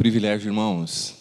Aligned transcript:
Privilégio, 0.00 0.48
irmãos, 0.48 1.14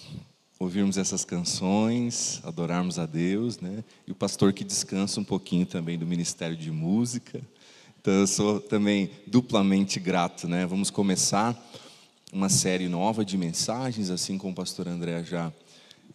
ouvirmos 0.57 0.97
essas 0.97 1.25
canções, 1.25 2.39
adorarmos 2.45 2.97
a 2.97 3.05
Deus, 3.05 3.59
né? 3.59 3.83
E 4.07 4.11
o 4.13 4.15
pastor 4.15 4.53
que 4.53 4.63
descansa 4.63 5.19
um 5.19 5.23
pouquinho 5.25 5.65
também 5.65 5.99
do 5.99 6.05
ministério 6.05 6.55
de 6.55 6.71
música. 6.71 7.41
Então 7.99 8.13
eu 8.13 8.25
sou 8.25 8.61
também 8.61 9.11
duplamente 9.27 9.99
grato, 9.99 10.47
né? 10.47 10.65
Vamos 10.65 10.89
começar 10.89 11.61
uma 12.31 12.47
série 12.47 12.87
nova 12.87 13.25
de 13.25 13.37
mensagens, 13.37 14.09
assim 14.09 14.37
como 14.37 14.53
o 14.53 14.55
pastor 14.55 14.87
André 14.87 15.25
já 15.25 15.51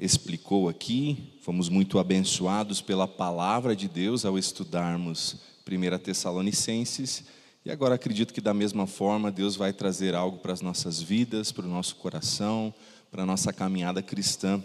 explicou 0.01 0.67
aqui. 0.67 1.35
Fomos 1.43 1.69
muito 1.69 1.99
abençoados 1.99 2.81
pela 2.81 3.07
palavra 3.07 3.77
de 3.77 3.89
Deus 3.89 4.25
ao 4.25 4.39
estudarmos 4.39 5.37
1 5.71 5.99
Tessalonicenses 5.99 7.25
e 7.65 7.71
agora 7.71 7.95
acredito 7.95 8.35
que 8.35 8.41
da 8.41 8.53
mesma 8.53 8.87
forma 8.87 9.33
Deus 9.33 9.57
vai 9.57 9.73
trazer 9.73 10.15
algo 10.15 10.39
para 10.39 10.53
as 10.53 10.61
nossas 10.61 11.01
vidas, 11.01 11.51
para 11.51 11.65
o 11.65 11.69
nosso 11.69 11.97
coração, 11.97 12.75
para 13.11 13.23
a 13.23 13.27
nossa 13.27 13.53
caminhada 13.53 14.03
cristã, 14.03 14.63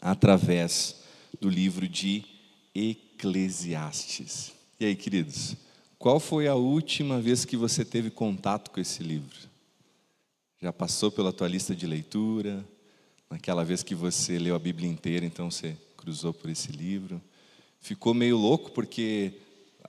através 0.00 1.02
do 1.40 1.50
livro 1.50 1.86
de 1.86 2.24
Eclesiastes. 2.74 4.52
E 4.80 4.86
aí, 4.86 4.96
queridos, 4.96 5.56
qual 5.98 6.18
foi 6.18 6.48
a 6.48 6.54
última 6.54 7.20
vez 7.20 7.44
que 7.44 7.56
você 7.56 7.84
teve 7.84 8.10
contato 8.10 8.70
com 8.70 8.80
esse 8.80 9.02
livro? 9.02 9.36
Já 10.60 10.72
passou 10.72 11.10
pela 11.10 11.32
tua 11.32 11.48
lista 11.48 11.74
de 11.74 11.86
leitura? 11.86 12.64
Naquela 13.28 13.64
vez 13.64 13.82
que 13.82 13.94
você 13.94 14.38
leu 14.38 14.54
a 14.54 14.58
Bíblia 14.58 14.88
inteira, 14.88 15.26
então 15.26 15.50
você 15.50 15.76
cruzou 15.96 16.32
por 16.32 16.48
esse 16.48 16.72
livro? 16.72 17.20
Ficou 17.80 18.14
meio 18.14 18.38
louco 18.38 18.70
porque 18.70 19.34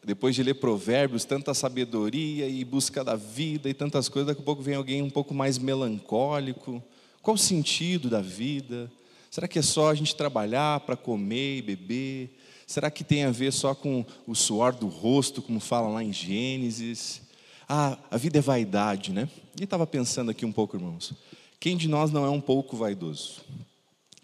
depois 0.08 0.34
de 0.34 0.42
ler 0.42 0.54
provérbios, 0.54 1.26
tanta 1.26 1.54
sabedoria 1.54 2.48
e 2.48 2.64
busca 2.64 3.04
da 3.04 3.18
vida 3.18 3.70
e 3.70 3.74
tantas 3.74 4.08
coisas, 4.08 4.28
daqui 4.28 4.40
a 4.40 4.46
pouco 4.46 4.62
vem 4.62 4.76
alguém 4.76 5.02
um 5.02 5.10
pouco 5.10 5.34
mais 5.34 5.58
melancólico. 5.58 6.82
Qual 7.22 7.36
o 7.36 7.38
sentido 7.38 8.10
da 8.10 8.22
vida? 8.22 8.90
Será 9.30 9.50
que 9.50 9.60
é 9.60 9.62
só 9.62 9.90
a 9.90 9.94
gente 9.94 10.16
trabalhar 10.16 10.80
para 10.80 10.96
comer 10.96 11.58
e 11.58 11.62
beber? 11.62 12.40
Será 12.66 12.90
que 12.90 13.04
tem 13.04 13.26
a 13.26 13.32
ver 13.32 13.52
só 13.52 13.76
com 13.76 14.06
o 14.26 14.34
suor 14.34 14.74
do 14.74 14.88
rosto, 14.88 15.42
como 15.42 15.60
fala 15.60 15.90
lá 15.90 16.02
em 16.02 16.14
Gênesis? 16.14 17.24
Ah, 17.68 17.98
a 18.10 18.16
vida 18.16 18.38
é 18.38 18.42
vaidade, 18.42 19.12
né? 19.12 19.28
E 19.60 19.66
estava 19.66 19.86
pensando 19.86 20.32
aqui 20.32 20.46
um 20.46 20.54
pouco, 20.54 20.78
irmãos. 20.78 21.16
Quem 21.60 21.76
de 21.76 21.90
nós 21.90 22.12
não 22.12 22.24
é 22.24 22.30
um 22.30 22.40
pouco 22.40 22.78
vaidoso? 22.78 23.42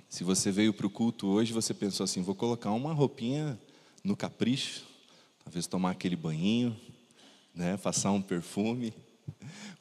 Se 0.07 0.23
você 0.23 0.49
veio 0.49 0.71
para 0.71 0.87
o 0.87 0.89
culto 0.89 1.27
hoje, 1.27 1.51
você 1.51 1.73
pensou 1.73 2.05
assim: 2.05 2.21
vou 2.21 2.35
colocar 2.35 2.71
uma 2.71 2.93
roupinha 2.93 3.59
no 4.01 4.15
capricho, 4.15 4.92
talvez 5.43 5.67
tomar 5.67 5.91
aquele 5.91 6.15
banhinho, 6.15 6.75
né, 7.53 7.77
passar 7.77 8.11
um 8.11 8.21
perfume. 8.21 8.93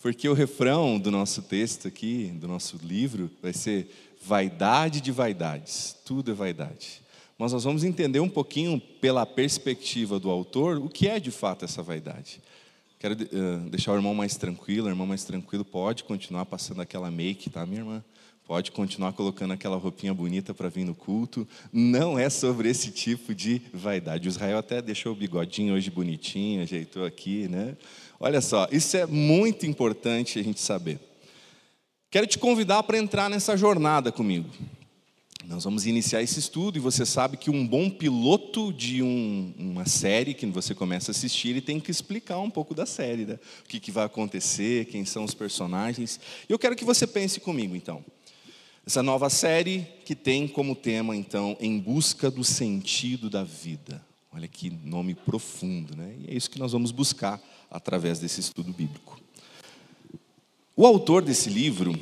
Porque 0.01 0.29
o 0.29 0.35
refrão 0.35 0.99
do 0.99 1.11
nosso 1.11 1.43
texto 1.43 1.89
aqui, 1.89 2.27
do 2.35 2.47
nosso 2.49 2.77
livro, 2.83 3.31
vai 3.41 3.53
ser 3.53 3.89
vaidade 4.25 5.01
de 5.01 5.11
vaidades, 5.11 5.97
tudo 6.05 6.31
é 6.31 6.35
vaidade. 6.35 7.03
Mas 7.39 7.53
nós 7.53 7.65
vamos 7.65 7.83
entender 7.83 8.21
um 8.21 8.29
pouquinho 8.29 8.81
pela 9.01 9.27
perspectiva 9.27 10.19
do 10.19 10.31
autor 10.31 10.79
o 10.79 10.89
que 10.89 11.09
é 11.09 11.19
de 11.19 11.31
fato 11.31 11.65
essa 11.65 11.83
vaidade. 11.83 12.41
Quero 12.99 13.15
uh, 13.15 13.69
deixar 13.69 13.93
o 13.93 13.97
irmão 13.97 14.15
mais 14.15 14.37
tranquilo, 14.37 14.87
o 14.87 14.91
irmão 14.91 15.07
mais 15.07 15.25
tranquilo 15.25 15.65
pode 15.65 16.05
continuar 16.05 16.47
passando 16.47 16.81
aquela 16.81 17.11
make, 17.11 17.51
tá, 17.51 17.67
minha 17.67 17.81
irmã? 17.81 18.05
Pode 18.47 18.73
continuar 18.73 19.13
colocando 19.13 19.53
aquela 19.53 19.77
roupinha 19.77 20.13
bonita 20.13 20.53
para 20.53 20.69
vir 20.69 20.85
no 20.85 20.95
culto. 20.95 21.47
Não 21.73 22.19
é 22.19 22.29
sobre 22.29 22.69
esse 22.69 22.91
tipo 22.91 23.35
de 23.35 23.63
vaidade. 23.73 24.29
O 24.29 24.31
Israel 24.31 24.59
até 24.59 24.83
deixou 24.83 25.13
o 25.13 25.17
bigodinho 25.17 25.75
hoje 25.75 25.91
bonitinho, 25.91 26.63
ajeitou 26.63 27.05
aqui, 27.05 27.47
né? 27.49 27.77
Olha 28.19 28.41
só, 28.41 28.69
isso 28.71 28.97
é 28.97 29.07
muito 29.07 29.65
importante 29.65 30.39
a 30.39 30.43
gente 30.43 30.61
saber. 30.61 30.99
Quero 32.11 32.27
te 32.27 32.39
convidar 32.39 32.83
para 32.83 32.99
entrar 32.99 33.31
nessa 33.31 33.57
jornada 33.57 34.13
comigo. 34.13 34.51
Nós 35.47 35.65
vamos 35.65 35.87
iniciar 35.87 36.23
esse 36.23 36.39
estudo 36.39 36.77
e 36.77 36.81
você 36.81 37.05
sabe 37.05 37.37
que 37.37 37.51
um 37.51 37.67
bom 37.67 37.91
piloto 37.91 38.73
de 38.73 39.03
um, 39.03 39.53
uma 39.59 39.87
série 39.87 40.35
que 40.35 40.47
você 40.47 40.75
começa 40.75 41.11
a 41.11 41.13
assistir, 41.13 41.49
ele 41.49 41.61
tem 41.61 41.81
que 41.81 41.91
explicar 41.91 42.39
um 42.39 42.51
pouco 42.51 42.75
da 42.75 42.87
série, 42.87 43.25
né? 43.25 43.39
o 43.65 43.69
que, 43.69 43.81
que 43.81 43.91
vai 43.91 44.05
acontecer, 44.05 44.87
quem 44.87 45.05
são 45.05 45.25
os 45.25 45.35
personagens. 45.35 46.21
Eu 46.49 46.59
quero 46.59 46.77
que 46.77 46.85
você 46.85 47.07
pense 47.07 47.41
comigo, 47.41 47.75
então. 47.75 48.05
Essa 48.85 49.01
nova 49.01 49.31
série 49.31 49.87
que 50.05 50.13
tem 50.13 50.49
como 50.49 50.75
tema, 50.75 51.15
então, 51.15 51.57
Em 51.61 51.79
Busca 51.79 52.29
do 52.29 52.43
Sentido 52.43 53.31
da 53.31 53.45
Vida. 53.45 54.05
Olha 54.35 54.49
que 54.49 54.71
nome 54.71 55.15
profundo, 55.15 55.95
né? 55.95 56.17
E 56.19 56.33
é 56.33 56.35
isso 56.35 56.51
que 56.51 56.59
nós 56.59 56.73
vamos 56.73 56.91
buscar 56.91 57.41
através 57.71 58.19
desse 58.19 58.41
estudo 58.41 58.73
bíblico. 58.73 59.21
O 60.75 60.85
autor 60.85 61.23
desse 61.23 61.49
livro, 61.49 61.95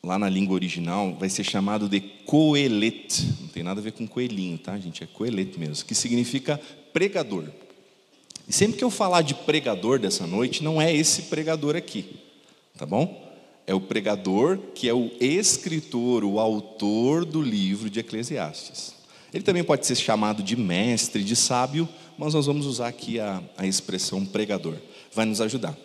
lá 0.00 0.16
na 0.16 0.28
língua 0.28 0.54
original, 0.54 1.12
vai 1.18 1.28
ser 1.28 1.42
chamado 1.42 1.88
de 1.88 1.98
Coelet. 2.00 3.26
Não 3.40 3.48
tem 3.48 3.64
nada 3.64 3.80
a 3.80 3.82
ver 3.82 3.90
com 3.92 4.06
coelhinho, 4.06 4.58
tá, 4.58 4.78
gente? 4.78 5.02
É 5.02 5.06
Coelet 5.08 5.58
mesmo, 5.58 5.84
que 5.84 5.94
significa 5.94 6.60
pregador. 6.92 7.50
E 8.46 8.52
sempre 8.52 8.78
que 8.78 8.84
eu 8.84 8.90
falar 8.90 9.22
de 9.22 9.34
pregador 9.34 9.98
dessa 9.98 10.24
noite, 10.24 10.62
não 10.62 10.80
é 10.80 10.94
esse 10.94 11.22
pregador 11.22 11.74
aqui, 11.74 12.16
tá 12.78 12.86
bom? 12.86 13.25
É 13.66 13.74
o 13.74 13.80
pregador, 13.80 14.58
que 14.74 14.88
é 14.88 14.94
o 14.94 15.10
escritor, 15.20 16.24
o 16.24 16.38
autor 16.38 17.24
do 17.24 17.42
livro 17.42 17.90
de 17.90 17.98
Eclesiastes. 17.98 18.94
Ele 19.34 19.42
também 19.42 19.64
pode 19.64 19.84
ser 19.84 19.96
chamado 19.96 20.42
de 20.42 20.56
mestre, 20.56 21.24
de 21.24 21.34
sábio, 21.34 21.88
mas 22.16 22.32
nós 22.32 22.46
vamos 22.46 22.64
usar 22.64 22.88
aqui 22.88 23.18
a, 23.18 23.42
a 23.56 23.66
expressão 23.66 24.24
pregador. 24.24 24.76
Vai 25.12 25.26
nos 25.26 25.40
ajudar. 25.40 25.76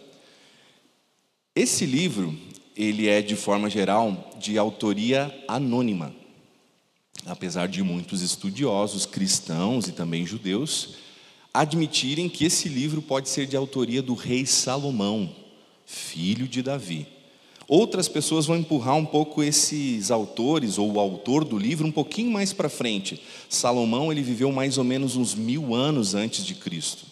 Esse 1.55 1.85
livro, 1.85 2.37
ele 2.77 3.09
é 3.09 3.21
de 3.21 3.35
forma 3.35 3.69
geral 3.69 4.31
de 4.39 4.57
autoria 4.57 5.33
anônima. 5.47 6.13
Apesar 7.25 7.67
de 7.67 7.83
muitos 7.83 8.21
estudiosos 8.21 9.05
cristãos 9.05 9.87
e 9.87 9.91
também 9.91 10.25
judeus 10.25 10.95
admitirem 11.53 12.29
que 12.29 12.45
esse 12.45 12.69
livro 12.69 13.01
pode 13.01 13.27
ser 13.27 13.45
de 13.45 13.57
autoria 13.57 14.01
do 14.01 14.13
rei 14.13 14.45
Salomão, 14.45 15.35
filho 15.85 16.47
de 16.47 16.61
Davi. 16.61 17.05
Outras 17.71 18.09
pessoas 18.09 18.45
vão 18.45 18.57
empurrar 18.57 18.97
um 18.97 19.05
pouco 19.05 19.41
esses 19.41 20.11
autores, 20.11 20.77
ou 20.77 20.91
o 20.91 20.99
autor 20.99 21.45
do 21.45 21.57
livro, 21.57 21.87
um 21.87 21.91
pouquinho 21.91 22.29
mais 22.29 22.51
para 22.51 22.67
frente. 22.67 23.21
Salomão 23.47 24.11
ele 24.11 24.21
viveu 24.21 24.51
mais 24.51 24.77
ou 24.77 24.83
menos 24.83 25.15
uns 25.15 25.33
mil 25.33 25.73
anos 25.73 26.13
antes 26.13 26.45
de 26.45 26.53
Cristo. 26.53 27.05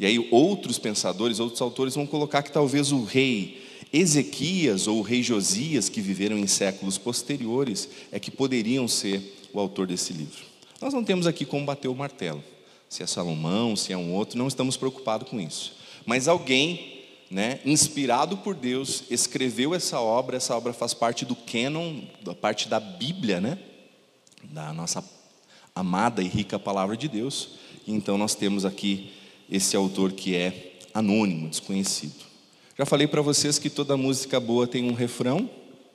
E 0.00 0.04
aí 0.04 0.28
outros 0.32 0.80
pensadores, 0.80 1.38
outros 1.38 1.62
autores 1.62 1.94
vão 1.94 2.08
colocar 2.08 2.42
que 2.42 2.50
talvez 2.50 2.90
o 2.90 3.04
rei 3.04 3.62
Ezequias 3.92 4.88
ou 4.88 4.98
o 4.98 5.02
rei 5.02 5.22
Josias, 5.22 5.88
que 5.88 6.00
viveram 6.00 6.36
em 6.36 6.46
séculos 6.48 6.98
posteriores, 6.98 7.88
é 8.10 8.18
que 8.18 8.32
poderiam 8.32 8.88
ser 8.88 9.22
o 9.52 9.60
autor 9.60 9.86
desse 9.86 10.12
livro. 10.12 10.44
Nós 10.82 10.92
não 10.92 11.04
temos 11.04 11.24
aqui 11.24 11.44
como 11.44 11.64
bater 11.64 11.86
o 11.86 11.94
martelo. 11.94 12.42
Se 12.88 13.04
é 13.04 13.06
Salomão, 13.06 13.76
se 13.76 13.92
é 13.92 13.96
um 13.96 14.12
outro, 14.12 14.36
não 14.36 14.48
estamos 14.48 14.76
preocupados 14.76 15.30
com 15.30 15.40
isso. 15.40 15.72
Mas 16.04 16.26
alguém 16.26 16.99
né, 17.30 17.60
inspirado 17.64 18.38
por 18.38 18.54
Deus, 18.54 19.04
escreveu 19.08 19.74
essa 19.74 20.00
obra. 20.00 20.36
Essa 20.36 20.56
obra 20.56 20.72
faz 20.72 20.92
parte 20.92 21.24
do 21.24 21.36
cânon, 21.36 22.00
da 22.22 22.34
parte 22.34 22.68
da 22.68 22.80
Bíblia, 22.80 23.40
né, 23.40 23.58
da 24.42 24.72
nossa 24.72 25.04
amada 25.74 26.22
e 26.22 26.28
rica 26.28 26.58
palavra 26.58 26.96
de 26.96 27.08
Deus. 27.08 27.50
Então 27.86 28.18
nós 28.18 28.34
temos 28.34 28.64
aqui 28.64 29.12
esse 29.48 29.76
autor 29.76 30.12
que 30.12 30.34
é 30.34 30.78
anônimo, 30.92 31.48
desconhecido. 31.48 32.24
Já 32.76 32.84
falei 32.84 33.06
para 33.06 33.22
vocês 33.22 33.58
que 33.58 33.70
toda 33.70 33.96
música 33.96 34.40
boa 34.40 34.66
tem 34.66 34.90
um 34.90 34.94
refrão, 34.94 35.48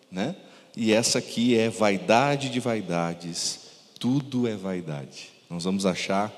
né? 0.10 0.36
E 0.78 0.92
essa 0.92 1.20
aqui 1.20 1.58
é 1.58 1.70
vaidade 1.70 2.50
de 2.50 2.60
vaidades, 2.60 3.60
tudo 4.00 4.48
é 4.48 4.56
vaidade. 4.56 5.30
Nós 5.50 5.64
vamos 5.64 5.86
achar 5.86 6.32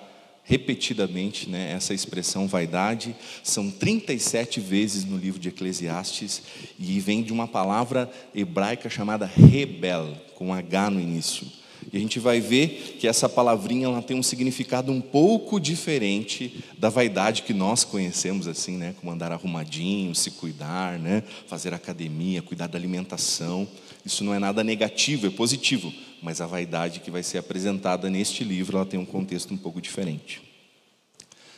repetidamente 0.48 1.50
né, 1.50 1.74
essa 1.74 1.94
expressão 1.94 2.48
vaidade, 2.48 3.14
são 3.44 3.70
37 3.70 4.62
vezes 4.62 5.04
no 5.04 5.18
livro 5.18 5.40
de 5.40 5.50
Eclesiastes, 5.50 6.42
e 6.80 7.00
vem 7.02 7.22
de 7.22 7.34
uma 7.34 7.48
palavra 7.48 8.10
hebraica 8.34 8.90
chamada 8.90 9.26
rebel, 9.26 10.16
com 10.36 10.54
H 10.54 10.90
no 10.90 11.02
início. 11.02 11.46
E 11.92 11.98
a 11.98 12.00
gente 12.00 12.18
vai 12.18 12.40
ver 12.40 12.98
que 12.98 13.08
essa 13.08 13.28
palavrinha 13.28 13.88
ela 13.88 14.02
tem 14.02 14.18
um 14.18 14.24
significado 14.24 14.92
um 14.92 15.02
pouco 15.02 15.60
diferente 15.60 16.64
da 16.78 16.90
vaidade 16.90 17.44
que 17.44 17.54
nós 17.54 17.84
conhecemos 17.84 18.48
assim, 18.48 18.78
né, 18.78 18.96
como 19.00 19.12
andar 19.12 19.34
arrumadinho, 19.34 20.16
se 20.16 20.32
cuidar, 20.32 20.98
né, 20.98 21.24
fazer 21.46 21.74
academia, 21.74 22.42
cuidar 22.42 22.68
da 22.68 22.78
alimentação. 22.78 23.68
Isso 24.06 24.24
não 24.24 24.34
é 24.34 24.40
nada 24.40 24.64
negativo, 24.64 25.28
é 25.28 25.30
positivo, 25.30 25.94
mas 26.22 26.40
a 26.40 26.48
vaidade 26.48 27.02
que 27.02 27.12
vai 27.12 27.22
ser 27.22 27.38
apresentada 27.38 28.10
neste 28.10 28.46
livro, 28.46 28.78
ela 28.78 28.86
tem 28.86 29.00
um 29.00 29.06
contexto 29.06 29.54
um 29.54 29.58
pouco 29.58 29.82
diferente. 29.82 30.47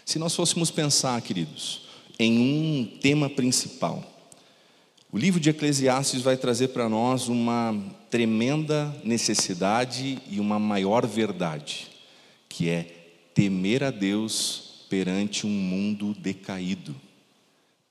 Se 0.09 0.17
nós 0.17 0.33
fôssemos 0.33 0.71
pensar, 0.71 1.21
queridos, 1.21 1.81
em 2.17 2.39
um 2.39 2.97
tema 2.99 3.29
principal, 3.29 4.03
o 5.11 5.19
livro 5.19 5.39
de 5.39 5.51
Eclesiastes 5.51 6.23
vai 6.23 6.35
trazer 6.35 6.69
para 6.69 6.89
nós 6.89 7.27
uma 7.27 7.79
tremenda 8.09 8.91
necessidade 9.03 10.17
e 10.27 10.39
uma 10.39 10.57
maior 10.57 11.05
verdade, 11.05 11.89
que 12.49 12.67
é 12.69 12.85
temer 13.35 13.83
a 13.83 13.91
Deus 13.91 14.83
perante 14.89 15.45
um 15.45 15.51
mundo 15.51 16.15
decaído. 16.15 16.95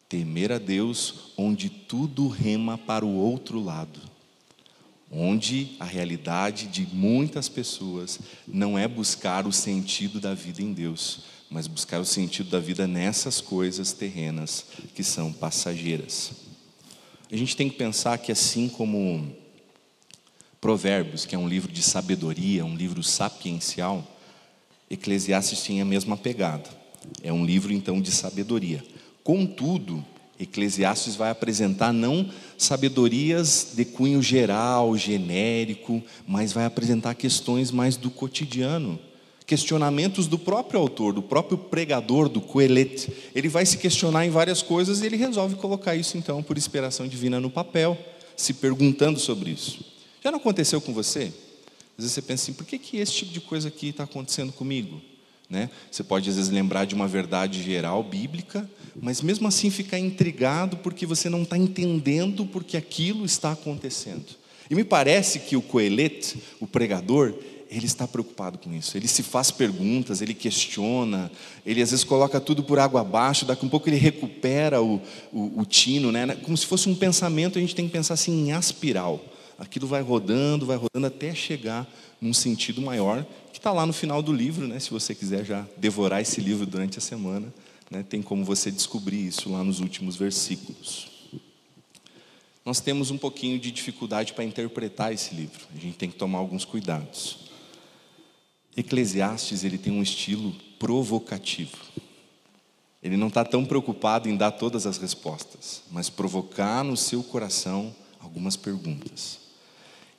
Temer 0.08 0.50
a 0.50 0.58
Deus 0.58 1.32
onde 1.36 1.70
tudo 1.70 2.26
rema 2.26 2.76
para 2.76 3.06
o 3.06 3.14
outro 3.14 3.62
lado 3.62 4.00
onde 5.10 5.74
a 5.80 5.84
realidade 5.84 6.66
de 6.66 6.86
muitas 6.92 7.48
pessoas 7.48 8.20
não 8.46 8.78
é 8.78 8.86
buscar 8.86 9.46
o 9.46 9.52
sentido 9.52 10.20
da 10.20 10.34
vida 10.34 10.62
em 10.62 10.72
Deus, 10.72 11.20
mas 11.50 11.66
buscar 11.66 12.00
o 12.00 12.04
sentido 12.04 12.50
da 12.50 12.60
vida 12.60 12.86
nessas 12.86 13.40
coisas 13.40 13.92
terrenas 13.92 14.66
que 14.94 15.02
são 15.02 15.32
passageiras. 15.32 16.32
A 17.30 17.36
gente 17.36 17.56
tem 17.56 17.68
que 17.68 17.76
pensar 17.76 18.18
que 18.18 18.32
assim 18.32 18.68
como 18.68 19.34
Provérbios, 20.60 21.24
que 21.24 21.34
é 21.34 21.38
um 21.38 21.48
livro 21.48 21.70
de 21.70 21.82
sabedoria, 21.82 22.64
um 22.64 22.76
livro 22.76 23.02
sapiencial, 23.02 24.06
Eclesiastes 24.90 25.62
tinha 25.62 25.82
a 25.82 25.86
mesma 25.86 26.16
pegada. 26.16 26.68
É 27.22 27.32
um 27.32 27.44
livro 27.44 27.72
então 27.72 28.00
de 28.00 28.10
sabedoria. 28.10 28.84
Contudo, 29.22 30.04
Eclesiastes 30.38 31.16
vai 31.16 31.30
apresentar 31.30 31.92
não 31.92 32.30
sabedorias 32.56 33.72
de 33.74 33.84
cunho 33.84 34.22
geral, 34.22 34.96
genérico, 34.96 36.02
mas 36.26 36.52
vai 36.52 36.64
apresentar 36.64 37.14
questões 37.14 37.70
mais 37.70 37.96
do 37.96 38.10
cotidiano, 38.10 38.98
questionamentos 39.48 40.26
do 40.26 40.38
próprio 40.38 40.78
autor, 40.78 41.14
do 41.14 41.22
próprio 41.22 41.56
pregador, 41.56 42.28
do 42.28 42.38
Coelet. 42.38 43.10
Ele 43.34 43.48
vai 43.48 43.64
se 43.64 43.78
questionar 43.78 44.26
em 44.26 44.30
várias 44.30 44.60
coisas 44.60 45.00
e 45.00 45.06
ele 45.06 45.16
resolve 45.16 45.54
colocar 45.54 45.96
isso 45.96 46.18
então 46.18 46.42
por 46.42 46.58
inspiração 46.58 47.08
divina 47.08 47.40
no 47.40 47.48
papel, 47.48 47.96
se 48.36 48.52
perguntando 48.52 49.18
sobre 49.18 49.50
isso. 49.50 49.82
Já 50.22 50.30
não 50.30 50.38
aconteceu 50.38 50.82
com 50.82 50.92
você? 50.92 51.32
Às 51.96 52.04
vezes 52.04 52.12
você 52.12 52.20
pensa 52.20 52.42
assim, 52.44 52.52
por 52.52 52.66
que, 52.66 52.78
que 52.78 52.98
esse 52.98 53.12
tipo 53.12 53.32
de 53.32 53.40
coisa 53.40 53.68
aqui 53.68 53.88
está 53.88 54.04
acontecendo 54.04 54.52
comigo? 54.52 55.00
Né? 55.48 55.70
Você 55.90 56.04
pode 56.04 56.28
às 56.28 56.36
vezes 56.36 56.50
lembrar 56.50 56.84
de 56.84 56.94
uma 56.94 57.08
verdade 57.08 57.62
geral 57.62 58.02
bíblica, 58.02 58.70
mas 59.00 59.22
mesmo 59.22 59.48
assim 59.48 59.70
ficar 59.70 59.98
intrigado 59.98 60.76
porque 60.76 61.06
você 61.06 61.30
não 61.30 61.42
está 61.42 61.56
entendendo 61.56 62.44
porque 62.44 62.76
aquilo 62.76 63.24
está 63.24 63.52
acontecendo. 63.52 64.26
E 64.70 64.74
me 64.74 64.84
parece 64.84 65.38
que 65.38 65.56
o 65.56 65.62
Coelet, 65.62 66.36
o 66.60 66.66
pregador, 66.66 67.32
ele 67.70 67.86
está 67.86 68.08
preocupado 68.08 68.58
com 68.58 68.72
isso. 68.72 68.96
Ele 68.96 69.06
se 69.06 69.22
faz 69.22 69.50
perguntas, 69.50 70.22
ele 70.22 70.34
questiona, 70.34 71.30
ele 71.64 71.82
às 71.82 71.90
vezes 71.90 72.04
coloca 72.04 72.40
tudo 72.40 72.62
por 72.62 72.78
água 72.78 73.02
abaixo, 73.02 73.44
daqui 73.44 73.64
a 73.64 73.66
um 73.66 73.68
pouco 73.68 73.88
ele 73.88 73.96
recupera 73.96 74.82
o, 74.82 75.00
o, 75.32 75.60
o 75.60 75.64
tino, 75.66 76.10
né? 76.10 76.34
como 76.36 76.56
se 76.56 76.66
fosse 76.66 76.88
um 76.88 76.94
pensamento, 76.94 77.58
a 77.58 77.60
gente 77.60 77.74
tem 77.74 77.86
que 77.86 77.92
pensar 77.92 78.14
assim 78.14 78.48
em 78.48 78.52
aspiral. 78.52 79.22
Aquilo 79.58 79.86
vai 79.86 80.00
rodando, 80.00 80.64
vai 80.64 80.76
rodando 80.76 81.06
até 81.06 81.34
chegar 81.34 81.86
num 82.20 82.32
sentido 82.32 82.80
maior, 82.80 83.24
que 83.52 83.58
está 83.58 83.72
lá 83.72 83.84
no 83.84 83.92
final 83.92 84.22
do 84.22 84.32
livro, 84.32 84.66
né? 84.66 84.78
se 84.78 84.90
você 84.90 85.14
quiser 85.14 85.44
já 85.44 85.66
devorar 85.76 86.22
esse 86.22 86.40
livro 86.40 86.64
durante 86.64 86.98
a 86.98 87.02
semana, 87.02 87.52
né? 87.90 88.04
tem 88.08 88.22
como 88.22 88.44
você 88.44 88.70
descobrir 88.70 89.26
isso 89.26 89.50
lá 89.50 89.62
nos 89.62 89.80
últimos 89.80 90.16
versículos. 90.16 91.18
Nós 92.64 92.80
temos 92.80 93.10
um 93.10 93.18
pouquinho 93.18 93.58
de 93.58 93.70
dificuldade 93.70 94.32
para 94.32 94.44
interpretar 94.44 95.12
esse 95.12 95.34
livro, 95.34 95.60
a 95.74 95.78
gente 95.78 95.96
tem 95.96 96.10
que 96.10 96.16
tomar 96.16 96.38
alguns 96.38 96.64
cuidados. 96.64 97.47
Eclesiastes 98.80 99.64
ele 99.64 99.78
tem 99.78 99.92
um 99.92 100.02
estilo 100.02 100.54
provocativo. 100.78 101.76
Ele 103.02 103.16
não 103.16 103.28
está 103.28 103.44
tão 103.44 103.64
preocupado 103.64 104.28
em 104.28 104.36
dar 104.36 104.52
todas 104.52 104.86
as 104.86 104.98
respostas, 104.98 105.82
mas 105.90 106.10
provocar 106.10 106.82
no 106.84 106.96
seu 106.96 107.22
coração 107.22 107.94
algumas 108.20 108.56
perguntas. 108.56 109.38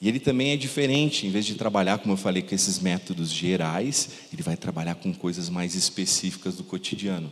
E 0.01 0.07
ele 0.07 0.19
também 0.19 0.51
é 0.51 0.57
diferente, 0.57 1.27
em 1.27 1.29
vez 1.29 1.45
de 1.45 1.55
trabalhar, 1.55 1.97
como 1.97 2.13
eu 2.13 2.17
falei, 2.17 2.41
com 2.41 2.55
esses 2.55 2.79
métodos 2.79 3.29
gerais, 3.31 4.09
ele 4.31 4.41
vai 4.41 4.55
trabalhar 4.55 4.95
com 4.95 5.13
coisas 5.13 5.49
mais 5.49 5.75
específicas 5.75 6.55
do 6.55 6.63
cotidiano. 6.63 7.31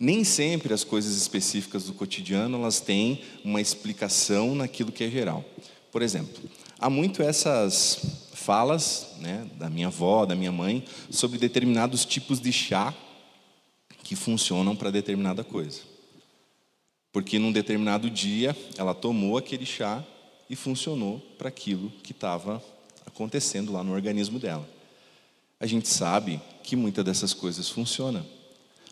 Nem 0.00 0.24
sempre 0.24 0.72
as 0.72 0.84
coisas 0.84 1.16
específicas 1.16 1.84
do 1.84 1.92
cotidiano 1.92 2.56
elas 2.56 2.80
têm 2.80 3.20
uma 3.44 3.60
explicação 3.60 4.54
naquilo 4.54 4.90
que 4.90 5.04
é 5.04 5.10
geral. 5.10 5.44
Por 5.92 6.00
exemplo, 6.00 6.42
há 6.78 6.88
muito 6.88 7.22
essas 7.22 8.21
falas 8.42 9.14
né, 9.18 9.48
da 9.54 9.70
minha 9.70 9.86
avó, 9.86 10.26
da 10.26 10.34
minha 10.34 10.52
mãe, 10.52 10.84
sobre 11.10 11.38
determinados 11.38 12.04
tipos 12.04 12.40
de 12.40 12.52
chá 12.52 12.94
que 14.02 14.16
funcionam 14.16 14.74
para 14.74 14.90
determinada 14.90 15.44
coisa. 15.44 15.80
Porque 17.12 17.38
num 17.38 17.52
determinado 17.52 18.10
dia 18.10 18.56
ela 18.76 18.94
tomou 18.94 19.38
aquele 19.38 19.64
chá 19.64 20.02
e 20.50 20.56
funcionou 20.56 21.20
para 21.38 21.48
aquilo 21.48 21.90
que 22.02 22.12
estava 22.12 22.62
acontecendo 23.06 23.72
lá 23.72 23.84
no 23.84 23.92
organismo 23.92 24.38
dela. 24.38 24.68
A 25.60 25.66
gente 25.66 25.88
sabe 25.88 26.40
que 26.62 26.74
muitas 26.74 27.04
dessas 27.04 27.32
coisas 27.32 27.68
funcionam, 27.68 28.26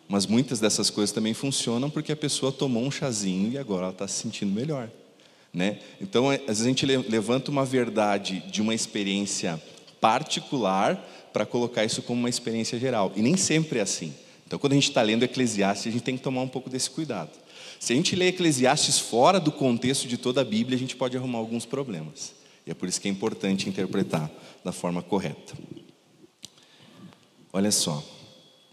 mas 0.07 0.25
muitas 0.25 0.59
dessas 0.59 0.89
coisas 0.89 1.13
também 1.13 1.33
funcionam 1.33 1.89
porque 1.89 2.11
a 2.11 2.15
pessoa 2.15 2.51
tomou 2.51 2.83
um 2.83 2.91
chazinho 2.91 3.51
e 3.51 3.57
agora 3.57 3.83
ela 3.83 3.91
está 3.91 4.07
se 4.07 4.21
sentindo 4.21 4.51
melhor. 4.51 4.89
Né? 5.53 5.79
Então, 5.99 6.31
é, 6.31 6.35
às 6.35 6.59
vezes 6.59 6.65
a 6.65 6.69
gente 6.69 6.85
levanta 6.85 7.51
uma 7.51 7.65
verdade 7.65 8.43
de 8.49 8.61
uma 8.61 8.73
experiência 8.73 9.61
particular 9.99 10.95
para 11.33 11.45
colocar 11.45 11.83
isso 11.83 12.01
como 12.01 12.19
uma 12.19 12.29
experiência 12.29 12.79
geral. 12.79 13.11
E 13.15 13.21
nem 13.21 13.35
sempre 13.37 13.79
é 13.79 13.81
assim. 13.81 14.13
Então, 14.47 14.57
quando 14.59 14.73
a 14.73 14.75
gente 14.75 14.89
está 14.89 15.01
lendo 15.01 15.23
Eclesiastes, 15.23 15.87
a 15.87 15.91
gente 15.91 16.03
tem 16.03 16.17
que 16.17 16.23
tomar 16.23 16.41
um 16.41 16.47
pouco 16.47 16.69
desse 16.69 16.89
cuidado. 16.89 17.31
Se 17.79 17.93
a 17.93 17.95
gente 17.95 18.15
lê 18.15 18.27
Eclesiastes 18.27 18.99
fora 18.99 19.39
do 19.39 19.51
contexto 19.51 20.07
de 20.07 20.17
toda 20.17 20.41
a 20.41 20.43
Bíblia, 20.43 20.75
a 20.75 20.79
gente 20.79 20.95
pode 20.95 21.17
arrumar 21.17 21.39
alguns 21.39 21.65
problemas. 21.65 22.33
E 22.65 22.71
é 22.71 22.73
por 22.73 22.87
isso 22.87 23.01
que 23.01 23.07
é 23.07 23.11
importante 23.11 23.67
interpretar 23.67 24.29
da 24.63 24.71
forma 24.71 25.01
correta. 25.01 25.53
Olha 27.51 27.71
só, 27.71 28.03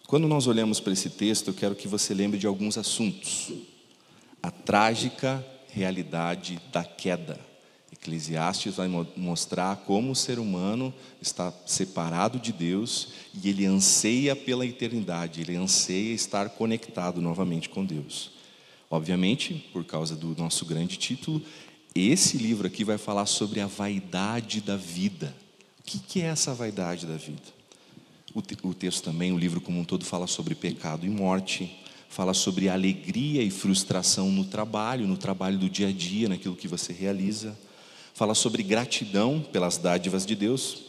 quando 0.07 0.29
nós 0.29 0.47
olhamos 0.47 0.79
para 0.79 0.93
esse 0.93 1.11
texto, 1.11 1.49
eu 1.49 1.55
quero 1.55 1.75
que 1.75 1.89
você 1.89 2.15
lembre 2.15 2.39
de 2.39 2.47
alguns 2.47 2.79
assuntos. 2.79 3.53
A 4.43 4.51
trágica 4.51 5.45
realidade 5.71 6.61
da 6.73 6.85
queda. 6.85 7.39
Eclesiastes 7.93 8.77
vai 8.77 8.89
mostrar 9.17 9.77
como 9.77 10.13
o 10.13 10.17
ser 10.17 10.39
humano 10.39 10.95
está 11.21 11.53
separado 11.67 12.39
de 12.39 12.53
Deus 12.53 13.09
e 13.35 13.49
ele 13.49 13.67
anseia 13.67 14.37
pela 14.37 14.65
eternidade, 14.65 15.41
ele 15.41 15.57
anseia 15.57 16.15
estar 16.15 16.49
conectado 16.51 17.21
novamente 17.21 17.69
com 17.69 17.85
Deus. 17.85 18.31
Obviamente, 18.91 19.69
por 19.73 19.85
causa 19.85 20.15
do 20.15 20.35
nosso 20.37 20.65
grande 20.65 20.97
título, 20.97 21.43
esse 21.95 22.39
livro 22.39 22.67
aqui 22.67 22.85
vai 22.85 22.97
falar 22.97 23.27
sobre 23.27 23.61
a 23.61 23.67
vaidade 23.67 24.61
da 24.61 24.77
vida. 24.77 25.35
O 25.81 25.83
que 25.83 26.21
é 26.21 26.27
essa 26.27 26.55
vaidade 26.55 27.07
da 27.07 27.17
vida? 27.17 27.59
O, 28.35 28.75
texto 28.75 29.03
também, 29.03 29.33
o 29.33 29.39
livro 29.39 29.61
como 29.61 29.81
um 29.81 29.85
todo, 29.85 30.05
fala 30.05 30.27
sobre 30.27 30.55
pecado 30.55 31.05
e 31.05 31.09
morte, 31.09 31.77
fala 32.09 32.35
sobre 32.35 32.69
alegria 32.69 33.43
e 33.43 33.51
frustração 33.51 34.31
no 34.31 34.45
trabalho, 34.45 35.07
no 35.07 35.17
trabalho 35.17 35.59
do 35.59 35.69
dia 35.69 35.89
a 35.89 35.93
dia, 35.93 36.29
naquilo 36.29 36.57
que 36.57 36.69
você 36.69 36.93
realiza, 36.93 37.57
fala 38.15 38.35
sobre 38.35 38.63
gratidão 38.63 39.41
pelas 39.53 39.77
dádivas 39.77 40.27
de 40.27 40.35
Deus, 40.35 40.89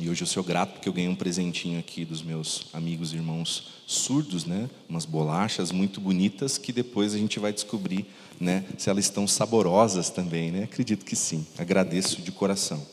e 0.00 0.08
hoje 0.08 0.22
eu 0.22 0.26
sou 0.28 0.44
grato 0.44 0.74
porque 0.74 0.88
eu 0.88 0.92
ganhei 0.92 1.10
um 1.10 1.16
presentinho 1.16 1.78
aqui 1.80 2.04
dos 2.04 2.22
meus 2.22 2.66
amigos 2.72 3.12
e 3.12 3.16
irmãos 3.16 3.82
surdos, 3.84 4.44
né? 4.44 4.70
Umas 4.88 5.04
bolachas 5.04 5.72
muito 5.72 6.00
bonitas 6.00 6.56
que 6.56 6.72
depois 6.72 7.14
a 7.14 7.18
gente 7.18 7.40
vai 7.40 7.52
descobrir, 7.52 8.06
né? 8.40 8.64
Se 8.78 8.88
elas 8.88 9.06
estão 9.06 9.26
saborosas 9.26 10.08
também, 10.08 10.52
né? 10.52 10.62
Acredito 10.64 11.04
que 11.04 11.16
sim. 11.16 11.44
Agradeço 11.58 12.22
de 12.22 12.30
coração. 12.30 12.86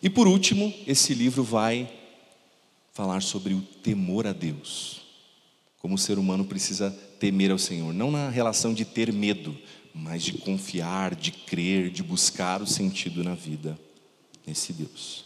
E 0.00 0.08
por 0.08 0.28
último, 0.28 0.72
esse 0.86 1.14
livro 1.14 1.42
vai 1.42 1.90
falar 2.92 3.22
sobre 3.22 3.52
o 3.52 3.60
temor 3.82 4.24
a 4.24 4.32
Deus. 4.32 5.05
Como 5.78 5.94
o 5.94 5.98
ser 5.98 6.18
humano 6.18 6.44
precisa 6.44 6.90
temer 7.20 7.50
ao 7.50 7.58
Senhor, 7.58 7.92
não 7.92 8.10
na 8.10 8.28
relação 8.28 8.74
de 8.74 8.84
ter 8.84 9.12
medo, 9.12 9.56
mas 9.94 10.22
de 10.22 10.34
confiar, 10.34 11.14
de 11.14 11.32
crer, 11.32 11.90
de 11.90 12.02
buscar 12.02 12.60
o 12.60 12.66
sentido 12.66 13.24
na 13.24 13.34
vida 13.34 13.78
nesse 14.46 14.72
Deus. 14.72 15.24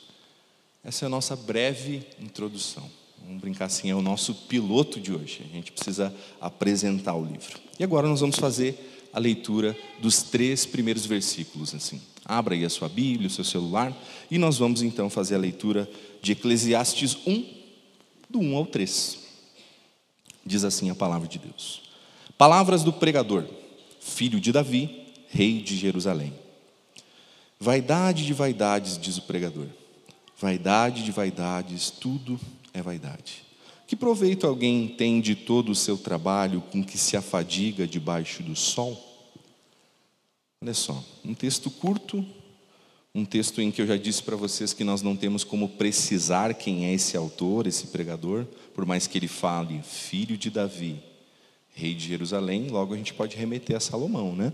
Essa 0.83 1.04
é 1.04 1.07
a 1.07 1.11
nossa 1.11 1.37
breve 1.37 2.02
introdução. 2.21 2.88
Vamos 3.23 3.40
brincar 3.40 3.66
assim, 3.66 3.90
é 3.90 3.95
o 3.95 4.00
nosso 4.00 4.35
piloto 4.35 4.99
de 4.99 5.12
hoje. 5.12 5.45
A 5.50 5.54
gente 5.54 5.73
precisa 5.73 6.14
apresentar 6.40 7.14
o 7.14 7.25
livro. 7.25 7.59
E 7.78 7.85
agora 7.85 8.09
nós 8.09 8.21
vamos 8.21 8.37
fazer 8.37 9.09
a 9.12 9.19
leitura 9.19 9.76
dos 10.00 10.23
três 10.23 10.64
primeiros 10.64 11.04
versículos. 11.04 11.75
Assim, 11.75 12.00
abra 12.25 12.54
aí 12.54 12.64
a 12.64 12.71
sua 12.71 12.88
Bíblia, 12.88 13.28
o 13.28 13.30
seu 13.30 13.45
celular, 13.45 13.97
e 14.30 14.38
nós 14.38 14.57
vamos 14.57 14.83
então 14.83 15.11
fazer 15.11 15.35
a 15.35 15.38
leitura 15.38 15.88
de 16.23 16.33
Eclesiastes 16.33 17.16
1, 17.26 17.45
do 18.28 18.40
1 18.40 18.57
ao 18.57 18.66
3. 18.66 19.20
Diz 20.45 20.65
assim 20.65 20.91
a 20.91 20.95
palavra 20.95 21.29
de 21.29 21.39
Deus: 21.39 21.83
Palavras 22.37 22.83
do 22.83 22.93
pregador, 22.93 23.45
filho 24.01 24.41
de 24.41 24.53
Davi, 24.53 25.07
rei 25.29 25.61
de 25.61 25.77
Jerusalém. 25.77 26.33
Vaidade 27.59 28.25
de 28.25 28.33
vaidades, 28.33 28.99
diz 28.99 29.19
o 29.19 29.23
pregador 29.23 29.67
Vaidade 30.41 31.05
de 31.05 31.13
vaidades, 31.13 31.91
tudo 31.91 32.41
é 32.73 32.81
vaidade. 32.81 33.45
Que 33.87 33.95
proveito 33.95 34.47
alguém 34.47 34.89
tem 34.89 35.21
de 35.21 35.35
todo 35.35 35.71
o 35.71 35.75
seu 35.75 35.99
trabalho 35.99 36.63
com 36.73 36.83
que 36.83 36.97
se 36.97 37.15
afadiga 37.15 37.87
debaixo 37.87 38.43
do 38.43 38.57
sol? 38.57 38.99
Olha 40.63 40.73
só, 40.73 41.05
um 41.23 41.35
texto 41.35 41.71
curto, 41.71 42.25
um 43.14 43.25
texto 43.25 43.61
em 43.61 43.71
que 43.71 43.83
eu 43.83 43.87
já 43.87 43.97
disse 43.97 44.23
para 44.23 44.37
vocês 44.37 44.73
que 44.73 44.85
nós 44.85 45.02
não 45.02 45.17
temos 45.17 45.43
como 45.43 45.69
precisar 45.69 46.55
quem 46.55 46.87
é 46.87 46.95
esse 46.95 47.17
autor, 47.17 47.67
esse 47.67 47.88
pregador, 47.88 48.47
por 48.73 48.87
mais 48.87 49.07
que 49.07 49.19
ele 49.19 49.26
fale 49.26 49.81
filho 49.83 50.37
de 50.37 50.49
Davi, 50.49 50.97
rei 51.75 51.93
de 51.93 52.07
Jerusalém, 52.07 52.69
logo 52.69 52.95
a 52.95 52.97
gente 52.97 53.12
pode 53.12 53.37
remeter 53.37 53.76
a 53.76 53.81
Salomão, 53.81 54.35
né? 54.37 54.52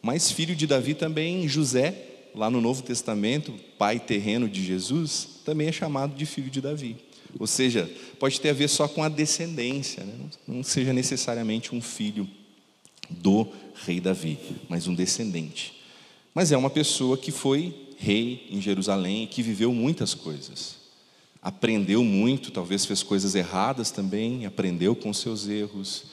Mas 0.00 0.30
filho 0.30 0.56
de 0.56 0.66
Davi 0.66 0.94
também 0.94 1.46
José, 1.46 2.06
lá 2.34 2.48
no 2.48 2.62
Novo 2.62 2.82
Testamento, 2.82 3.52
pai 3.76 4.00
terreno 4.00 4.48
de 4.48 4.64
Jesus, 4.64 5.40
também 5.44 5.68
é 5.68 5.72
chamado 5.72 6.14
de 6.14 6.24
filho 6.24 6.50
de 6.50 6.62
Davi. 6.62 6.96
Ou 7.38 7.46
seja, 7.46 7.90
pode 8.18 8.40
ter 8.40 8.50
a 8.50 8.54
ver 8.54 8.68
só 8.68 8.88
com 8.88 9.02
a 9.02 9.08
descendência, 9.10 10.02
né? 10.02 10.14
não 10.46 10.62
seja 10.62 10.94
necessariamente 10.94 11.74
um 11.74 11.82
filho 11.82 12.26
do 13.10 13.46
rei 13.84 14.00
Davi, 14.00 14.38
mas 14.66 14.86
um 14.86 14.94
descendente. 14.94 15.74
Mas 16.34 16.52
é 16.52 16.56
uma 16.56 16.70
pessoa 16.70 17.18
que 17.18 17.30
foi 17.30 17.87
rei 17.98 18.46
em 18.50 18.60
Jerusalém, 18.60 19.26
que 19.26 19.42
viveu 19.42 19.72
muitas 19.74 20.14
coisas. 20.14 20.76
Aprendeu 21.42 22.02
muito, 22.04 22.50
talvez 22.50 22.84
fez 22.84 23.02
coisas 23.02 23.34
erradas 23.34 23.90
também, 23.90 24.46
aprendeu 24.46 24.94
com 24.94 25.12
seus 25.12 25.48
erros, 25.48 26.04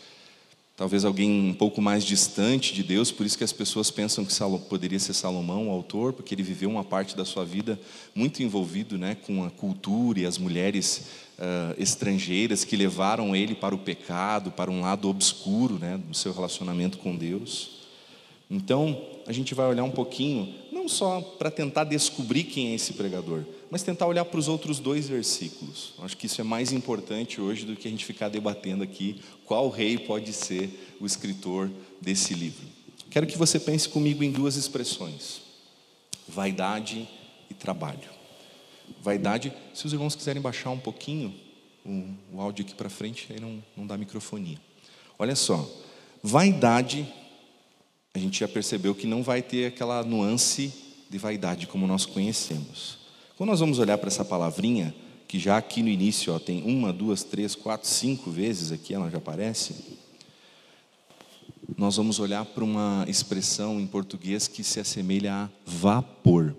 talvez 0.75 1.05
alguém 1.05 1.49
um 1.49 1.53
pouco 1.53 1.81
mais 1.81 2.03
distante 2.03 2.73
de 2.73 2.83
Deus, 2.83 3.11
por 3.11 3.25
isso 3.25 3.37
que 3.37 3.43
as 3.43 3.53
pessoas 3.53 3.89
pensam 3.89 4.25
que 4.25 4.33
poderia 4.67 4.99
ser 4.99 5.13
Salomão 5.13 5.69
o 5.69 5.71
autor, 5.71 6.13
porque 6.13 6.35
ele 6.35 6.43
viveu 6.43 6.69
uma 6.69 6.83
parte 6.83 7.15
da 7.15 7.25
sua 7.25 7.45
vida 7.45 7.79
muito 8.13 8.43
envolvido 8.43 8.97
né, 8.97 9.15
com 9.15 9.43
a 9.43 9.49
cultura 9.49 10.19
e 10.19 10.25
as 10.25 10.37
mulheres 10.37 11.07
uh, 11.39 11.81
estrangeiras 11.81 12.63
que 12.63 12.75
levaram 12.75 13.35
ele 13.35 13.55
para 13.55 13.73
o 13.73 13.79
pecado, 13.79 14.51
para 14.51 14.69
um 14.69 14.81
lado 14.81 15.07
obscuro 15.07 15.79
né, 15.79 15.97
do 15.97 16.15
seu 16.15 16.33
relacionamento 16.33 16.97
com 16.97 17.15
Deus. 17.15 17.84
Então, 18.49 19.01
a 19.25 19.31
gente 19.31 19.55
vai 19.55 19.67
olhar 19.67 19.83
um 19.83 19.91
pouquinho, 19.91 20.53
não 20.71 20.87
só 20.87 21.19
para 21.19 21.49
tentar 21.49 21.83
descobrir 21.83 22.43
quem 22.43 22.71
é 22.71 22.75
esse 22.75 22.93
pregador, 22.93 23.43
mas 23.71 23.81
tentar 23.81 24.05
olhar 24.05 24.23
para 24.25 24.39
os 24.39 24.47
outros 24.47 24.79
dois 24.79 25.07
versículos. 25.09 25.93
Acho 25.99 26.15
que 26.15 26.27
isso 26.27 26.39
é 26.39 26.43
mais 26.43 26.71
importante 26.71 27.41
hoje 27.41 27.65
do 27.65 27.75
que 27.75 27.87
a 27.87 27.91
gente 27.91 28.05
ficar 28.05 28.29
debatendo 28.29 28.83
aqui 28.83 29.19
qual 29.45 29.69
rei 29.69 29.97
pode 29.97 30.31
ser 30.31 30.95
o 30.99 31.05
escritor 31.05 31.71
desse 31.99 32.33
livro. 32.33 32.65
Quero 33.09 33.25
que 33.25 33.37
você 33.37 33.59
pense 33.59 33.89
comigo 33.89 34.23
em 34.23 34.31
duas 34.31 34.55
expressões: 34.55 35.41
vaidade 36.27 37.07
e 37.49 37.53
trabalho. 37.53 38.15
Vaidade, 39.01 39.51
se 39.73 39.85
os 39.85 39.93
irmãos 39.93 40.15
quiserem 40.15 40.41
baixar 40.41 40.69
um 40.69 40.77
pouquinho 40.77 41.33
o, 41.83 42.03
o 42.33 42.41
áudio 42.41 42.65
aqui 42.65 42.75
para 42.75 42.89
frente, 42.89 43.27
aí 43.31 43.39
não, 43.39 43.63
não 43.75 43.87
dá 43.87 43.97
microfonia. 43.97 44.59
Olha 45.17 45.35
só, 45.35 45.67
vaidade, 46.21 47.07
a 48.15 48.17
gente 48.17 48.39
já 48.39 48.48
percebeu 48.48 48.95
que 48.95 49.05
não 49.05 49.22
vai 49.22 49.41
ter 49.41 49.65
aquela 49.65 50.01
nuance 50.01 50.74
de 51.10 51.17
vaidade 51.17 51.67
como 51.67 51.86
nós 51.86 52.05
conhecemos. 52.05 52.98
Quando 53.36 53.50
nós 53.50 53.60
vamos 53.60 53.77
olhar 53.77 53.98
para 53.98 54.07
essa 54.07 54.24
palavrinha, 54.24 54.95
que 55.27 55.38
já 55.38 55.57
aqui 55.57 55.84
no 55.84 55.89
início 55.89 56.34
ó, 56.34 56.39
tem 56.39 56.63
uma, 56.63 56.93
duas, 56.93 57.25
três, 57.25 57.55
quatro, 57.55 57.89
cinco 57.89 58.31
vezes 58.31 58.72
aqui, 58.72 58.93
ela 58.93 59.10
já 59.10 59.17
aparece. 59.17 60.00
Nós 61.77 61.98
vamos 61.98 62.17
olhar 62.17 62.45
para 62.45 62.63
uma 62.63 63.03
expressão 63.05 63.81
em 63.81 63.86
português 63.86 64.48
que 64.48 64.63
se 64.63 64.79
assemelha 64.79 65.34
a 65.34 65.50
vapor. 65.65 66.55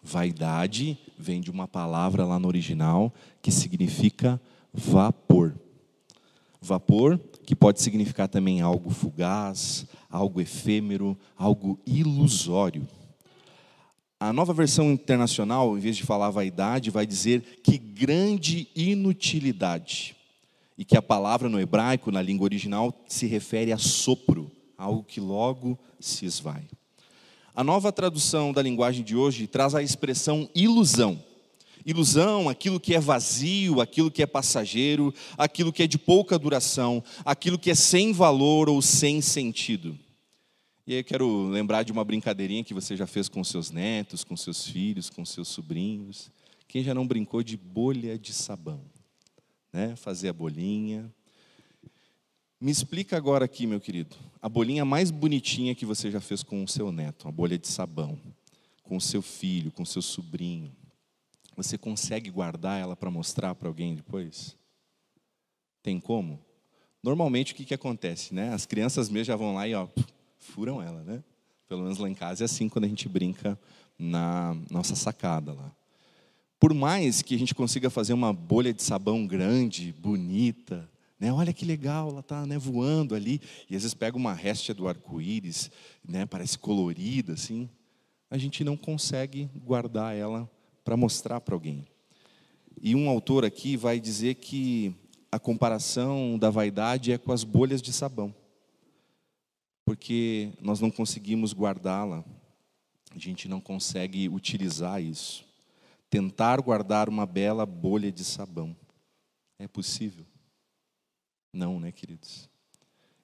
Vaidade 0.00 0.96
vem 1.18 1.40
de 1.40 1.50
uma 1.50 1.66
palavra 1.66 2.24
lá 2.24 2.38
no 2.38 2.46
original 2.46 3.12
que 3.42 3.50
significa 3.50 4.40
vapor. 4.72 5.58
Vapor 6.60 7.18
que 7.44 7.54
pode 7.54 7.80
significar 7.82 8.28
também 8.28 8.60
algo 8.60 8.90
fugaz, 8.90 9.86
algo 10.14 10.40
efêmero, 10.40 11.18
algo 11.36 11.76
ilusório. 11.84 12.86
A 14.20 14.32
nova 14.32 14.54
versão 14.54 14.92
internacional, 14.92 15.76
em 15.76 15.80
vez 15.80 15.96
de 15.96 16.04
falar 16.04 16.30
vaidade, 16.30 16.88
vai 16.88 17.04
dizer 17.04 17.60
que 17.64 17.76
grande 17.76 18.68
inutilidade. 18.76 20.14
E 20.78 20.84
que 20.84 20.96
a 20.96 21.02
palavra 21.02 21.48
no 21.48 21.60
hebraico, 21.60 22.12
na 22.12 22.22
língua 22.22 22.44
original, 22.44 22.94
se 23.08 23.26
refere 23.26 23.72
a 23.72 23.76
sopro, 23.76 24.50
algo 24.78 25.02
que 25.02 25.20
logo 25.20 25.76
se 25.98 26.24
esvai. 26.24 26.62
A 27.52 27.64
nova 27.64 27.90
tradução 27.90 28.52
da 28.52 28.62
linguagem 28.62 29.02
de 29.02 29.16
hoje 29.16 29.48
traz 29.48 29.74
a 29.74 29.82
expressão 29.82 30.48
ilusão. 30.54 31.20
Ilusão, 31.84 32.48
aquilo 32.48 32.78
que 32.78 32.94
é 32.94 33.00
vazio, 33.00 33.80
aquilo 33.80 34.10
que 34.12 34.22
é 34.22 34.26
passageiro, 34.26 35.12
aquilo 35.36 35.72
que 35.72 35.82
é 35.82 35.86
de 35.88 35.98
pouca 35.98 36.38
duração, 36.38 37.02
aquilo 37.24 37.58
que 37.58 37.70
é 37.70 37.74
sem 37.74 38.12
valor 38.12 38.68
ou 38.68 38.80
sem 38.80 39.20
sentido. 39.20 39.98
E 40.86 40.92
aí 40.92 41.00
eu 41.00 41.04
quero 41.04 41.46
lembrar 41.46 41.82
de 41.82 41.92
uma 41.92 42.04
brincadeirinha 42.04 42.62
que 42.62 42.74
você 42.74 42.94
já 42.94 43.06
fez 43.06 43.26
com 43.26 43.42
seus 43.42 43.70
netos, 43.70 44.22
com 44.22 44.36
seus 44.36 44.66
filhos, 44.66 45.08
com 45.08 45.24
seus 45.24 45.48
sobrinhos. 45.48 46.30
Quem 46.68 46.84
já 46.84 46.92
não 46.92 47.06
brincou 47.06 47.42
de 47.42 47.56
bolha 47.56 48.18
de 48.18 48.34
sabão? 48.34 48.84
Né? 49.72 49.96
Fazer 49.96 50.28
a 50.28 50.32
bolinha. 50.34 51.10
Me 52.60 52.70
explica 52.70 53.16
agora 53.16 53.46
aqui, 53.46 53.66
meu 53.66 53.80
querido, 53.80 54.14
a 54.42 54.48
bolinha 54.48 54.84
mais 54.84 55.10
bonitinha 55.10 55.74
que 55.74 55.86
você 55.86 56.10
já 56.10 56.20
fez 56.20 56.42
com 56.42 56.62
o 56.62 56.68
seu 56.68 56.92
neto, 56.92 57.28
a 57.28 57.32
bolha 57.32 57.58
de 57.58 57.66
sabão, 57.66 58.18
com 58.82 58.98
o 58.98 59.00
seu 59.00 59.22
filho, 59.22 59.72
com 59.72 59.84
o 59.84 59.86
seu 59.86 60.02
sobrinho. 60.02 60.70
Você 61.56 61.78
consegue 61.78 62.30
guardar 62.30 62.78
ela 62.78 62.94
para 62.94 63.10
mostrar 63.10 63.54
para 63.54 63.68
alguém 63.68 63.94
depois? 63.94 64.54
Tem 65.82 65.98
como? 65.98 66.38
Normalmente 67.02 67.52
o 67.52 67.56
que, 67.56 67.64
que 67.64 67.74
acontece? 67.74 68.34
Né? 68.34 68.52
As 68.52 68.66
crianças 68.66 69.08
mesmo 69.08 69.26
já 69.26 69.36
vão 69.36 69.54
lá 69.54 69.66
e 69.66 69.74
ó, 69.74 69.88
furam 70.44 70.82
ela, 70.82 71.02
né? 71.02 71.22
Pelo 71.68 71.82
menos 71.82 71.98
lá 71.98 72.08
em 72.08 72.14
casa 72.14 72.44
é 72.44 72.46
assim 72.46 72.68
quando 72.68 72.84
a 72.84 72.88
gente 72.88 73.08
brinca 73.08 73.58
na 73.98 74.56
nossa 74.70 74.94
sacada 74.94 75.52
lá. 75.52 75.72
Por 76.60 76.72
mais 76.72 77.22
que 77.22 77.34
a 77.34 77.38
gente 77.38 77.54
consiga 77.54 77.90
fazer 77.90 78.12
uma 78.12 78.32
bolha 78.32 78.72
de 78.72 78.82
sabão 78.82 79.26
grande, 79.26 79.92
bonita, 79.92 80.88
né? 81.18 81.32
Olha 81.32 81.52
que 81.52 81.64
legal, 81.64 82.10
ela 82.10 82.20
está 82.20 82.46
né, 82.46 82.58
voando 82.58 83.14
ali 83.14 83.40
e 83.68 83.76
às 83.76 83.82
vezes 83.82 83.94
pega 83.94 84.16
uma 84.16 84.32
réstia 84.32 84.74
do 84.74 84.86
arco-íris, 84.86 85.70
né? 86.06 86.26
Parece 86.26 86.58
colorida 86.58 87.32
assim. 87.32 87.68
A 88.30 88.38
gente 88.38 88.62
não 88.62 88.76
consegue 88.76 89.48
guardar 89.56 90.16
ela 90.16 90.50
para 90.84 90.96
mostrar 90.96 91.40
para 91.40 91.54
alguém. 91.54 91.84
E 92.80 92.94
um 92.94 93.08
autor 93.08 93.44
aqui 93.44 93.76
vai 93.76 93.98
dizer 93.98 94.34
que 94.34 94.94
a 95.30 95.38
comparação 95.38 96.38
da 96.38 96.50
vaidade 96.50 97.12
é 97.12 97.18
com 97.18 97.32
as 97.32 97.44
bolhas 97.44 97.80
de 97.80 97.92
sabão 97.92 98.34
porque 99.84 100.52
nós 100.60 100.80
não 100.80 100.90
conseguimos 100.90 101.52
guardá-la, 101.52 102.24
a 103.14 103.18
gente 103.18 103.48
não 103.48 103.60
consegue 103.60 104.28
utilizar 104.28 105.02
isso. 105.02 105.44
Tentar 106.08 106.60
guardar 106.60 107.08
uma 107.08 107.26
bela 107.26 107.66
bolha 107.66 108.10
de 108.10 108.24
sabão. 108.24 108.76
É 109.58 109.68
possível? 109.68 110.24
Não, 111.52 111.78
né, 111.78 111.92
queridos? 111.92 112.48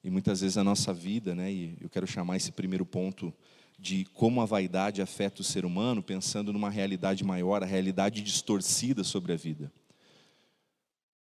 E 0.02 0.10
muitas 0.10 0.40
vezes 0.40 0.56
a 0.56 0.64
nossa 0.64 0.92
vida, 0.94 1.34
né, 1.34 1.52
e 1.52 1.76
eu 1.80 1.88
quero 1.88 2.06
chamar 2.06 2.36
esse 2.36 2.52
primeiro 2.52 2.86
ponto 2.86 3.32
de 3.78 4.04
como 4.12 4.40
a 4.40 4.44
vaidade 4.44 5.02
afeta 5.02 5.40
o 5.40 5.44
ser 5.44 5.64
humano, 5.64 6.02
pensando 6.02 6.52
numa 6.52 6.70
realidade 6.70 7.24
maior, 7.24 7.62
a 7.62 7.66
realidade 7.66 8.22
distorcida 8.22 9.02
sobre 9.02 9.32
a 9.32 9.36
vida. 9.36 9.72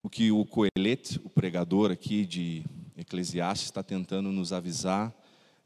O 0.03 0.09
que 0.09 0.31
o 0.31 0.45
Coelet, 0.45 1.19
o 1.23 1.29
pregador 1.29 1.91
aqui 1.91 2.25
de 2.25 2.65
Eclesiastes, 2.95 3.67
está 3.67 3.83
tentando 3.83 4.31
nos 4.31 4.51
avisar 4.51 5.15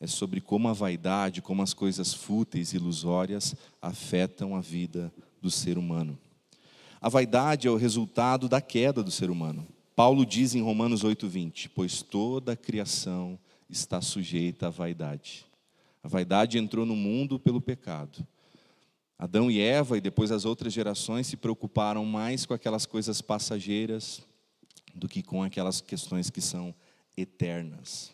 é 0.01 0.07
sobre 0.07 0.41
como 0.41 0.67
a 0.67 0.73
vaidade, 0.73 1.43
como 1.43 1.61
as 1.61 1.75
coisas 1.75 2.11
fúteis 2.11 2.73
e 2.73 2.75
ilusórias 2.75 3.55
afetam 3.79 4.55
a 4.55 4.59
vida 4.59 5.13
do 5.39 5.51
ser 5.51 5.77
humano. 5.77 6.17
A 6.99 7.07
vaidade 7.07 7.67
é 7.67 7.71
o 7.71 7.77
resultado 7.77 8.49
da 8.49 8.59
queda 8.59 9.03
do 9.03 9.11
ser 9.11 9.29
humano. 9.29 9.65
Paulo 9.95 10.25
diz 10.25 10.55
em 10.55 10.61
Romanos 10.61 11.03
8:20, 11.03 11.69
pois 11.69 12.01
toda 12.01 12.53
a 12.53 12.57
criação 12.57 13.37
está 13.69 14.01
sujeita 14.01 14.67
à 14.67 14.69
vaidade. 14.71 15.45
A 16.03 16.07
vaidade 16.07 16.57
entrou 16.57 16.83
no 16.83 16.95
mundo 16.95 17.39
pelo 17.39 17.61
pecado. 17.61 18.25
Adão 19.19 19.51
e 19.51 19.61
Eva 19.61 19.99
e 19.99 20.01
depois 20.01 20.31
as 20.31 20.45
outras 20.45 20.73
gerações 20.73 21.27
se 21.27 21.37
preocuparam 21.37 22.03
mais 22.05 22.43
com 22.43 22.55
aquelas 22.55 22.87
coisas 22.87 23.21
passageiras 23.21 24.23
do 24.95 25.07
que 25.07 25.21
com 25.21 25.43
aquelas 25.43 25.79
questões 25.79 26.31
que 26.31 26.41
são 26.41 26.73
eternas. 27.15 28.11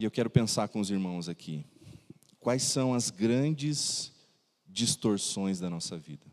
E 0.00 0.04
eu 0.04 0.12
quero 0.12 0.30
pensar 0.30 0.68
com 0.68 0.78
os 0.78 0.90
irmãos 0.90 1.28
aqui. 1.28 1.64
Quais 2.38 2.62
são 2.62 2.94
as 2.94 3.10
grandes 3.10 4.12
distorções 4.64 5.58
da 5.58 5.68
nossa 5.68 5.98
vida? 5.98 6.24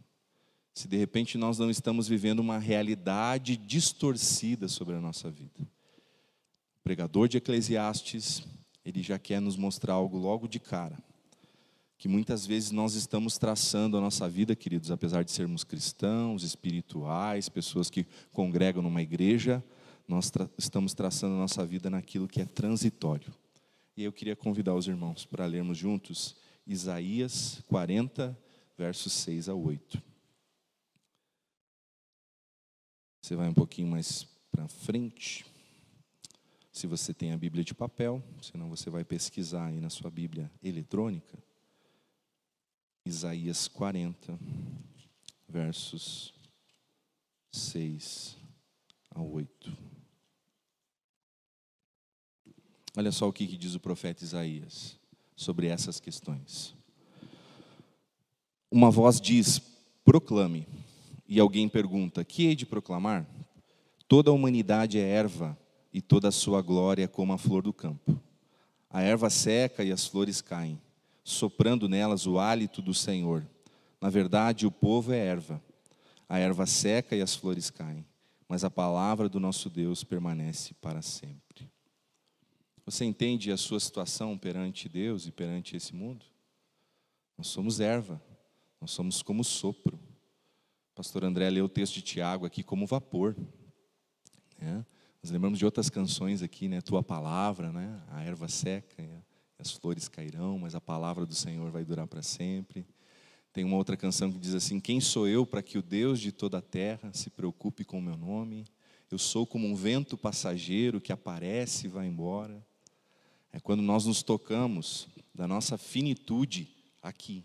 Se 0.75 0.87
de 0.87 0.95
repente 0.97 1.35
nós 1.35 1.57
não 1.57 1.71
estamos 1.71 2.07
vivendo 2.07 2.41
uma 2.41 2.59
realidade 2.59 3.57
distorcida 3.57 4.67
sobre 4.67 4.93
a 4.93 5.01
nossa 5.01 5.31
vida. 5.31 5.61
O 5.61 6.83
pregador 6.83 7.27
de 7.27 7.37
Eclesiastes, 7.37 8.43
ele 8.85 9.01
já 9.01 9.17
quer 9.17 9.41
nos 9.41 9.57
mostrar 9.57 9.93
algo 9.93 10.15
logo 10.15 10.47
de 10.47 10.59
cara. 10.59 10.99
Que 11.97 12.07
muitas 12.07 12.45
vezes 12.45 12.69
nós 12.69 12.93
estamos 12.93 13.39
traçando 13.39 13.97
a 13.97 14.01
nossa 14.01 14.29
vida, 14.29 14.55
queridos, 14.55 14.91
apesar 14.91 15.23
de 15.23 15.31
sermos 15.31 15.63
cristãos, 15.63 16.43
espirituais, 16.43 17.49
pessoas 17.49 17.89
que 17.89 18.05
congregam 18.31 18.83
numa 18.83 19.01
igreja, 19.01 19.63
nós 20.07 20.29
tra 20.29 20.47
estamos 20.55 20.93
traçando 20.93 21.33
a 21.33 21.39
nossa 21.39 21.65
vida 21.65 21.89
naquilo 21.89 22.27
que 22.27 22.41
é 22.41 22.45
transitório 22.45 23.33
e 23.95 24.03
eu 24.03 24.11
queria 24.11 24.35
convidar 24.35 24.73
os 24.73 24.87
irmãos 24.87 25.25
para 25.25 25.45
lermos 25.45 25.77
juntos 25.77 26.35
Isaías 26.67 27.61
40, 27.67 28.37
versos 28.77 29.13
6 29.13 29.49
a 29.49 29.53
8. 29.53 30.01
Você 33.21 33.35
vai 33.35 33.47
um 33.47 33.53
pouquinho 33.53 33.87
mais 33.87 34.23
para 34.51 34.67
frente. 34.67 35.45
Se 36.71 36.87
você 36.87 37.13
tem 37.13 37.31
a 37.31 37.37
Bíblia 37.37 37.63
de 37.63 37.73
papel, 37.73 38.21
senão 38.41 38.69
você 38.69 38.89
vai 38.89 39.03
pesquisar 39.05 39.67
aí 39.67 39.79
na 39.79 39.89
sua 39.89 40.11
Bíblia 40.11 40.51
eletrônica. 40.61 41.37
Isaías 43.05 43.67
40, 43.67 44.37
versos 45.47 46.33
6 47.51 48.37
a 49.11 49.21
8. 49.21 49.94
Olha 52.97 53.11
só 53.11 53.27
o 53.27 53.33
que 53.33 53.45
diz 53.45 53.75
o 53.75 53.79
profeta 53.79 54.23
Isaías 54.23 54.97
sobre 55.35 55.67
essas 55.67 55.99
questões. 55.99 56.73
Uma 58.71 58.89
voz 58.89 59.19
diz: 59.19 59.59
proclame. 60.03 60.65
E 61.27 61.39
alguém 61.39 61.67
pergunta: 61.67 62.23
que 62.23 62.45
hei 62.45 62.55
de 62.55 62.65
proclamar? 62.65 63.25
Toda 64.07 64.29
a 64.29 64.33
humanidade 64.33 64.97
é 64.97 65.07
erva, 65.07 65.57
e 65.91 66.01
toda 66.01 66.29
a 66.29 66.31
sua 66.31 66.61
glória 66.61 67.03
é 67.03 67.07
como 67.07 67.33
a 67.33 67.37
flor 67.37 67.63
do 67.63 67.73
campo. 67.73 68.19
A 68.89 69.01
erva 69.01 69.29
seca 69.29 69.83
e 69.83 69.91
as 69.91 70.05
flores 70.05 70.41
caem, 70.41 70.79
soprando 71.23 71.89
nelas 71.89 72.25
o 72.25 72.39
hálito 72.39 72.81
do 72.81 72.93
Senhor. 72.93 73.45
Na 73.99 74.09
verdade, 74.09 74.65
o 74.65 74.71
povo 74.71 75.11
é 75.11 75.17
erva. 75.17 75.61
A 76.29 76.37
erva 76.37 76.65
seca 76.65 77.15
e 77.15 77.21
as 77.21 77.35
flores 77.35 77.69
caem, 77.69 78.05
mas 78.47 78.63
a 78.63 78.69
palavra 78.69 79.27
do 79.27 79.39
nosso 79.39 79.69
Deus 79.69 80.03
permanece 80.03 80.73
para 80.75 81.01
sempre. 81.01 81.74
Você 82.85 83.03
entende 83.03 83.51
a 83.51 83.57
sua 83.57 83.79
situação 83.79 84.37
perante 84.37 84.87
Deus 84.87 85.25
e 85.25 85.31
perante 85.31 85.75
esse 85.75 85.95
mundo? 85.95 86.25
Nós 87.35 87.47
somos 87.47 87.79
erva, 87.79 88.21
nós 88.79 88.91
somos 88.91 89.23
como 89.23 89.43
sopro. 89.43 89.99
pastor 90.93 91.23
André 91.23 91.49
leu 91.49 91.65
o 91.65 91.69
texto 91.69 91.95
de 91.95 92.03
Tiago 92.03 92.45
aqui 92.45 92.63
como 92.63 92.85
vapor. 92.85 93.35
Né? 94.59 94.85
Nós 95.21 95.31
lembramos 95.31 95.57
de 95.57 95.65
outras 95.65 95.89
canções 95.89 96.43
aqui, 96.43 96.67
né? 96.67 96.79
Tua 96.79 97.01
palavra, 97.01 97.71
né? 97.71 97.99
A 98.09 98.23
erva 98.23 98.47
seca, 98.47 99.03
as 99.57 99.71
flores 99.71 100.07
cairão, 100.07 100.59
mas 100.59 100.75
a 100.75 100.81
palavra 100.81 101.25
do 101.25 101.33
Senhor 101.33 101.71
vai 101.71 101.83
durar 101.83 102.05
para 102.05 102.21
sempre. 102.21 102.85
Tem 103.51 103.63
uma 103.63 103.77
outra 103.77 103.97
canção 103.97 104.31
que 104.31 104.37
diz 104.37 104.53
assim: 104.53 104.79
Quem 104.79 105.01
sou 105.01 105.27
eu 105.27 105.43
para 105.43 105.63
que 105.63 105.79
o 105.79 105.81
Deus 105.81 106.19
de 106.19 106.31
toda 106.31 106.59
a 106.59 106.61
terra 106.61 107.11
se 107.13 107.31
preocupe 107.31 107.83
com 107.83 107.97
o 107.97 108.01
meu 108.01 108.15
nome? 108.15 108.65
Eu 109.09 109.17
sou 109.17 109.47
como 109.47 109.67
um 109.67 109.73
vento 109.73 110.15
passageiro 110.15 111.01
que 111.01 111.11
aparece 111.11 111.87
e 111.87 111.89
vai 111.89 112.05
embora. 112.05 112.63
É 113.55 113.59
quando 113.61 113.81
nós 113.81 114.05
nos 114.05 114.21
tocamos 114.21 115.07
da 115.33 115.47
nossa 115.47 115.77
finitude 115.77 116.67
aqui 117.01 117.41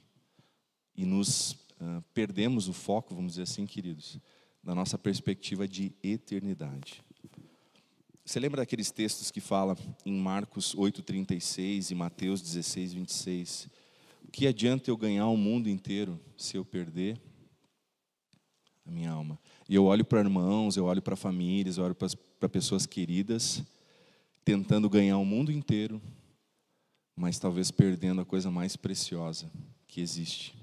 e 0.97 1.05
nos 1.05 1.52
uh, 1.52 2.02
perdemos 2.12 2.67
o 2.67 2.73
foco, 2.73 3.14
vamos 3.14 3.35
dizer 3.35 3.43
assim, 3.43 3.64
queridos, 3.64 4.19
da 4.61 4.75
nossa 4.75 4.99
perspectiva 4.99 5.69
de 5.69 5.93
eternidade. 6.02 7.00
Você 8.25 8.40
lembra 8.40 8.62
daqueles 8.62 8.90
textos 8.90 9.31
que 9.31 9.40
fala 9.40 9.79
em 10.05 10.19
Marcos 10.19 10.75
8:36 10.75 11.93
e 11.93 11.95
Mateus 11.95 12.43
16:26? 12.43 13.69
O 14.26 14.33
que 14.33 14.49
adianta 14.49 14.90
eu 14.90 14.97
ganhar 14.97 15.29
o 15.29 15.37
mundo 15.37 15.69
inteiro 15.69 16.19
se 16.37 16.57
eu 16.57 16.64
perder 16.64 17.21
a 18.85 18.90
minha 18.90 19.12
alma? 19.12 19.38
E 19.69 19.76
eu 19.76 19.85
olho 19.85 20.05
para 20.05 20.19
irmãos, 20.19 20.76
eu 20.76 20.87
olho 20.87 21.02
para 21.02 21.14
famílias, 21.14 21.76
eu 21.76 21.85
olho 21.85 21.95
para 21.95 22.49
pessoas 22.49 22.85
queridas 22.85 23.64
tentando 24.50 24.90
ganhar 24.90 25.16
o 25.16 25.25
mundo 25.25 25.52
inteiro, 25.52 26.02
mas 27.14 27.38
talvez 27.38 27.71
perdendo 27.71 28.21
a 28.21 28.25
coisa 28.25 28.50
mais 28.50 28.75
preciosa 28.75 29.49
que 29.87 30.00
existe, 30.00 30.57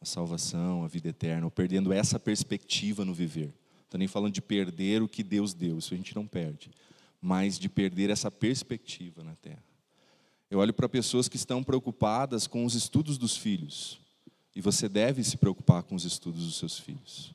a 0.00 0.04
salvação, 0.04 0.84
a 0.84 0.86
vida 0.86 1.08
eterna, 1.08 1.46
ou 1.46 1.50
perdendo 1.50 1.92
essa 1.92 2.20
perspectiva 2.20 3.04
no 3.04 3.12
viver. 3.12 3.52
Estou 3.82 3.98
nem 3.98 4.06
falando 4.06 4.32
de 4.32 4.40
perder 4.40 5.02
o 5.02 5.08
que 5.08 5.24
Deus 5.24 5.54
deu, 5.54 5.76
isso 5.76 5.92
a 5.92 5.96
gente 5.96 6.14
não 6.14 6.24
perde, 6.24 6.70
mas 7.20 7.58
de 7.58 7.68
perder 7.68 8.10
essa 8.10 8.30
perspectiva 8.30 9.24
na 9.24 9.34
terra. 9.34 9.64
Eu 10.48 10.60
olho 10.60 10.72
para 10.72 10.88
pessoas 10.88 11.28
que 11.28 11.36
estão 11.36 11.64
preocupadas 11.64 12.46
com 12.46 12.64
os 12.64 12.76
estudos 12.76 13.18
dos 13.18 13.36
filhos, 13.36 13.98
e 14.54 14.60
você 14.60 14.88
deve 14.88 15.24
se 15.24 15.36
preocupar 15.36 15.82
com 15.82 15.96
os 15.96 16.04
estudos 16.04 16.44
dos 16.44 16.58
seus 16.58 16.78
filhos. 16.78 17.34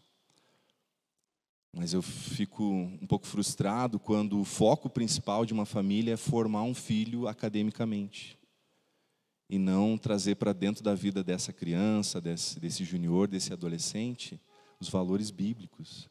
Mas 1.73 1.93
eu 1.93 2.01
fico 2.01 2.63
um 2.63 3.06
pouco 3.08 3.27
frustrado 3.27 3.99
quando 3.99 4.39
o 4.39 4.45
foco 4.45 4.89
principal 4.89 5.45
de 5.45 5.53
uma 5.53 5.65
família 5.65 6.13
é 6.13 6.17
formar 6.17 6.63
um 6.63 6.73
filho 6.73 7.27
academicamente 7.27 8.38
e 9.49 9.58
não 9.58 9.97
trazer 9.97 10.36
para 10.36 10.53
dentro 10.53 10.84
da 10.84 10.93
vida 10.93 11.23
dessa 11.23 11.53
criança, 11.53 12.19
desse, 12.19 12.60
desse 12.60 12.84
junior, 12.84 13.27
desse 13.27 13.53
adolescente, 13.53 14.39
os 14.80 14.89
valores 14.89 15.32
bíblicos, 15.32 16.10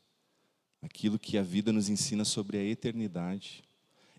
aquilo 0.81 1.19
que 1.19 1.37
a 1.37 1.43
vida 1.43 1.73
nos 1.73 1.89
ensina 1.89 2.25
sobre 2.25 2.57
a 2.57 2.65
eternidade 2.65 3.63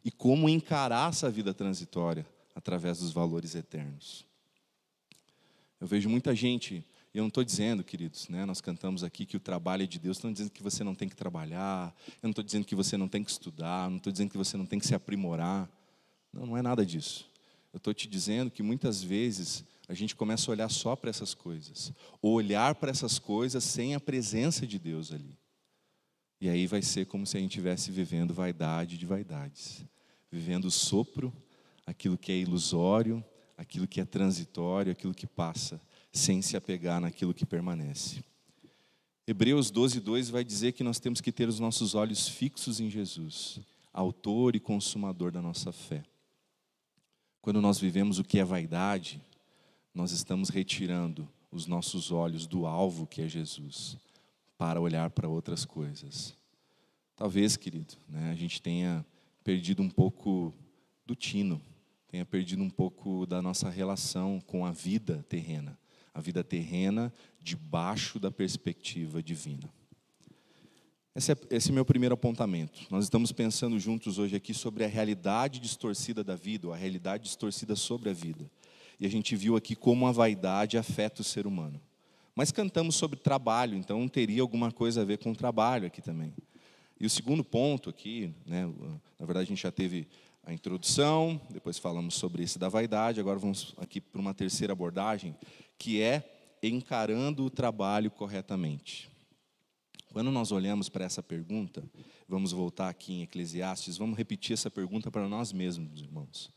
e 0.04 0.12
como 0.12 0.48
encarar 0.48 1.10
essa 1.10 1.30
vida 1.30 1.54
transitória 1.54 2.26
através 2.54 3.00
dos 3.00 3.12
valores 3.12 3.56
eternos. 3.56 4.26
Eu 5.80 5.88
vejo 5.88 6.10
muita 6.10 6.36
gente 6.36 6.86
eu 7.14 7.24
não 7.24 7.30
estou 7.30 7.44
dizendo, 7.44 7.84
queridos, 7.84 8.30
né, 8.30 8.46
nós 8.46 8.62
cantamos 8.62 9.04
aqui 9.04 9.26
que 9.26 9.38
o 9.38 9.40
trabalho 9.40 9.84
é 9.84 9.88
de 9.88 9.98
Deus, 9.98 10.18
estou 10.18 10.32
dizendo 10.32 10.52
que 10.52 10.62
você 10.62 10.84
não 10.84 10.94
tem 10.94 11.10
que 11.10 11.16
trabalhar, 11.16 11.96
eu 12.08 12.28
não 12.28 12.30
estou 12.32 12.44
dizendo 12.44 12.66
que 12.66 12.76
você 12.76 12.96
não 12.98 13.08
tem 13.08 13.24
que 13.24 13.32
estudar, 13.32 13.90
não 13.90 13.98
estou 13.98 14.12
dizendo 14.12 14.30
que 14.30 14.38
você 14.38 14.56
não 14.58 14.66
tem 14.66 14.78
que 14.78 14.86
se 14.86 14.94
aprimorar. 14.94 15.70
Não, 16.32 16.46
não 16.46 16.58
é 16.58 16.62
nada 16.62 16.86
disso. 16.86 17.30
Eu 17.74 17.78
estou 17.78 17.94
te 17.94 18.08
dizendo 18.08 18.52
que 18.52 18.62
muitas 18.62 19.02
vezes 19.02 19.64
a 19.88 19.94
gente 19.94 20.16
começa 20.16 20.50
a 20.50 20.54
olhar 20.54 20.70
só 20.70 20.96
para 20.96 21.10
essas 21.10 21.34
coisas, 21.34 21.92
ou 22.22 22.34
olhar 22.34 22.76
para 22.76 22.92
essas 22.92 23.18
coisas 23.18 23.64
sem 23.64 23.96
a 23.96 24.00
presença 24.00 24.68
de 24.68 24.78
Deus 24.78 25.12
ali. 25.12 25.38
E 26.40 26.50
aí 26.50 26.68
vai 26.68 26.82
ser 26.82 27.08
como 27.08 27.26
se 27.26 27.38
a 27.38 27.40
gente 27.40 27.52
estivesse 27.52 27.90
vivendo 27.90 28.34
vaidade 28.34 28.98
de 28.98 29.06
vaidades, 29.06 29.84
vivendo 30.30 30.66
o 30.66 30.72
sopro, 30.72 31.34
aquilo 31.86 32.18
que 32.18 32.32
é 32.32 32.38
ilusório, 32.38 33.24
aquilo 33.58 33.88
que 33.88 34.00
é 34.00 34.06
transitório, 34.06 34.92
aquilo 34.92 35.16
que 35.16 35.26
passa 35.26 35.82
sem 36.18 36.42
se 36.42 36.58
apegar 36.58 37.00
naquilo 37.00 37.34
que 37.34 37.46
permanece. 37.46 38.24
Hebreus 39.26 39.70
12, 39.70 40.00
2 40.00 40.30
vai 40.30 40.44
dizer 40.44 40.72
que 40.72 40.84
nós 40.84 41.00
temos 41.00 41.22
que 41.22 41.32
ter 41.32 41.48
os 41.48 41.60
nossos 41.60 41.96
olhos 41.96 42.28
fixos 42.28 42.80
em 42.80 42.90
Jesus, 42.90 43.60
autor 43.94 44.56
e 44.56 44.60
consumador 44.60 45.32
da 45.32 45.42
nossa 45.42 45.72
fé. 45.72 46.04
Quando 47.42 47.62
nós 47.62 47.80
vivemos 47.80 48.20
o 48.20 48.24
que 48.24 48.40
é 48.40 48.44
vaidade, 48.44 49.22
nós 49.94 50.12
estamos 50.12 50.50
retirando 50.50 51.28
os 51.52 51.68
nossos 51.68 52.12
olhos 52.12 52.48
do 52.48 52.66
alvo 52.66 53.06
que 53.06 53.22
é 53.22 53.28
Jesus, 53.28 53.98
para 54.58 54.82
olhar 54.82 55.10
para 55.12 55.30
outras 55.30 55.66
coisas. 55.66 56.36
Talvez, 57.16 57.58
querido, 57.58 57.96
né, 58.08 58.32
a 58.32 58.36
gente 58.36 58.62
tenha 58.62 59.06
perdido 59.44 59.82
um 59.82 59.90
pouco 59.90 60.54
do 61.06 61.16
tino, 61.16 61.62
tenha 62.08 62.26
perdido 62.26 62.64
um 62.64 62.70
pouco 62.70 63.26
da 63.26 63.42
nossa 63.42 63.70
relação 63.70 64.42
com 64.42 64.66
a 64.66 64.72
vida 64.72 65.26
terrena 65.30 65.78
a 66.18 66.20
vida 66.20 66.44
terrena 66.44 67.14
debaixo 67.40 68.18
da 68.18 68.32
perspectiva 68.32 69.22
divina. 69.22 69.72
Esse 71.16 71.32
é, 71.32 71.36
esse 71.52 71.70
é 71.70 71.72
meu 71.72 71.86
primeiro 71.86 72.16
apontamento. 72.16 72.88
Nós 72.90 73.04
estamos 73.04 73.32
pensando 73.32 73.80
juntos 73.80 74.18
hoje 74.18 74.36
aqui 74.36 74.52
sobre 74.52 74.84
a 74.84 74.88
realidade 74.88 75.60
distorcida 75.60 76.24
da 76.24 76.36
vida, 76.36 76.66
ou 76.66 76.74
a 76.74 76.76
realidade 76.76 77.26
distorcida 77.26 77.76
sobre 77.76 78.10
a 78.10 78.14
vida. 78.14 78.50
E 79.00 79.06
a 79.06 79.10
gente 79.10 79.36
viu 79.36 79.56
aqui 79.56 79.76
como 79.76 80.08
a 80.08 80.12
vaidade 80.12 80.76
afeta 80.76 81.22
o 81.22 81.24
ser 81.24 81.46
humano. 81.46 81.80
Mas 82.34 82.52
cantamos 82.52 82.96
sobre 82.96 83.20
trabalho, 83.20 83.78
então 83.78 84.08
teria 84.08 84.42
alguma 84.42 84.72
coisa 84.72 85.04
a 85.04 85.06
ver 85.06 85.20
com 85.20 85.36
trabalho 85.36 85.86
aqui 85.86 86.02
também. 86.02 86.34
E 87.00 87.06
o 87.06 87.10
segundo 87.12 87.44
ponto 87.44 87.92
aqui, 87.92 88.34
né, 88.44 88.66
na 89.20 89.26
verdade 89.28 89.46
a 89.46 89.50
gente 89.50 89.62
já 89.62 89.72
teve 89.72 90.08
a 90.48 90.54
introdução, 90.54 91.40
depois 91.50 91.78
falamos 91.78 92.16
sobre 92.16 92.42
esse 92.42 92.58
da 92.58 92.70
vaidade, 92.70 93.20
agora 93.20 93.38
vamos 93.38 93.76
aqui 93.78 94.00
para 94.00 94.22
uma 94.22 94.34
terceira 94.34 94.72
abordagem, 94.72 95.36
que 95.78 96.02
é 96.02 96.58
encarando 96.62 97.46
o 97.46 97.50
trabalho 97.50 98.10
corretamente. 98.10 99.10
Quando 100.12 100.32
nós 100.32 100.52
olhamos 100.52 100.90
para 100.90 101.06
essa 101.06 101.22
pergunta, 101.22 101.84
vamos 102.28 102.52
voltar 102.52 102.90
aqui 102.90 103.14
em 103.14 103.22
Eclesiastes, 103.24 103.98
vamos 103.98 104.18
repetir 104.18 104.54
essa 104.54 104.72
pergunta 104.72 105.12
para 105.12 105.28
nós 105.28 105.54
mesmos, 105.54 106.02
irmãos. 106.02 106.50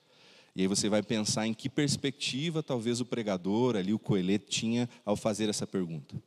E 0.55 0.63
aí 0.63 0.67
você 0.67 0.89
vai 0.89 1.03
pensar 1.03 1.47
em 1.47 1.55
que 1.55 1.69
perspectiva 1.69 2.63
talvez 2.63 3.01
o 3.01 3.05
pregador 3.05 3.77
ali, 3.77 3.93
o 3.93 3.99
coelete, 3.99 4.47
tinha 4.49 4.89
ao 5.05 5.17
fazer 5.17 5.49
essa 5.49 5.67
pergunta. 5.67 6.21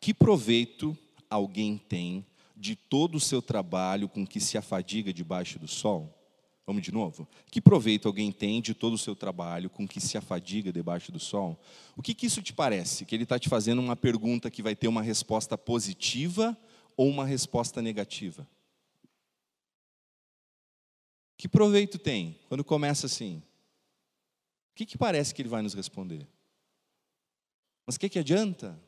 Que 0.00 0.12
proveito 0.12 0.96
alguém 1.30 1.78
tem 1.78 2.26
de 2.56 2.76
todo 2.76 3.16
o 3.16 3.20
seu 3.20 3.42
trabalho 3.42 4.08
com 4.08 4.26
que 4.26 4.38
se 4.38 4.56
afadiga 4.56 5.12
debaixo 5.12 5.58
do 5.58 5.66
sol? 5.66 6.13
Vamos 6.66 6.82
de 6.82 6.90
novo? 6.90 7.28
Que 7.50 7.60
proveito 7.60 8.08
alguém 8.08 8.32
tem 8.32 8.62
de 8.62 8.72
todo 8.72 8.94
o 8.94 8.98
seu 8.98 9.14
trabalho 9.14 9.68
com 9.68 9.86
que 9.86 10.00
se 10.00 10.16
afadiga 10.16 10.72
debaixo 10.72 11.12
do 11.12 11.20
sol? 11.20 11.60
O 11.94 12.02
que, 12.02 12.14
que 12.14 12.26
isso 12.26 12.40
te 12.40 12.54
parece? 12.54 13.04
Que 13.04 13.14
ele 13.14 13.24
está 13.24 13.38
te 13.38 13.50
fazendo 13.50 13.80
uma 13.80 13.94
pergunta 13.94 14.50
que 14.50 14.62
vai 14.62 14.74
ter 14.74 14.88
uma 14.88 15.02
resposta 15.02 15.58
positiva 15.58 16.56
ou 16.96 17.08
uma 17.08 17.26
resposta 17.26 17.82
negativa? 17.82 18.48
Que 21.36 21.46
proveito 21.46 21.98
tem 21.98 22.38
quando 22.48 22.64
começa 22.64 23.06
assim? 23.06 23.42
O 24.72 24.74
que, 24.74 24.86
que 24.86 24.96
parece 24.96 25.34
que 25.34 25.42
ele 25.42 25.48
vai 25.50 25.60
nos 25.60 25.74
responder? 25.74 26.26
Mas 27.86 27.96
o 27.96 28.00
que, 28.00 28.08
que 28.08 28.18
adianta? 28.18 28.80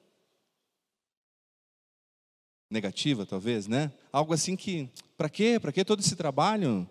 Negativa, 2.70 3.26
talvez, 3.26 3.66
né? 3.66 3.92
Algo 4.10 4.32
assim 4.32 4.56
que, 4.56 4.90
para 5.16 5.28
quê? 5.28 5.60
Para 5.60 5.70
que 5.70 5.84
todo 5.84 6.00
esse 6.00 6.16
trabalho? 6.16 6.88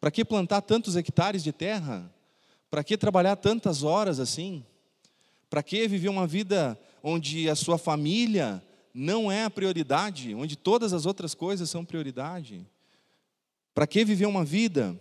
Para 0.00 0.10
que 0.10 0.24
plantar 0.24 0.62
tantos 0.62 0.96
hectares 0.96 1.42
de 1.42 1.52
terra? 1.52 2.12
Para 2.70 2.84
que 2.84 2.96
trabalhar 2.96 3.36
tantas 3.36 3.82
horas 3.82 4.20
assim? 4.20 4.64
Para 5.50 5.62
que 5.62 5.88
viver 5.88 6.08
uma 6.08 6.26
vida 6.26 6.78
onde 7.02 7.48
a 7.48 7.54
sua 7.54 7.78
família 7.78 8.62
não 8.92 9.30
é 9.30 9.44
a 9.44 9.50
prioridade, 9.50 10.34
onde 10.34 10.56
todas 10.56 10.92
as 10.92 11.06
outras 11.06 11.34
coisas 11.34 11.70
são 11.70 11.84
prioridade? 11.84 12.66
Para 13.74 13.86
que 13.86 14.04
viver 14.04 14.26
uma 14.26 14.44
vida 14.44 14.98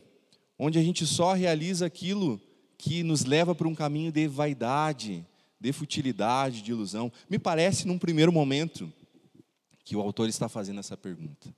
onde 0.57 0.79
a 0.79 0.83
gente 0.83 1.05
só 1.05 1.33
realiza 1.33 1.85
aquilo 1.85 2.39
que 2.77 3.03
nos 3.03 3.25
leva 3.25 3.53
para 3.53 3.67
um 3.67 3.75
caminho 3.75 4.11
de 4.11 4.27
vaidade, 4.27 5.25
de 5.59 5.73
futilidade, 5.73 6.61
de 6.61 6.71
ilusão? 6.71 7.11
Me 7.29 7.37
parece, 7.37 7.87
num 7.87 7.97
primeiro 7.97 8.31
momento, 8.31 8.91
que 9.83 9.95
o 9.95 10.01
autor 10.01 10.29
está 10.29 10.47
fazendo 10.47 10.79
essa 10.79 10.95
pergunta. 10.95 11.53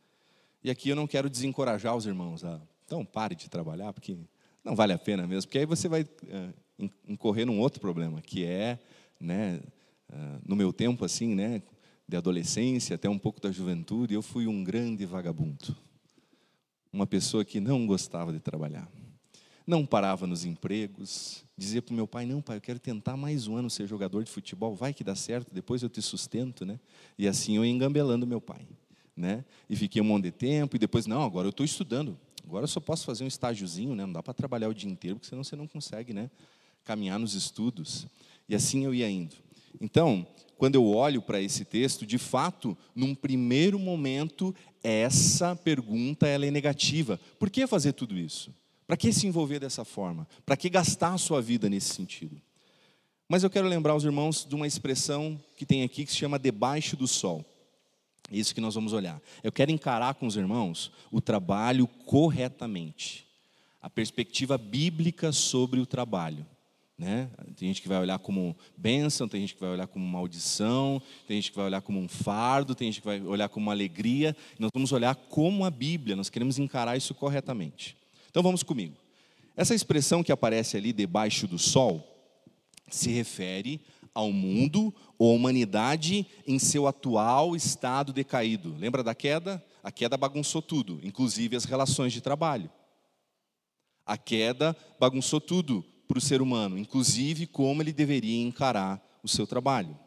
E 0.64 0.70
aqui 0.70 0.90
eu 0.90 0.96
não 0.96 1.08
quero 1.08 1.30
desencorajar 1.30 1.96
os 1.96 2.06
irmãos 2.06 2.44
a, 2.44 2.60
então 2.90 3.06
pare 3.06 3.36
de 3.36 3.48
trabalhar, 3.48 3.94
porque 3.94 4.18
não 4.64 4.76
vale 4.76 4.94
a 4.94 4.98
pena 4.98 5.28
mesmo, 5.28 5.48
porque 5.48 5.60
aí 5.60 5.66
você 5.66 5.88
vai 5.88 6.02
uh, 6.02 6.90
incorrer 7.08 7.46
num 7.46 7.60
outro 7.60 7.80
problema, 7.80 8.20
que 8.20 8.44
é, 8.44 8.80
né, 9.20 9.62
uh, 10.10 10.42
no 10.44 10.56
meu 10.56 10.74
tempo 10.74 11.06
assim, 11.06 11.36
né, 11.36 11.62
de 12.08 12.18
adolescência 12.18 12.96
até 12.96 13.08
um 13.08 13.20
pouco 13.20 13.40
da 13.40 13.52
juventude, 13.52 14.16
eu 14.16 14.24
fui 14.24 14.48
um 14.48 14.64
grande 14.64 15.06
vagabundo. 15.06 15.78
Uma 16.92 17.06
pessoa 17.06 17.46
que 17.46 17.60
não 17.60 17.86
gostava 17.86 18.34
de 18.34 18.40
trabalhar. 18.40 18.90
Não 19.68 19.86
parava 19.86 20.26
nos 20.26 20.44
empregos, 20.44 21.46
dizia 21.56 21.84
para 21.84 21.94
o 21.94 21.96
meu 21.96 22.08
pai: 22.08 22.26
Não, 22.26 22.42
pai, 22.42 22.58
eu 22.58 22.62
quero 22.62 22.80
tentar 22.80 23.16
mais 23.16 23.46
um 23.46 23.56
ano 23.56 23.70
ser 23.70 23.86
jogador 23.86 24.24
de 24.24 24.32
futebol, 24.32 24.74
vai 24.74 24.96
que 24.96 25.04
dá 25.04 25.14
certo, 25.14 25.54
depois 25.54 25.84
eu 25.84 25.90
te 25.90 26.02
sustento. 26.02 26.66
Né? 26.66 26.80
E 27.20 27.28
assim 27.28 27.56
eu 27.56 27.64
ia 27.64 27.70
engambelando 27.70 28.26
meu 28.26 28.42
pai. 28.42 28.68
Né? 29.16 29.46
E 29.70 29.76
fiquei 29.76 30.02
um 30.02 30.06
monte 30.06 30.24
de 30.24 30.32
tempo, 30.32 30.76
e 30.76 30.80
depois, 30.80 31.06
não, 31.06 31.22
agora 31.22 31.46
eu 31.46 31.52
estou 31.52 31.66
estudando, 31.66 32.18
agora 32.50 32.64
eu 32.64 32.68
só 32.68 32.80
posso 32.80 33.06
fazer 33.06 33.24
um 33.24 33.28
estágiozinho, 33.28 33.94
né? 33.94 34.08
não 34.08 34.14
dá 34.14 34.24
para 34.24 34.34
trabalhar 34.34 34.70
o 34.70 34.74
dia 34.74 34.90
inteiro, 34.90 35.18
porque 35.18 35.30
senão 35.30 35.44
você 35.44 35.56
não 35.56 35.68
consegue 35.68 36.14
né? 36.14 36.32
caminhar 36.84 37.20
nos 37.20 37.36
estudos. 37.36 38.08
E 38.48 38.56
assim 38.56 38.84
eu 38.86 38.94
ia 38.94 39.08
indo. 39.08 39.36
Então, 39.80 40.26
quando 40.58 40.74
eu 40.74 40.84
olho 40.88 41.22
para 41.22 41.40
esse 41.40 41.64
texto, 41.64 42.08
de 42.08 42.18
fato, 42.18 42.76
num 42.96 43.14
primeiro 43.14 43.78
momento, 43.78 44.54
essa 44.84 45.56
pergunta 45.56 46.28
ela 46.28 46.44
é 46.44 46.50
negativa. 46.50 47.20
Por 47.38 47.52
que 47.52 47.68
fazer 47.68 47.94
tudo 47.94 48.18
isso? 48.18 48.52
Para 48.88 48.98
que 48.98 49.14
se 49.14 49.28
envolver 49.28 49.60
dessa 49.60 49.86
forma? 49.86 50.28
Para 50.44 50.58
que 50.58 50.72
gastar 50.72 51.14
a 51.14 51.18
sua 51.20 51.44
vida 51.44 51.70
nesse 51.70 51.94
sentido? 51.94 52.42
Mas 53.28 53.44
eu 53.44 53.50
quero 53.52 53.68
lembrar 53.68 53.96
os 53.96 54.04
irmãos 54.04 54.44
de 54.44 54.56
uma 54.56 54.66
expressão 54.66 55.40
que 55.56 55.68
tem 55.68 55.84
aqui 55.84 56.04
que 56.04 56.12
se 56.12 56.18
chama 56.18 56.40
debaixo 56.40 56.98
do 56.98 57.08
sol. 57.08 57.46
Isso 58.32 58.54
que 58.54 58.62
nós 58.62 58.76
vamos 58.76 58.94
olhar. 58.94 59.22
Eu 59.44 59.52
quero 59.52 59.72
encarar 59.72 60.14
com 60.16 60.28
os 60.28 60.36
irmãos 60.36 60.92
o 61.12 61.20
trabalho 61.20 61.88
corretamente, 61.88 63.26
a 63.82 63.90
perspectiva 63.90 64.58
bíblica 64.58 65.32
sobre 65.32 65.80
o 65.80 65.86
trabalho. 65.86 66.46
Né? 66.98 67.30
Tem 67.56 67.70
gente 67.70 67.82
que 67.82 67.88
vai 67.88 67.98
olhar 67.98 68.20
como 68.20 68.56
bênção, 68.76 69.28
tem 69.28 69.40
gente 69.40 69.54
que 69.54 69.62
vai 69.62 69.70
olhar 69.70 69.88
como 69.88 70.06
maldição, 70.06 71.02
tem 71.26 71.38
gente 71.38 71.52
que 71.52 71.56
vai 71.56 71.66
olhar 71.66 71.82
como 71.82 71.98
um 71.98 72.10
fardo, 72.10 72.76
tem 72.76 72.92
gente 72.92 73.00
que 73.00 73.08
vai 73.08 73.22
olhar 73.22 73.48
como 73.48 73.68
uma 73.68 73.72
alegria. 73.72 74.36
Nós 74.60 74.70
vamos 74.74 74.92
olhar 74.92 75.16
como 75.16 75.64
a 75.64 75.72
Bíblia, 75.72 76.16
nós 76.18 76.30
queremos 76.30 76.60
encarar 76.60 76.98
isso 76.98 77.16
corretamente. 77.16 77.96
Então 78.30 78.44
vamos 78.44 78.64
comigo. 78.64 78.96
Essa 79.56 79.74
expressão 79.74 80.22
que 80.22 80.32
aparece 80.32 80.76
ali 80.76 80.92
debaixo 80.92 81.48
do 81.48 81.58
sol 81.58 82.06
se 82.90 83.10
refere 83.12 83.80
ao 84.14 84.32
mundo 84.32 84.94
ou 85.18 85.32
à 85.32 85.36
humanidade 85.36 86.26
em 86.48 86.58
seu 86.60 86.88
atual 86.88 87.56
estado 87.56 88.12
decaído. 88.14 88.76
Lembra 88.78 89.04
da 89.04 89.16
queda? 89.16 89.64
A 89.84 89.92
queda 89.92 90.18
bagunçou 90.18 90.62
tudo, 90.62 91.00
inclusive 91.04 91.56
as 91.56 91.66
relações 91.66 92.14
de 92.14 92.22
trabalho. 92.22 92.70
A 94.06 94.18
queda 94.18 94.76
bagunçou 95.00 95.40
tudo 95.40 95.86
para 96.08 96.18
o 96.18 96.22
ser 96.22 96.42
humano, 96.42 96.78
inclusive 96.78 97.46
como 97.46 97.82
ele 97.82 97.94
deveria 97.94 98.42
encarar 98.42 99.02
o 99.24 99.28
seu 99.28 99.46
trabalho. 99.46 99.98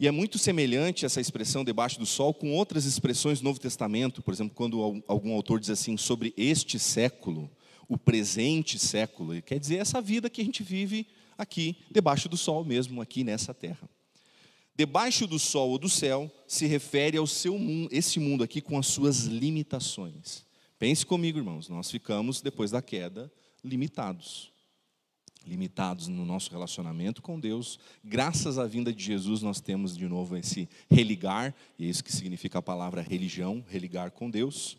E 0.00 0.08
é 0.08 0.10
muito 0.10 0.38
semelhante 0.38 1.04
essa 1.04 1.20
expressão 1.20 1.62
debaixo 1.62 1.98
do 1.98 2.06
sol 2.06 2.32
com 2.32 2.54
outras 2.54 2.86
expressões 2.86 3.40
do 3.40 3.44
Novo 3.44 3.60
Testamento, 3.60 4.22
por 4.22 4.32
exemplo, 4.32 4.54
quando 4.54 5.02
algum 5.06 5.34
autor 5.34 5.60
diz 5.60 5.68
assim 5.68 5.94
sobre 5.98 6.32
este 6.38 6.78
século, 6.78 7.50
o 7.86 7.98
presente 7.98 8.78
século, 8.78 9.42
quer 9.42 9.58
dizer 9.58 9.76
essa 9.76 10.00
vida 10.00 10.30
que 10.30 10.40
a 10.40 10.44
gente 10.44 10.62
vive 10.62 11.06
aqui, 11.42 11.76
debaixo 11.90 12.28
do 12.28 12.36
sol 12.36 12.64
mesmo, 12.64 13.00
aqui 13.00 13.24
nessa 13.24 13.52
terra. 13.54 13.88
Debaixo 14.76 15.26
do 15.26 15.38
sol 15.38 15.70
ou 15.70 15.78
do 15.78 15.88
céu 15.88 16.30
se 16.46 16.66
refere 16.66 17.18
ao 17.18 17.26
seu 17.26 17.58
mundo, 17.58 17.88
esse 17.92 18.18
mundo 18.18 18.42
aqui 18.42 18.60
com 18.60 18.78
as 18.78 18.86
suas 18.86 19.24
limitações. 19.24 20.44
Pense 20.78 21.04
comigo, 21.04 21.38
irmãos, 21.38 21.68
nós 21.68 21.90
ficamos 21.90 22.40
depois 22.40 22.70
da 22.70 22.80
queda 22.80 23.30
limitados. 23.62 24.50
Limitados 25.46 26.08
no 26.08 26.24
nosso 26.24 26.50
relacionamento 26.50 27.20
com 27.20 27.38
Deus. 27.38 27.78
Graças 28.02 28.58
à 28.58 28.66
vinda 28.66 28.92
de 28.92 29.04
Jesus, 29.04 29.42
nós 29.42 29.60
temos 29.60 29.96
de 29.96 30.08
novo 30.08 30.36
esse 30.36 30.68
religar, 30.90 31.54
e 31.78 31.84
é 31.84 31.88
isso 31.88 32.02
que 32.02 32.12
significa 32.12 32.58
a 32.58 32.62
palavra 32.62 33.02
religião, 33.02 33.62
religar 33.68 34.10
com 34.10 34.30
Deus. 34.30 34.78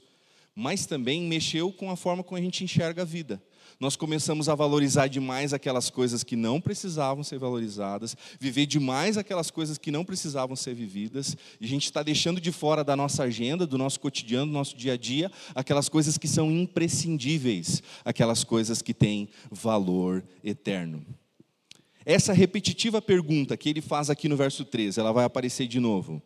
Mas 0.56 0.86
também 0.86 1.24
mexeu 1.24 1.72
com 1.72 1.90
a 1.90 1.96
forma 1.96 2.24
como 2.24 2.38
a 2.38 2.42
gente 2.42 2.64
enxerga 2.64 3.04
a 3.04 3.06
vida 3.06 3.42
nós 3.82 3.96
começamos 3.96 4.48
a 4.48 4.54
valorizar 4.54 5.08
demais 5.08 5.54
aquelas 5.54 5.90
coisas 5.90 6.24
que 6.24 6.36
não 6.36 6.62
precisavam 6.62 7.24
ser 7.24 7.40
valorizadas, 7.40 8.16
viver 8.40 8.68
demais 8.68 9.18
aquelas 9.18 9.50
coisas 9.50 9.76
que 9.80 9.90
não 9.90 10.06
precisavam 10.06 10.56
ser 10.56 10.76
vividas, 10.76 11.36
e 11.60 11.66
a 11.66 11.68
gente 11.68 11.86
está 11.86 12.04
deixando 12.04 12.40
de 12.40 12.52
fora 12.52 12.84
da 12.84 12.96
nossa 12.96 13.24
agenda, 13.24 13.66
do 13.66 13.80
nosso 13.80 14.00
cotidiano, 14.00 14.46
do 14.46 14.54
nosso 14.54 14.78
dia 14.78 14.94
a 14.94 14.98
dia, 14.98 15.32
aquelas 15.56 15.90
coisas 15.90 16.16
que 16.16 16.28
são 16.28 16.52
imprescindíveis, 16.52 17.82
aquelas 18.06 18.44
coisas 18.44 18.84
que 18.84 18.94
têm 18.94 19.30
valor 19.50 20.24
eterno. 20.44 21.04
Essa 22.06 22.34
repetitiva 22.34 23.02
pergunta 23.02 23.58
que 23.58 23.68
ele 23.68 23.82
faz 23.82 24.12
aqui 24.12 24.30
no 24.30 24.38
verso 24.38 24.64
13, 24.64 25.00
ela 25.00 25.12
vai 25.12 25.26
aparecer 25.26 25.68
de 25.68 25.80
novo. 25.80 26.22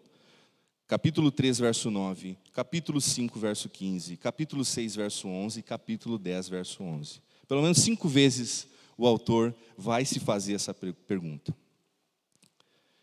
Capítulo 0.88 1.32
3, 1.32 1.58
verso 1.58 1.90
9, 1.90 2.38
capítulo 2.54 3.02
5, 3.02 3.40
verso 3.40 3.68
15, 3.68 4.18
capítulo 4.18 4.64
6, 4.64 4.96
verso 4.96 5.28
11, 5.28 5.64
capítulo 5.64 6.20
10, 6.20 6.48
verso 6.48 6.84
11. 6.84 7.22
Pelo 7.48 7.64
menos 7.64 7.80
cinco 7.80 8.08
vezes 8.08 8.68
o 8.96 9.08
autor 9.08 9.56
vai 9.76 10.06
se 10.06 10.20
fazer 10.20 10.54
essa 10.54 10.76
pergunta. 10.76 11.56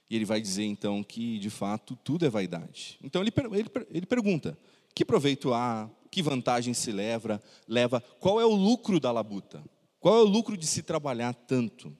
E 0.09 0.15
ele 0.15 0.25
vai 0.25 0.41
dizer 0.41 0.63
então 0.63 1.03
que, 1.03 1.41
de 1.41 1.51
fato, 1.51 1.97
tudo 1.97 2.25
é 2.25 2.31
vaidade. 2.31 3.01
Então 3.03 3.21
ele, 3.21 3.33
ele, 3.53 3.69
ele 3.91 4.07
pergunta: 4.07 4.57
que 4.95 5.05
proveito 5.05 5.53
há? 5.53 5.91
Que 6.09 6.23
vantagem 6.23 6.75
se 6.75 6.93
leva? 6.93 7.43
leva? 7.67 8.01
Qual 8.21 8.41
é 8.41 8.45
o 8.45 8.55
lucro 8.55 9.01
da 9.01 9.11
labuta? 9.11 9.61
Qual 9.99 10.19
é 10.19 10.21
o 10.23 10.29
lucro 10.29 10.57
de 10.57 10.69
se 10.69 10.85
trabalhar 10.85 11.35
tanto? 11.35 11.97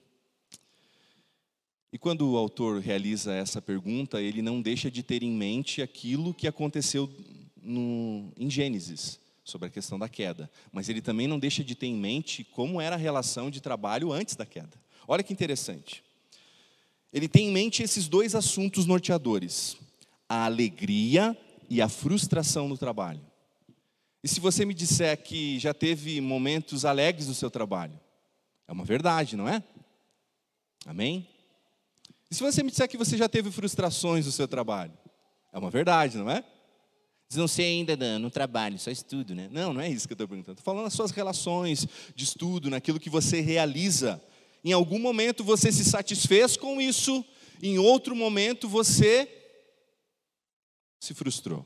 E 1.93 1.97
quando 1.99 2.27
o 2.27 2.37
autor 2.37 2.81
realiza 2.81 3.35
essa 3.35 3.61
pergunta, 3.61 4.19
ele 4.19 4.41
não 4.41 4.59
deixa 4.59 4.89
de 4.89 5.03
ter 5.03 5.21
em 5.21 5.31
mente 5.31 5.79
aquilo 5.79 6.33
que 6.33 6.47
aconteceu 6.47 7.07
no, 7.61 8.33
em 8.35 8.49
Gênesis 8.49 9.19
sobre 9.43 9.67
a 9.67 9.69
questão 9.69 9.99
da 9.99 10.09
queda, 10.09 10.49
mas 10.71 10.89
ele 10.89 11.03
também 11.03 11.27
não 11.27 11.37
deixa 11.37 11.63
de 11.63 11.75
ter 11.75 11.85
em 11.85 11.95
mente 11.95 12.43
como 12.45 12.81
era 12.81 12.95
a 12.95 12.97
relação 12.97 13.51
de 13.51 13.61
trabalho 13.61 14.11
antes 14.11 14.35
da 14.35 14.43
queda. 14.43 14.75
Olha 15.07 15.21
que 15.21 15.31
interessante. 15.31 16.03
Ele 17.13 17.27
tem 17.27 17.49
em 17.49 17.51
mente 17.51 17.83
esses 17.83 18.07
dois 18.07 18.33
assuntos 18.33 18.87
norteadores: 18.87 19.77
a 20.27 20.45
alegria 20.45 21.37
e 21.69 21.79
a 21.79 21.87
frustração 21.87 22.67
no 22.67 22.75
trabalho. 22.75 23.21
E 24.23 24.27
se 24.27 24.39
você 24.39 24.65
me 24.65 24.73
disser 24.73 25.21
que 25.21 25.59
já 25.59 25.75
teve 25.75 26.19
momentos 26.21 26.85
alegres 26.85 27.27
no 27.27 27.35
seu 27.35 27.51
trabalho, 27.51 27.99
é 28.67 28.71
uma 28.71 28.83
verdade, 28.83 29.37
não 29.37 29.47
é? 29.47 29.61
Amém? 30.87 31.27
E 32.33 32.35
se 32.35 32.41
você 32.41 32.63
me 32.63 32.71
disser 32.71 32.89
que 32.89 32.97
você 32.97 33.15
já 33.15 33.29
teve 33.29 33.51
frustrações 33.51 34.25
no 34.25 34.31
seu 34.31 34.47
trabalho, 34.47 34.91
é 35.53 35.59
uma 35.59 35.69
verdade, 35.69 36.17
não 36.17 36.27
é? 36.31 36.43
não 37.35 37.47
sei 37.47 37.65
ainda 37.67 38.17
no 38.17 38.31
trabalho, 38.31 38.79
só 38.79 38.89
estudo, 38.89 39.35
né? 39.35 39.47
Não, 39.51 39.71
não 39.71 39.79
é 39.79 39.87
isso 39.87 40.07
que 40.07 40.13
eu 40.13 40.15
estou 40.15 40.27
perguntando. 40.27 40.57
Estou 40.57 40.65
falando 40.65 40.85
das 40.85 40.93
suas 40.93 41.11
relações 41.11 41.87
de 42.15 42.23
estudo, 42.23 42.71
naquilo 42.71 42.99
que 42.99 43.07
você 43.07 43.39
realiza. 43.39 44.19
Em 44.63 44.71
algum 44.71 44.97
momento 44.97 45.43
você 45.43 45.71
se 45.71 45.85
satisfez 45.85 46.57
com 46.57 46.81
isso, 46.81 47.23
em 47.61 47.77
outro 47.77 48.15
momento 48.15 48.67
você 48.67 49.29
se 50.99 51.13
frustrou. 51.13 51.63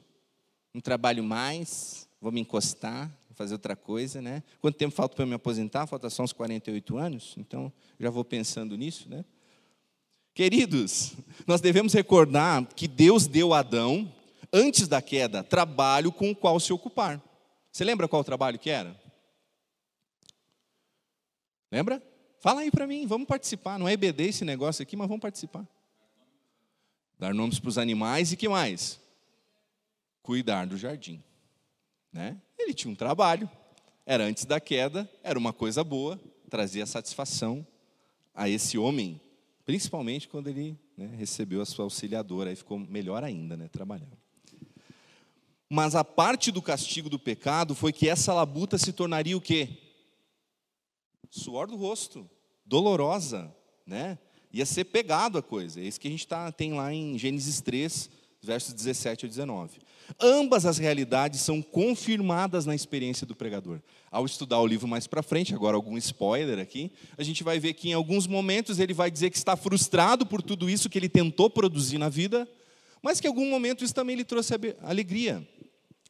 Não 0.74 0.82
trabalho 0.82 1.24
mais, 1.24 2.10
vou 2.20 2.30
me 2.30 2.42
encostar, 2.42 3.10
fazer 3.36 3.54
outra 3.54 3.78
coisa, 3.78 4.22
né? 4.22 4.44
Quanto 4.60 4.76
tempo 4.76 4.94
falta 4.94 5.16
para 5.16 5.26
me 5.26 5.34
aposentar? 5.34 5.88
Falta 5.88 6.10
só 6.10 6.24
uns 6.24 6.34
48 6.34 6.98
anos, 6.98 7.36
então 7.38 7.72
já 7.98 8.10
vou 8.10 8.26
pensando 8.26 8.76
nisso, 8.76 9.08
né? 9.08 9.24
Queridos, 10.38 11.16
nós 11.48 11.62
devemos 11.62 11.94
recordar 11.94 12.64
que 12.76 12.88
Deus 12.88 13.26
deu 13.26 13.56
a 13.56 13.60
Adão 13.62 14.14
antes 14.54 14.88
da 14.88 15.02
queda, 15.02 15.44
trabalho 15.44 16.12
com 16.12 16.30
o 16.30 16.36
qual 16.36 16.60
se 16.60 16.72
ocupar. 16.72 17.20
Você 17.72 17.84
lembra 17.84 18.08
qual 18.08 18.24
trabalho 18.24 18.60
que 18.60 18.70
era? 18.70 18.96
Lembra? 21.72 22.00
Fala 22.40 22.62
aí 22.62 22.70
para 22.70 22.86
mim, 22.86 23.08
vamos 23.08 23.28
participar. 23.28 23.80
Não 23.80 23.88
é 23.88 23.94
EBD 23.94 24.26
esse 24.26 24.46
negócio 24.46 24.84
aqui, 24.84 24.96
mas 24.96 25.08
vamos 25.08 25.24
participar. 25.24 25.68
Dar 27.18 27.34
nomes 27.34 27.58
para 27.58 27.70
os 27.70 27.80
animais 27.80 28.32
e 28.32 28.38
que 28.38 28.48
mais? 28.48 29.00
Cuidar 30.22 30.68
do 30.68 30.78
jardim. 30.78 31.20
Né? 32.14 32.40
Ele 32.60 32.76
tinha 32.76 32.92
um 32.92 32.96
trabalho, 32.96 33.50
era 34.06 34.24
antes 34.24 34.46
da 34.46 34.60
queda, 34.60 35.10
era 35.24 35.40
uma 35.40 35.52
coisa 35.52 35.84
boa, 35.84 36.22
trazia 36.48 36.86
satisfação 36.86 37.66
a 38.36 38.48
esse 38.48 38.78
homem 38.78 39.20
Principalmente 39.68 40.30
quando 40.30 40.48
ele 40.48 40.80
né, 40.96 41.14
recebeu 41.18 41.62
a 41.62 41.66
sua 41.66 41.84
auxiliadora, 41.84 42.50
aí 42.50 42.56
ficou 42.56 42.80
melhor 42.80 43.22
ainda, 43.22 43.58
né, 43.58 43.68
trabalhar. 43.68 44.08
Mas 45.70 45.94
a 45.94 46.06
parte 46.06 46.54
do 46.54 46.62
castigo 46.62 47.10
do 47.10 47.20
pecado 47.20 47.76
foi 47.76 47.92
que 47.92 48.08
essa 48.08 48.34
labuta 48.34 48.78
se 48.78 48.94
tornaria 48.94 49.36
o 49.36 49.42
quê? 49.42 49.78
Suor 51.30 51.68
do 51.68 51.76
rosto, 51.76 52.30
dolorosa, 52.66 53.54
né? 53.86 54.18
Ia 54.54 54.66
ser 54.66 54.86
pegado 54.86 55.38
a 55.38 55.44
coisa. 55.44 55.82
É 55.82 55.84
isso 55.84 56.00
que 56.00 56.08
a 56.08 56.12
gente 56.12 56.26
tá, 56.26 56.50
tem 56.50 56.74
lá 56.74 56.94
em 56.94 57.20
Gênesis 57.20 57.60
3, 57.60 58.10
versos 58.42 58.74
17 58.74 59.26
a 59.26 59.30
19. 59.30 59.80
Ambas 60.22 60.66
as 60.66 60.78
realidades 60.78 61.42
são 61.42 61.62
confirmadas 61.62 62.66
na 62.66 62.74
experiência 62.74 63.28
do 63.28 63.36
pregador. 63.36 63.80
Ao 64.10 64.26
estudar 64.26 64.60
o 64.60 64.68
livro 64.68 64.88
mais 64.88 65.06
para 65.06 65.22
frente, 65.22 65.54
agora 65.54 65.76
algum 65.76 65.98
spoiler 65.98 66.60
aqui, 66.60 66.92
a 67.18 67.24
gente 67.24 67.44
vai 67.44 67.60
ver 67.60 67.74
que 67.74 67.90
em 67.90 67.94
alguns 67.94 68.26
momentos 68.26 68.80
ele 68.80 68.94
vai 68.94 69.12
dizer 69.12 69.30
que 69.30 69.38
está 69.38 69.56
frustrado 69.58 70.26
por 70.26 70.42
tudo 70.42 70.70
isso 70.70 70.90
que 70.90 70.98
ele 70.98 71.10
tentou 71.10 71.50
produzir 71.50 71.98
na 71.98 72.10
vida, 72.10 72.48
mas 73.02 73.20
que 73.20 73.28
em 73.28 73.30
algum 73.30 73.50
momento 73.50 73.84
isso 73.84 73.94
também 73.94 74.16
lhe 74.16 74.24
trouxe 74.24 74.54
alegria. 74.82 75.46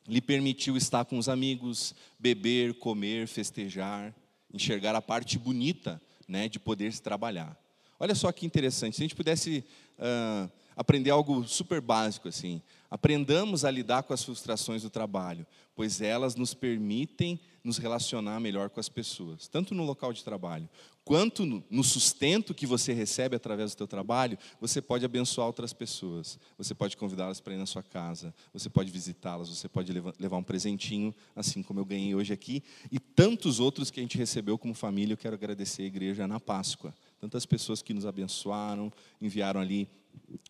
Lhe 0.07 0.21
permitiu 0.21 0.77
estar 0.77 1.03
com 1.03 1.17
os 1.17 1.27
amigos, 1.27 1.93
beber, 2.17 2.75
comer, 2.75 3.27
festejar, 3.27 4.15
enxergar 4.53 4.95
a 4.95 5.01
parte 5.01 5.37
bonita 5.37 6.01
né, 6.27 6.47
de 6.47 6.59
poder 6.59 6.97
trabalhar. 6.99 7.57
Olha 7.99 8.13
só 8.13 8.31
que 8.31 8.45
interessante, 8.45 8.95
se 8.95 9.01
a 9.01 9.05
gente 9.05 9.15
pudesse 9.15 9.65
uh, 9.97 10.49
aprender 10.77 11.09
algo 11.09 11.43
super 11.47 11.81
básico 11.81 12.29
assim, 12.29 12.61
aprendamos 12.89 13.65
a 13.65 13.71
lidar 13.71 14.03
com 14.03 14.13
as 14.13 14.23
frustrações 14.23 14.83
do 14.83 14.89
trabalho, 14.89 15.45
pois 15.75 15.99
elas 15.99 16.35
nos 16.35 16.53
permitem 16.53 17.39
nos 17.63 17.77
relacionar 17.77 18.39
melhor 18.39 18.69
com 18.69 18.79
as 18.79 18.87
pessoas, 18.87 19.47
tanto 19.47 19.75
no 19.75 19.83
local 19.83 20.13
de 20.13 20.23
trabalho, 20.23 20.69
quanto 21.03 21.63
no 21.69 21.83
sustento 21.83 22.53
que 22.53 22.65
você 22.65 22.93
recebe 22.93 23.35
através 23.35 23.73
do 23.73 23.77
seu 23.77 23.87
trabalho, 23.87 24.37
você 24.59 24.81
pode 24.81 25.03
abençoar 25.03 25.47
outras 25.47 25.73
pessoas, 25.73 26.37
você 26.57 26.75
pode 26.75 26.95
convidá-las 26.95 27.39
para 27.39 27.53
ir 27.53 27.57
na 27.57 27.65
sua 27.65 27.81
casa, 27.81 28.33
você 28.53 28.69
pode 28.69 28.91
visitá-las, 28.91 29.49
você 29.49 29.67
pode 29.67 29.91
levar 29.91 30.37
um 30.37 30.43
presentinho, 30.43 31.13
assim 31.35 31.63
como 31.63 31.79
eu 31.79 31.85
ganhei 31.85 32.13
hoje 32.13 32.33
aqui, 32.33 32.63
e 32.91 32.99
tantos 32.99 33.59
outros 33.59 33.89
que 33.89 33.99
a 33.99 34.03
gente 34.03 34.17
recebeu 34.17 34.57
como 34.57 34.73
família, 34.73 35.13
eu 35.13 35.17
quero 35.17 35.35
agradecer 35.35 35.83
a 35.83 35.87
igreja 35.87 36.27
na 36.27 36.39
Páscoa. 36.39 36.93
Tantas 37.19 37.45
pessoas 37.45 37.81
que 37.81 37.93
nos 37.93 38.05
abençoaram, 38.05 38.93
enviaram 39.19 39.59
ali 39.59 39.89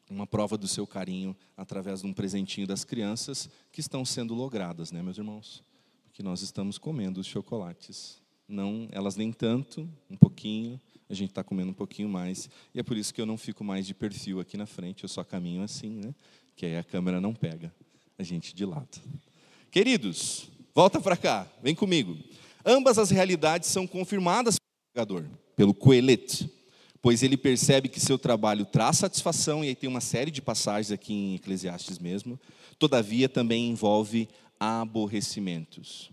uma 0.10 0.26
prova 0.26 0.58
do 0.58 0.68
seu 0.68 0.88
carinho 0.88 1.36
através 1.56 2.02
de 2.02 2.08
um 2.08 2.14
presentinho 2.14 2.66
das 2.66 2.84
crianças 2.84 3.50
que 3.72 3.80
estão 3.80 4.06
sendo 4.06 4.34
logradas, 4.34 4.92
né, 4.92 5.02
meus 5.02 5.18
irmãos? 5.18 5.64
Porque 6.06 6.24
nós 6.24 6.42
estamos 6.42 6.78
comendo 6.78 7.20
os 7.20 7.28
chocolates. 7.28 8.22
Não, 8.48 8.88
elas 8.92 9.16
nem 9.16 9.32
tanto, 9.32 9.90
um 10.10 10.16
pouquinho, 10.16 10.80
a 11.10 11.14
gente 11.14 11.30
está 11.30 11.44
comendo 11.44 11.72
um 11.72 11.74
pouquinho 11.74 12.10
mais. 12.10 12.50
E 12.74 12.80
é 12.80 12.84
por 12.84 12.98
isso 12.98 13.14
que 13.14 13.22
eu 13.22 13.26
não 13.26 13.38
fico 13.38 13.64
mais 13.64 13.86
de 13.86 13.94
perfil 13.94 14.40
aqui 14.40 14.58
na 14.58 14.66
frente, 14.66 15.04
eu 15.04 15.10
só 15.10 15.24
caminho 15.24 15.62
assim, 15.62 15.90
né? 15.90 16.16
Que 16.56 16.66
aí 16.66 16.78
a 16.78 16.84
câmera 16.84 17.22
não 17.22 17.34
pega 17.34 17.74
a 18.18 18.24
gente 18.24 18.56
de 18.56 18.66
lado. 18.66 19.02
Queridos, 19.70 20.50
volta 20.74 21.00
para 21.00 21.18
cá, 21.18 21.48
vem 21.62 21.76
comigo. 21.76 22.18
Ambas 22.66 22.98
as 22.98 23.10
realidades 23.10 23.70
são 23.70 23.86
confirmadas 23.86 24.56
pelo 24.58 25.06
pregador, 25.06 25.30
pelo 25.56 25.74
Coelet 25.74 26.50
pois 27.08 27.24
ele 27.24 27.38
percebe 27.38 27.88
que 27.88 28.02
seu 28.02 28.20
trabalho 28.20 28.66
traz 28.66 28.98
satisfação, 28.98 29.64
e 29.64 29.70
aí 29.70 29.76
tem 29.76 29.88
uma 29.88 30.02
série 30.02 30.30
de 30.30 30.42
passagens 30.42 30.92
aqui 30.92 31.14
em 31.14 31.36
Eclesiastes 31.36 32.00
mesmo, 32.00 32.38
todavia 32.78 33.30
também 33.30 33.70
envolve 33.70 34.28
aborrecimentos. 34.60 36.12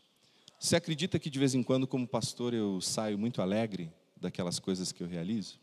Você 0.56 0.76
acredita 0.76 1.18
que 1.18 1.28
de 1.28 1.36
vez 1.36 1.52
em 1.52 1.64
quando, 1.64 1.84
como 1.84 2.06
pastor, 2.06 2.54
eu 2.54 2.80
saio 2.80 3.18
muito 3.18 3.42
alegre 3.42 3.90
daquelas 4.20 4.60
coisas 4.60 4.92
que 4.92 5.02
eu 5.02 5.08
realizo? 5.08 5.58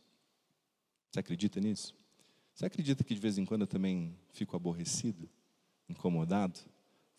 Você 1.10 1.22
acredita 1.22 1.62
nisso? 1.62 1.96
Você 2.54 2.66
acredita 2.66 3.02
que 3.02 3.16
de 3.16 3.22
vez 3.22 3.38
em 3.38 3.46
quando 3.46 3.62
eu 3.62 3.68
também 3.68 4.14
fico 4.34 4.58
aborrecido, 4.58 5.30
incomodado, 5.88 6.60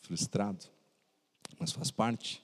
frustrado? 0.03 0.67
Mas 1.59 1.73
faz 1.73 1.91
parte. 1.91 2.43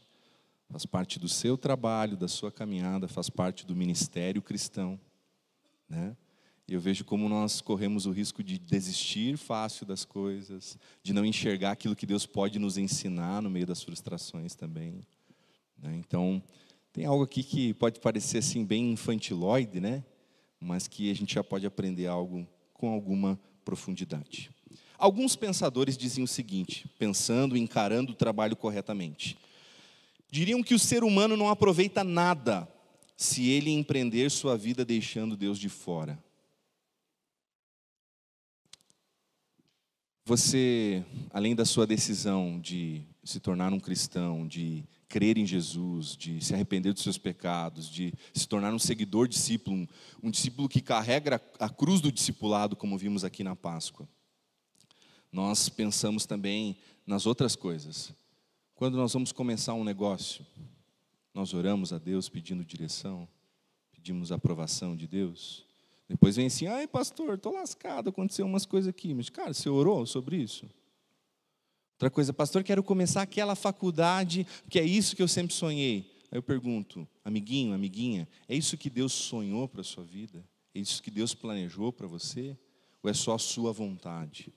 Faz 0.70 0.86
parte 0.86 1.18
do 1.18 1.28
seu 1.28 1.58
trabalho, 1.58 2.16
da 2.16 2.26
sua 2.26 2.50
caminhada, 2.50 3.06
faz 3.06 3.28
parte 3.28 3.66
do 3.66 3.76
ministério 3.76 4.40
cristão. 4.40 4.98
Né? 5.88 6.16
E 6.66 6.74
eu 6.74 6.80
vejo 6.80 7.04
como 7.04 7.28
nós 7.28 7.62
corremos 7.62 8.04
o 8.04 8.10
risco 8.10 8.42
de 8.42 8.58
desistir 8.58 9.38
fácil 9.38 9.86
das 9.86 10.04
coisas, 10.04 10.76
de 11.02 11.14
não 11.14 11.24
enxergar 11.24 11.72
aquilo 11.72 11.96
que 11.96 12.04
Deus 12.04 12.26
pode 12.26 12.58
nos 12.58 12.76
ensinar 12.76 13.40
no 13.40 13.48
meio 13.48 13.66
das 13.66 13.82
frustrações 13.82 14.54
também. 14.54 15.06
Né? 15.78 15.96
Então, 15.96 16.42
tem 16.92 17.06
algo 17.06 17.24
aqui 17.24 17.42
que 17.42 17.72
pode 17.72 18.00
parecer 18.00 18.38
assim 18.38 18.64
bem 18.66 18.92
infantiloide, 18.92 19.80
né? 19.80 20.04
mas 20.60 20.86
que 20.86 21.10
a 21.10 21.14
gente 21.14 21.34
já 21.34 21.42
pode 21.42 21.64
aprender 21.64 22.06
algo 22.06 22.46
com 22.74 22.90
alguma 22.90 23.40
profundidade. 23.64 24.50
Alguns 24.98 25.36
pensadores 25.36 25.96
diziam 25.96 26.24
o 26.24 26.28
seguinte, 26.28 26.86
pensando 26.98 27.56
e 27.56 27.60
encarando 27.60 28.12
o 28.12 28.16
trabalho 28.16 28.56
corretamente. 28.56 29.38
Diriam 30.30 30.62
que 30.62 30.74
o 30.74 30.78
ser 30.78 31.02
humano 31.02 31.36
não 31.36 31.48
aproveita 31.48 32.04
nada 32.04 32.68
se 33.18 33.48
ele 33.50 33.72
empreender 33.72 34.30
sua 34.30 34.56
vida 34.56 34.84
deixando 34.84 35.36
Deus 35.36 35.58
de 35.58 35.68
fora. 35.68 36.16
Você, 40.24 41.04
além 41.30 41.56
da 41.56 41.64
sua 41.64 41.84
decisão 41.84 42.60
de 42.60 43.02
se 43.24 43.40
tornar 43.40 43.72
um 43.72 43.80
cristão, 43.80 44.46
de 44.46 44.84
crer 45.08 45.36
em 45.36 45.44
Jesus, 45.44 46.16
de 46.16 46.40
se 46.40 46.54
arrepender 46.54 46.92
dos 46.92 47.02
seus 47.02 47.18
pecados, 47.18 47.90
de 47.90 48.14
se 48.32 48.46
tornar 48.46 48.72
um 48.72 48.78
seguidor 48.78 49.26
discípulo, 49.26 49.78
um, 49.78 49.88
um 50.22 50.30
discípulo 50.30 50.68
que 50.68 50.80
carrega 50.80 51.42
a 51.58 51.68
cruz 51.68 52.00
do 52.00 52.12
discipulado, 52.12 52.76
como 52.76 52.96
vimos 52.96 53.24
aqui 53.24 53.42
na 53.42 53.56
Páscoa. 53.56 54.08
Nós 55.32 55.68
pensamos 55.68 56.24
também 56.24 56.78
nas 57.04 57.26
outras 57.26 57.56
coisas. 57.56 58.12
Quando 58.76 58.96
nós 58.96 59.12
vamos 59.12 59.32
começar 59.32 59.74
um 59.74 59.82
negócio, 59.82 60.46
nós 61.34 61.54
oramos 61.54 61.92
a 61.92 61.98
Deus 61.98 62.28
pedindo 62.28 62.64
direção, 62.64 63.28
pedimos 63.92 64.32
aprovação 64.32 64.96
de 64.96 65.06
Deus. 65.06 65.66
Depois 66.08 66.36
vem 66.36 66.46
assim, 66.46 66.66
ai 66.66 66.86
pastor, 66.86 67.34
estou 67.34 67.52
lascado, 67.52 68.08
aconteceu 68.08 68.46
umas 68.46 68.64
coisas 68.64 68.88
aqui. 68.88 69.12
Mas, 69.12 69.28
cara, 69.28 69.52
você 69.52 69.68
orou 69.68 70.06
sobre 70.06 70.36
isso? 70.36 70.66
Outra 71.94 72.10
coisa, 72.10 72.32
pastor, 72.32 72.62
quero 72.62 72.82
começar 72.82 73.22
aquela 73.22 73.54
faculdade, 73.54 74.46
que 74.70 74.78
é 74.78 74.84
isso 74.84 75.16
que 75.16 75.22
eu 75.22 75.28
sempre 75.28 75.52
sonhei. 75.54 76.10
Aí 76.30 76.38
eu 76.38 76.42
pergunto, 76.42 77.06
amiguinho, 77.24 77.74
amiguinha, 77.74 78.28
é 78.48 78.54
isso 78.54 78.78
que 78.78 78.88
Deus 78.88 79.12
sonhou 79.12 79.68
para 79.68 79.80
a 79.80 79.84
sua 79.84 80.04
vida? 80.04 80.44
É 80.74 80.78
isso 80.78 81.02
que 81.02 81.10
Deus 81.10 81.34
planejou 81.34 81.92
para 81.92 82.06
você? 82.06 82.56
Ou 83.02 83.10
é 83.10 83.14
só 83.14 83.34
a 83.34 83.38
sua 83.38 83.72
vontade? 83.72 84.52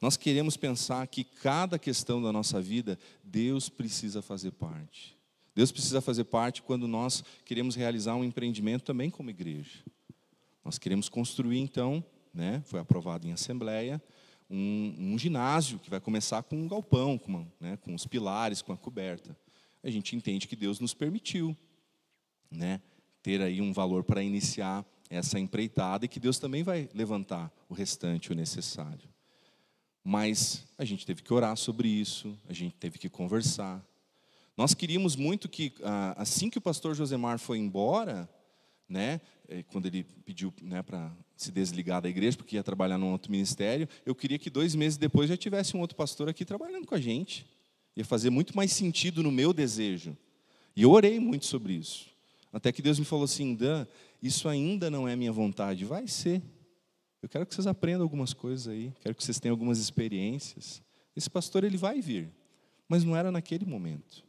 Nós 0.00 0.16
queremos 0.16 0.56
pensar 0.56 1.06
que 1.08 1.24
cada 1.24 1.78
questão 1.78 2.22
da 2.22 2.32
nossa 2.32 2.60
vida, 2.60 2.98
Deus 3.22 3.68
precisa 3.68 4.22
fazer 4.22 4.52
parte. 4.52 5.19
Deus 5.60 5.70
precisa 5.70 6.00
fazer 6.00 6.24
parte 6.24 6.62
quando 6.62 6.88
nós 6.88 7.22
queremos 7.44 7.74
realizar 7.74 8.16
um 8.16 8.24
empreendimento 8.24 8.82
também 8.82 9.10
como 9.10 9.28
igreja. 9.28 9.84
Nós 10.64 10.78
queremos 10.78 11.06
construir, 11.10 11.58
então, 11.58 12.02
né, 12.32 12.62
foi 12.64 12.80
aprovado 12.80 13.28
em 13.28 13.32
assembleia, 13.32 14.02
um, 14.48 14.94
um 14.98 15.18
ginásio 15.18 15.78
que 15.78 15.90
vai 15.90 16.00
começar 16.00 16.42
com 16.44 16.56
um 16.56 16.66
galpão, 16.66 17.18
com, 17.18 17.28
uma, 17.28 17.52
né, 17.60 17.76
com 17.76 17.94
os 17.94 18.06
pilares, 18.06 18.62
com 18.62 18.72
a 18.72 18.76
coberta. 18.78 19.36
A 19.84 19.90
gente 19.90 20.16
entende 20.16 20.48
que 20.48 20.56
Deus 20.56 20.80
nos 20.80 20.94
permitiu 20.94 21.54
né, 22.50 22.80
ter 23.22 23.42
aí 23.42 23.60
um 23.60 23.70
valor 23.70 24.02
para 24.02 24.22
iniciar 24.22 24.82
essa 25.10 25.38
empreitada 25.38 26.06
e 26.06 26.08
que 26.08 26.18
Deus 26.18 26.38
também 26.38 26.62
vai 26.62 26.88
levantar 26.94 27.52
o 27.68 27.74
restante, 27.74 28.32
o 28.32 28.34
necessário. 28.34 29.10
Mas 30.02 30.66
a 30.78 30.86
gente 30.86 31.04
teve 31.04 31.22
que 31.22 31.34
orar 31.34 31.54
sobre 31.54 31.86
isso, 31.86 32.34
a 32.48 32.54
gente 32.54 32.76
teve 32.76 32.98
que 32.98 33.10
conversar, 33.10 33.84
nós 34.56 34.74
queríamos 34.74 35.16
muito 35.16 35.48
que, 35.48 35.72
ah, 35.82 36.14
assim 36.16 36.50
que 36.50 36.58
o 36.58 36.60
pastor 36.60 36.94
Josemar 36.94 37.38
foi 37.38 37.58
embora, 37.58 38.28
né, 38.88 39.20
eh, 39.48 39.62
quando 39.70 39.86
ele 39.86 40.04
pediu 40.24 40.52
né, 40.60 40.82
para 40.82 41.12
se 41.36 41.52
desligar 41.52 42.02
da 42.02 42.08
igreja, 42.08 42.36
porque 42.36 42.56
ia 42.56 42.62
trabalhar 42.62 42.98
num 42.98 43.12
outro 43.12 43.30
ministério, 43.30 43.88
eu 44.04 44.14
queria 44.14 44.38
que 44.38 44.50
dois 44.50 44.74
meses 44.74 44.98
depois 44.98 45.28
já 45.28 45.36
tivesse 45.36 45.76
um 45.76 45.80
outro 45.80 45.96
pastor 45.96 46.28
aqui 46.28 46.44
trabalhando 46.44 46.86
com 46.86 46.94
a 46.94 47.00
gente. 47.00 47.46
Ia 47.96 48.04
fazer 48.04 48.30
muito 48.30 48.56
mais 48.56 48.72
sentido 48.72 49.22
no 49.22 49.30
meu 49.30 49.52
desejo. 49.52 50.16
E 50.76 50.82
eu 50.82 50.90
orei 50.90 51.18
muito 51.18 51.46
sobre 51.46 51.72
isso. 51.72 52.08
Até 52.52 52.72
que 52.72 52.82
Deus 52.82 52.98
me 52.98 53.04
falou 53.04 53.24
assim: 53.24 53.54
Dan, 53.54 53.86
isso 54.22 54.48
ainda 54.48 54.90
não 54.90 55.08
é 55.08 55.16
minha 55.16 55.32
vontade. 55.32 55.84
Vai 55.84 56.06
ser. 56.06 56.42
Eu 57.22 57.28
quero 57.28 57.44
que 57.46 57.54
vocês 57.54 57.66
aprendam 57.66 58.02
algumas 58.02 58.32
coisas 58.32 58.68
aí. 58.68 58.92
Quero 59.00 59.14
que 59.14 59.22
vocês 59.22 59.38
tenham 59.38 59.52
algumas 59.52 59.78
experiências. 59.78 60.82
Esse 61.14 61.28
pastor, 61.28 61.64
ele 61.64 61.76
vai 61.76 62.00
vir. 62.00 62.30
Mas 62.88 63.04
não 63.04 63.16
era 63.16 63.30
naquele 63.30 63.64
momento. 63.64 64.24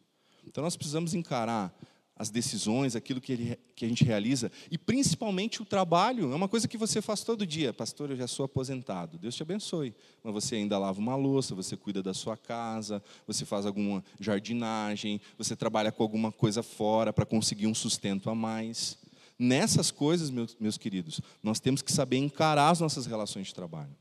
Então 0.51 0.63
nós 0.63 0.75
precisamos 0.75 1.13
encarar 1.13 1.73
as 2.13 2.29
decisões, 2.29 2.95
aquilo 2.95 3.19
que, 3.19 3.31
ele, 3.31 3.59
que 3.75 3.83
a 3.83 3.87
gente 3.87 4.03
realiza, 4.03 4.51
e 4.69 4.77
principalmente 4.77 5.59
o 5.59 5.65
trabalho, 5.65 6.31
é 6.31 6.35
uma 6.35 6.47
coisa 6.47 6.67
que 6.67 6.77
você 6.77 7.01
faz 7.01 7.23
todo 7.23 7.47
dia. 7.47 7.73
Pastor, 7.73 8.11
eu 8.11 8.15
já 8.15 8.27
sou 8.27 8.45
aposentado, 8.45 9.17
Deus 9.17 9.33
te 9.33 9.41
abençoe. 9.41 9.95
Mas 10.23 10.31
você 10.31 10.57
ainda 10.57 10.77
lava 10.77 10.99
uma 10.99 11.15
louça, 11.15 11.55
você 11.55 11.75
cuida 11.75 12.03
da 12.03 12.13
sua 12.13 12.37
casa, 12.37 13.01
você 13.25 13.43
faz 13.43 13.65
alguma 13.65 14.03
jardinagem, 14.19 15.19
você 15.35 15.55
trabalha 15.55 15.91
com 15.91 16.03
alguma 16.03 16.31
coisa 16.31 16.61
fora 16.61 17.11
para 17.11 17.25
conseguir 17.25 17.65
um 17.65 17.73
sustento 17.73 18.29
a 18.29 18.35
mais. 18.35 18.99
nessas 19.39 19.89
coisas, 19.89 20.29
meus, 20.29 20.55
meus 20.59 20.77
queridos, 20.77 21.19
nós 21.41 21.59
temos 21.59 21.81
que 21.81 21.91
saber 21.91 22.17
encarar 22.17 22.69
as 22.69 22.79
nossas 22.79 23.07
relações 23.07 23.47
de 23.47 23.55
trabalho. 23.55 23.95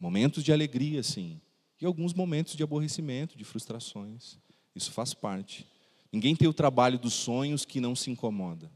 Momentos 0.00 0.42
de 0.42 0.52
alegria, 0.52 1.04
sim, 1.04 1.40
e 1.80 1.86
alguns 1.86 2.12
momentos 2.12 2.56
de 2.56 2.64
aborrecimento, 2.64 3.38
de 3.38 3.44
frustrações. 3.44 4.38
Isso 4.80 4.92
faz 4.92 5.12
parte. 5.12 5.66
Ninguém 6.10 6.34
tem 6.34 6.48
o 6.48 6.54
trabalho 6.54 6.98
dos 6.98 7.12
sonhos 7.12 7.64
que 7.64 7.80
não 7.80 7.94
se 7.94 8.10
incomoda. 8.10 8.70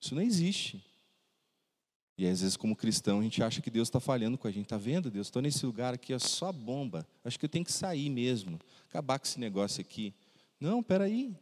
Isso 0.00 0.14
não 0.14 0.22
existe. 0.22 0.84
E 2.16 2.26
às 2.28 2.40
vezes, 2.40 2.56
como 2.56 2.76
cristão, 2.76 3.18
a 3.18 3.22
gente 3.22 3.42
acha 3.42 3.60
que 3.60 3.70
Deus 3.70 3.88
está 3.88 3.98
falhando 3.98 4.38
com 4.38 4.46
a 4.46 4.50
gente. 4.50 4.66
Está 4.66 4.76
vendo, 4.76 5.10
Deus? 5.10 5.26
Estou 5.26 5.42
nesse 5.42 5.66
lugar 5.66 5.94
aqui, 5.94 6.12
é 6.12 6.18
só 6.18 6.52
bomba. 6.52 7.04
Acho 7.24 7.38
que 7.38 7.44
eu 7.44 7.48
tenho 7.48 7.64
que 7.64 7.72
sair 7.72 8.08
mesmo, 8.08 8.60
acabar 8.88 9.18
com 9.18 9.26
esse 9.26 9.40
negócio 9.40 9.80
aqui. 9.80 10.14
Não, 10.60 10.80
peraí. 10.80 11.36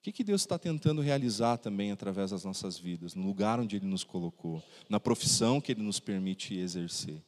O 0.00 0.02
que, 0.02 0.10
que 0.10 0.24
Deus 0.24 0.42
está 0.42 0.58
tentando 0.58 1.00
realizar 1.00 1.58
também 1.58 1.92
através 1.92 2.32
das 2.32 2.44
nossas 2.44 2.76
vidas, 2.76 3.14
no 3.14 3.24
lugar 3.24 3.60
onde 3.60 3.76
Ele 3.76 3.86
nos 3.86 4.02
colocou, 4.02 4.62
na 4.88 4.98
profissão 4.98 5.60
que 5.60 5.70
Ele 5.70 5.82
nos 5.82 6.00
permite 6.00 6.54
exercer? 6.54 7.22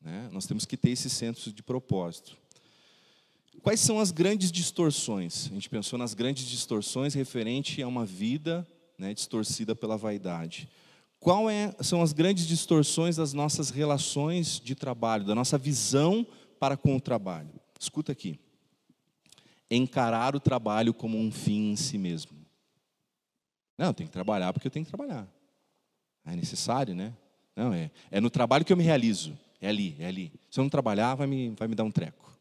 Né? 0.00 0.28
Nós 0.30 0.46
temos 0.46 0.66
que 0.66 0.76
ter 0.76 0.90
esse 0.90 1.08
senso 1.08 1.50
de 1.50 1.62
propósito. 1.62 2.36
Quais 3.66 3.80
são 3.80 3.98
as 3.98 4.12
grandes 4.12 4.52
distorções? 4.52 5.48
A 5.50 5.54
gente 5.54 5.68
pensou 5.68 5.98
nas 5.98 6.14
grandes 6.14 6.46
distorções 6.46 7.14
referente 7.14 7.82
a 7.82 7.88
uma 7.88 8.06
vida 8.06 8.64
né, 8.96 9.12
distorcida 9.12 9.74
pela 9.74 9.96
vaidade. 9.96 10.68
Quais 11.18 11.50
é, 11.50 11.82
são 11.82 12.00
as 12.00 12.12
grandes 12.12 12.46
distorções 12.46 13.16
das 13.16 13.32
nossas 13.32 13.70
relações 13.70 14.60
de 14.60 14.76
trabalho, 14.76 15.24
da 15.24 15.34
nossa 15.34 15.58
visão 15.58 16.24
para 16.60 16.76
com 16.76 16.94
o 16.94 17.00
trabalho? 17.00 17.50
Escuta 17.76 18.12
aqui. 18.12 18.38
Encarar 19.68 20.36
o 20.36 20.40
trabalho 20.40 20.94
como 20.94 21.18
um 21.18 21.32
fim 21.32 21.72
em 21.72 21.76
si 21.76 21.98
mesmo. 21.98 22.38
Não, 23.76 23.86
eu 23.86 23.94
tenho 23.94 24.08
que 24.08 24.12
trabalhar 24.12 24.52
porque 24.52 24.68
eu 24.68 24.70
tenho 24.70 24.84
que 24.84 24.92
trabalhar. 24.92 25.26
É 26.24 26.36
necessário, 26.36 26.94
né? 26.94 27.12
Não, 27.56 27.74
é, 27.74 27.90
é 28.12 28.20
no 28.20 28.30
trabalho 28.30 28.64
que 28.64 28.72
eu 28.72 28.76
me 28.76 28.84
realizo. 28.84 29.36
É 29.60 29.68
ali, 29.68 29.96
é 29.98 30.06
ali. 30.06 30.32
Se 30.52 30.60
eu 30.60 30.62
não 30.62 30.70
trabalhar, 30.70 31.16
vai 31.16 31.26
me, 31.26 31.50
vai 31.58 31.66
me 31.66 31.74
dar 31.74 31.82
um 31.82 31.90
treco. 31.90 32.35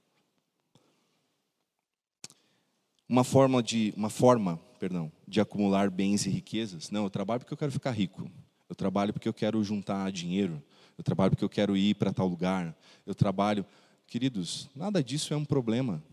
Uma 3.07 3.23
forma 3.23 3.61
de, 3.61 3.93
uma 3.95 4.09
forma, 4.09 4.57
perdão, 4.79 5.11
de 5.27 5.39
acumular 5.39 5.89
bens 5.89 6.25
e 6.25 6.29
riquezas. 6.29 6.89
Não, 6.89 7.03
eu 7.03 7.09
trabalho 7.09 7.41
porque 7.41 7.53
eu 7.53 7.57
quero 7.57 7.71
ficar 7.71 7.91
rico. 7.91 8.29
Eu 8.67 8.75
trabalho 8.75 9.13
porque 9.13 9.29
eu 9.29 9.33
quero 9.33 9.63
juntar 9.63 10.11
dinheiro. 10.11 10.61
Eu 10.97 11.03
trabalho 11.03 11.31
porque 11.31 11.45
eu 11.45 11.49
quero 11.49 11.77
ir 11.77 11.95
para 11.95 12.11
tal 12.11 12.27
lugar. 12.27 12.75
Eu 13.05 13.13
trabalho. 13.13 13.65
Queridos, 14.07 14.69
nada 14.75 15.03
disso 15.03 15.33
é 15.33 15.37
um 15.37 15.45
problema. 15.45 16.03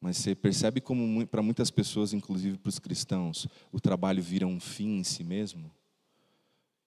Mas 0.00 0.18
você 0.18 0.34
percebe 0.34 0.80
como, 0.80 1.26
para 1.26 1.42
muitas 1.42 1.70
pessoas, 1.70 2.12
inclusive 2.12 2.58
para 2.58 2.68
os 2.68 2.78
cristãos, 2.78 3.48
o 3.72 3.80
trabalho 3.80 4.22
vira 4.22 4.46
um 4.46 4.60
fim 4.60 4.98
em 4.98 5.04
si 5.04 5.24
mesmo? 5.24 5.70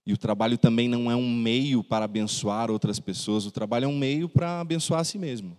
E 0.06 0.14
o 0.14 0.18
trabalho 0.18 0.58
também 0.58 0.88
não 0.88 1.12
é 1.12 1.16
um 1.16 1.30
meio 1.30 1.84
para 1.84 2.06
abençoar 2.06 2.72
outras 2.72 3.00
pessoas, 3.00 3.46
o 3.46 3.52
trabalho 3.52 3.86
é 3.86 3.88
um 3.88 3.98
meio 3.98 4.30
para 4.30 4.62
abençoar 4.62 5.02
a 5.02 5.04
si 5.04 5.18
mesmo. 5.18 5.58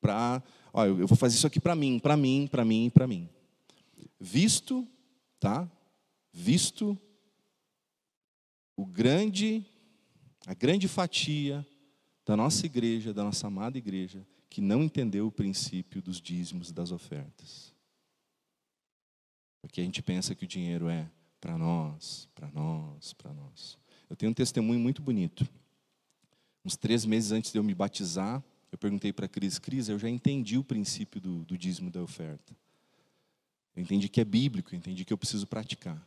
Para, 0.00 0.42
olha, 0.76 0.90
eu 0.90 1.06
vou 1.06 1.16
fazer 1.16 1.36
isso 1.36 1.46
aqui 1.46 1.58
para 1.58 1.74
mim, 1.74 1.98
para 1.98 2.16
mim, 2.16 2.46
para 2.46 2.64
mim, 2.64 2.90
para 2.90 3.06
mim. 3.06 3.28
Visto, 4.20 4.86
tá? 5.40 5.68
Visto 6.30 6.98
o 8.76 8.84
grande, 8.84 9.64
a 10.46 10.52
grande 10.52 10.86
fatia 10.86 11.66
da 12.26 12.36
nossa 12.36 12.66
igreja, 12.66 13.14
da 13.14 13.24
nossa 13.24 13.46
amada 13.46 13.78
igreja, 13.78 14.26
que 14.50 14.60
não 14.60 14.82
entendeu 14.82 15.26
o 15.26 15.32
princípio 15.32 16.02
dos 16.02 16.20
dízimos 16.20 16.68
e 16.68 16.74
das 16.74 16.92
ofertas. 16.92 17.72
Porque 19.62 19.80
a 19.80 19.84
gente 19.84 20.02
pensa 20.02 20.34
que 20.34 20.44
o 20.44 20.48
dinheiro 20.48 20.90
é 20.90 21.08
para 21.40 21.56
nós, 21.56 22.28
para 22.34 22.50
nós, 22.50 23.14
para 23.14 23.32
nós. 23.32 23.78
Eu 24.10 24.16
tenho 24.16 24.30
um 24.30 24.34
testemunho 24.34 24.78
muito 24.78 25.00
bonito. 25.00 25.48
Uns 26.62 26.76
três 26.76 27.06
meses 27.06 27.32
antes 27.32 27.50
de 27.50 27.58
eu 27.58 27.64
me 27.64 27.74
batizar, 27.74 28.44
eu 28.76 28.78
perguntei 28.78 29.10
para 29.10 29.24
a 29.24 29.28
Cris, 29.28 29.58
Cris, 29.58 29.88
eu 29.88 29.98
já 29.98 30.06
entendi 30.06 30.58
o 30.58 30.62
princípio 30.62 31.18
do, 31.18 31.46
do 31.46 31.56
dízimo 31.56 31.90
da 31.90 32.02
oferta. 32.02 32.54
Eu 33.74 33.82
entendi 33.82 34.06
que 34.06 34.20
é 34.20 34.24
bíblico, 34.24 34.74
eu 34.74 34.78
entendi 34.78 35.02
que 35.02 35.10
eu 35.14 35.16
preciso 35.16 35.46
praticar. 35.46 36.06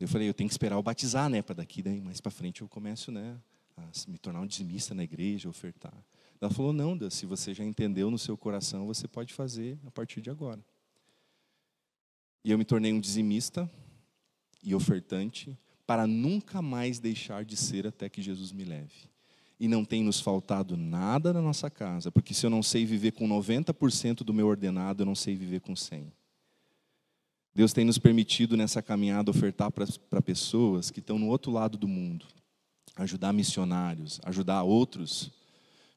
Eu 0.00 0.08
falei, 0.08 0.26
eu 0.26 0.32
tenho 0.32 0.48
que 0.48 0.54
esperar 0.54 0.76
eu 0.76 0.82
batizar, 0.82 1.28
né, 1.28 1.42
para 1.42 1.56
daqui 1.56 1.82
daí 1.82 2.00
mais 2.00 2.18
para 2.18 2.30
frente 2.30 2.62
eu 2.62 2.68
começo, 2.68 3.12
né, 3.12 3.38
a 3.76 3.82
me 4.08 4.16
tornar 4.16 4.40
um 4.40 4.46
dizimista 4.46 4.94
na 4.94 5.04
igreja, 5.04 5.50
ofertar. 5.50 5.92
Ela 6.40 6.50
falou, 6.50 6.72
não, 6.72 6.98
se 7.10 7.26
você 7.26 7.52
já 7.52 7.62
entendeu 7.62 8.10
no 8.10 8.18
seu 8.18 8.38
coração, 8.38 8.86
você 8.86 9.06
pode 9.06 9.34
fazer 9.34 9.78
a 9.84 9.90
partir 9.90 10.22
de 10.22 10.30
agora. 10.30 10.64
E 12.42 12.50
eu 12.50 12.56
me 12.56 12.64
tornei 12.64 12.90
um 12.90 13.00
dizimista 13.00 13.70
e 14.62 14.74
ofertante 14.74 15.58
para 15.86 16.06
nunca 16.06 16.62
mais 16.62 16.98
deixar 16.98 17.44
de 17.44 17.54
ser 17.54 17.86
até 17.86 18.08
que 18.08 18.22
Jesus 18.22 18.50
me 18.50 18.64
leve. 18.64 19.11
E 19.62 19.68
não 19.68 19.84
tem 19.84 20.02
nos 20.02 20.18
faltado 20.18 20.76
nada 20.76 21.32
na 21.32 21.40
nossa 21.40 21.70
casa, 21.70 22.10
porque 22.10 22.34
se 22.34 22.44
eu 22.44 22.50
não 22.50 22.64
sei 22.64 22.84
viver 22.84 23.12
com 23.12 23.28
90% 23.28 24.24
do 24.24 24.34
meu 24.34 24.48
ordenado, 24.48 25.02
eu 25.02 25.06
não 25.06 25.14
sei 25.14 25.36
viver 25.36 25.60
com 25.60 25.72
100%. 25.72 26.06
Deus 27.54 27.72
tem 27.72 27.84
nos 27.84 27.96
permitido 27.96 28.56
nessa 28.56 28.82
caminhada 28.82 29.30
ofertar 29.30 29.70
para 29.70 30.20
pessoas 30.20 30.90
que 30.90 30.98
estão 30.98 31.16
no 31.16 31.28
outro 31.28 31.52
lado 31.52 31.78
do 31.78 31.86
mundo, 31.86 32.26
ajudar 32.96 33.32
missionários, 33.32 34.20
ajudar 34.24 34.64
outros. 34.64 35.30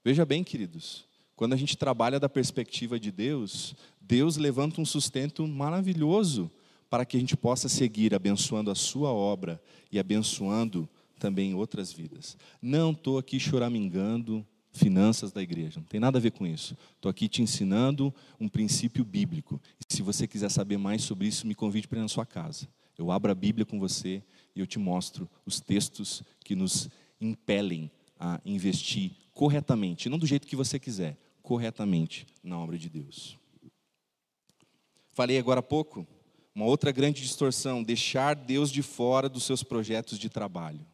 Veja 0.03 0.23
bem, 0.27 0.43
queridos, 0.43 1.03
quando 1.35 1.53
a 1.53 1.57
gente 1.57 1.75
trabalha 1.75 2.19
da 2.19 2.29
perspectiva 2.29 2.99
de 2.99 3.11
Deus, 3.11 3.73
Deus 3.99 4.37
levanta 4.37 4.79
um 4.79 4.85
sustento 4.85 5.47
maravilhoso 5.47 6.51
para 6.87 7.03
que 7.03 7.17
a 7.17 7.19
gente 7.19 7.35
possa 7.35 7.67
seguir 7.67 8.13
abençoando 8.13 8.69
a 8.69 8.75
sua 8.75 9.11
obra 9.11 9.59
e 9.91 9.97
abençoando 9.97 10.87
também 11.25 11.55
outras 11.55 11.91
vidas. 11.91 12.37
Não 12.61 12.91
estou 12.91 13.17
aqui 13.17 13.39
choramingando 13.39 14.45
finanças 14.71 15.31
da 15.31 15.41
igreja. 15.41 15.79
Não 15.79 15.87
tem 15.87 15.99
nada 15.99 16.19
a 16.19 16.21
ver 16.21 16.29
com 16.29 16.45
isso. 16.45 16.77
Estou 16.93 17.09
aqui 17.09 17.27
te 17.27 17.41
ensinando 17.41 18.13
um 18.39 18.47
princípio 18.47 19.03
bíblico. 19.03 19.59
E 19.79 19.95
se 19.95 20.03
você 20.03 20.27
quiser 20.27 20.51
saber 20.51 20.77
mais 20.77 21.01
sobre 21.01 21.27
isso, 21.27 21.47
me 21.47 21.55
convide 21.55 21.87
para 21.87 21.97
ir 21.97 22.03
na 22.03 22.07
sua 22.07 22.27
casa. 22.27 22.67
Eu 22.95 23.09
abro 23.09 23.31
a 23.31 23.35
Bíblia 23.35 23.65
com 23.65 23.79
você 23.79 24.21
e 24.55 24.59
eu 24.59 24.67
te 24.67 24.77
mostro 24.77 25.27
os 25.47 25.59
textos 25.59 26.21
que 26.43 26.55
nos 26.55 26.89
impelem 27.19 27.89
a 28.19 28.39
investir 28.45 29.13
corretamente, 29.33 30.09
não 30.09 30.19
do 30.19 30.27
jeito 30.27 30.47
que 30.47 30.55
você 30.55 30.77
quiser, 30.77 31.17
corretamente 31.41 32.27
na 32.43 32.59
obra 32.59 32.77
de 32.77 32.87
Deus. 32.87 33.35
Falei 35.11 35.39
agora 35.39 35.59
há 35.59 35.63
pouco, 35.63 36.05
uma 36.53 36.65
outra 36.65 36.91
grande 36.91 37.23
distorção, 37.23 37.83
deixar 37.83 38.35
Deus 38.35 38.69
de 38.71 38.83
fora 38.83 39.27
dos 39.27 39.43
seus 39.43 39.63
projetos 39.63 40.19
de 40.19 40.29
trabalho. 40.29 40.85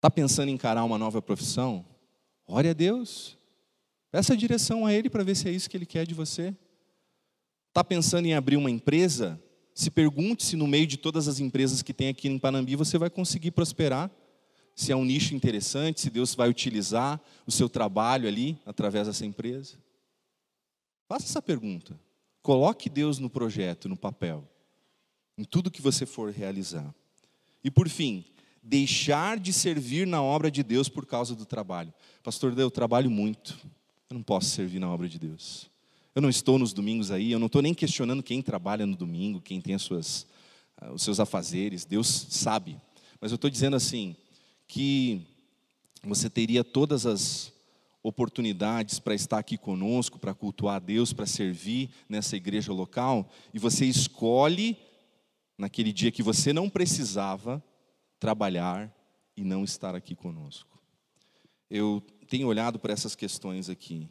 Está 0.00 0.10
pensando 0.10 0.48
em 0.48 0.54
encarar 0.54 0.82
uma 0.82 0.96
nova 0.96 1.20
profissão? 1.20 1.84
Ore 2.46 2.70
a 2.70 2.72
Deus. 2.72 3.36
Peça 4.10 4.34
direção 4.34 4.86
a 4.86 4.94
Ele 4.94 5.10
para 5.10 5.22
ver 5.22 5.34
se 5.34 5.46
é 5.46 5.52
isso 5.52 5.68
que 5.68 5.76
Ele 5.76 5.84
quer 5.84 6.06
de 6.06 6.14
você. 6.14 6.56
Está 7.68 7.84
pensando 7.84 8.24
em 8.24 8.32
abrir 8.32 8.56
uma 8.56 8.70
empresa? 8.70 9.38
Se 9.74 9.90
pergunte 9.90 10.42
se 10.42 10.56
no 10.56 10.66
meio 10.66 10.86
de 10.86 10.96
todas 10.96 11.28
as 11.28 11.38
empresas 11.38 11.82
que 11.82 11.92
tem 11.92 12.08
aqui 12.08 12.28
em 12.28 12.38
Panambi 12.38 12.76
você 12.76 12.96
vai 12.96 13.10
conseguir 13.10 13.50
prosperar. 13.50 14.10
Se 14.74 14.90
é 14.90 14.96
um 14.96 15.04
nicho 15.04 15.34
interessante, 15.34 16.00
se 16.00 16.08
Deus 16.08 16.34
vai 16.34 16.48
utilizar 16.48 17.20
o 17.46 17.52
seu 17.52 17.68
trabalho 17.68 18.26
ali 18.26 18.58
através 18.64 19.06
dessa 19.06 19.26
empresa. 19.26 19.76
Faça 21.06 21.26
essa 21.26 21.42
pergunta. 21.42 22.00
Coloque 22.40 22.88
Deus 22.88 23.18
no 23.18 23.28
projeto, 23.28 23.86
no 23.86 23.98
papel, 23.98 24.48
em 25.36 25.44
tudo 25.44 25.70
que 25.70 25.82
você 25.82 26.06
for 26.06 26.32
realizar. 26.32 26.94
E 27.62 27.70
por 27.70 27.86
fim, 27.86 28.24
deixar 28.62 29.38
de 29.38 29.52
servir 29.52 30.06
na 30.06 30.22
obra 30.22 30.50
de 30.50 30.62
Deus 30.62 30.88
por 30.88 31.06
causa 31.06 31.34
do 31.34 31.46
trabalho. 31.46 31.92
Pastor, 32.22 32.56
eu 32.58 32.70
trabalho 32.70 33.10
muito, 33.10 33.58
eu 34.08 34.14
não 34.14 34.22
posso 34.22 34.50
servir 34.50 34.78
na 34.78 34.90
obra 34.90 35.08
de 35.08 35.18
Deus. 35.18 35.70
Eu 36.14 36.20
não 36.20 36.28
estou 36.28 36.58
nos 36.58 36.72
domingos 36.72 37.10
aí, 37.10 37.32
eu 37.32 37.38
não 37.38 37.46
estou 37.46 37.62
nem 37.62 37.72
questionando 37.72 38.22
quem 38.22 38.42
trabalha 38.42 38.84
no 38.84 38.96
domingo, 38.96 39.40
quem 39.40 39.60
tem 39.60 39.74
as 39.74 39.82
suas, 39.82 40.26
ah, 40.76 40.92
os 40.92 41.02
seus 41.02 41.20
afazeres, 41.20 41.84
Deus 41.84 42.26
sabe. 42.30 42.76
Mas 43.20 43.30
eu 43.30 43.36
estou 43.36 43.48
dizendo 43.48 43.76
assim, 43.76 44.16
que 44.66 45.26
você 46.02 46.30
teria 46.30 46.62
todas 46.62 47.06
as 47.06 47.52
oportunidades 48.02 48.98
para 48.98 49.14
estar 49.14 49.38
aqui 49.38 49.58
conosco, 49.58 50.18
para 50.18 50.34
cultuar 50.34 50.76
a 50.76 50.78
Deus, 50.78 51.12
para 51.12 51.26
servir 51.26 51.90
nessa 52.08 52.36
igreja 52.36 52.72
local, 52.72 53.28
e 53.52 53.58
você 53.58 53.84
escolhe, 53.84 54.76
naquele 55.58 55.92
dia 55.92 56.10
que 56.10 56.22
você 56.22 56.52
não 56.52 56.68
precisava, 56.68 57.62
trabalhar 58.20 58.94
e 59.36 59.42
não 59.42 59.64
estar 59.64 59.94
aqui 59.96 60.14
conosco. 60.14 60.78
Eu 61.70 62.02
tenho 62.28 62.46
olhado 62.46 62.78
para 62.78 62.92
essas 62.92 63.16
questões 63.16 63.70
aqui. 63.70 64.08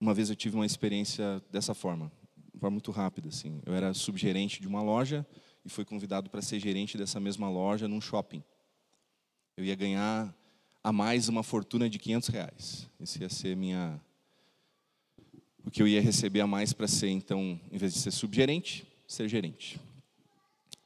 Uma 0.00 0.12
vez 0.12 0.28
eu 0.28 0.36
tive 0.36 0.56
uma 0.56 0.66
experiência 0.66 1.42
dessa 1.50 1.74
forma, 1.74 2.10
forma 2.58 2.72
muito 2.72 2.90
rápida. 2.90 3.28
Assim. 3.28 3.62
Eu 3.64 3.72
era 3.72 3.94
subgerente 3.94 4.60
de 4.60 4.66
uma 4.66 4.82
loja 4.82 5.26
e 5.64 5.68
fui 5.68 5.84
convidado 5.84 6.28
para 6.28 6.42
ser 6.42 6.58
gerente 6.58 6.98
dessa 6.98 7.20
mesma 7.20 7.48
loja 7.48 7.86
num 7.86 8.00
shopping. 8.00 8.42
Eu 9.56 9.64
ia 9.64 9.74
ganhar 9.76 10.34
a 10.82 10.92
mais 10.92 11.28
uma 11.28 11.42
fortuna 11.42 11.88
de 11.88 11.98
500 11.98 12.28
reais. 12.28 12.90
Esse 13.00 13.20
ia 13.20 13.28
ser 13.28 13.56
minha 13.56 14.00
o 15.64 15.70
que 15.70 15.82
eu 15.82 15.86
ia 15.86 16.00
receber 16.00 16.40
a 16.40 16.46
mais 16.46 16.72
para 16.72 16.88
ser, 16.88 17.10
então, 17.10 17.60
em 17.70 17.76
vez 17.76 17.92
de 17.92 17.98
ser 17.98 18.10
subgerente, 18.10 18.86
ser 19.06 19.28
gerente. 19.28 19.78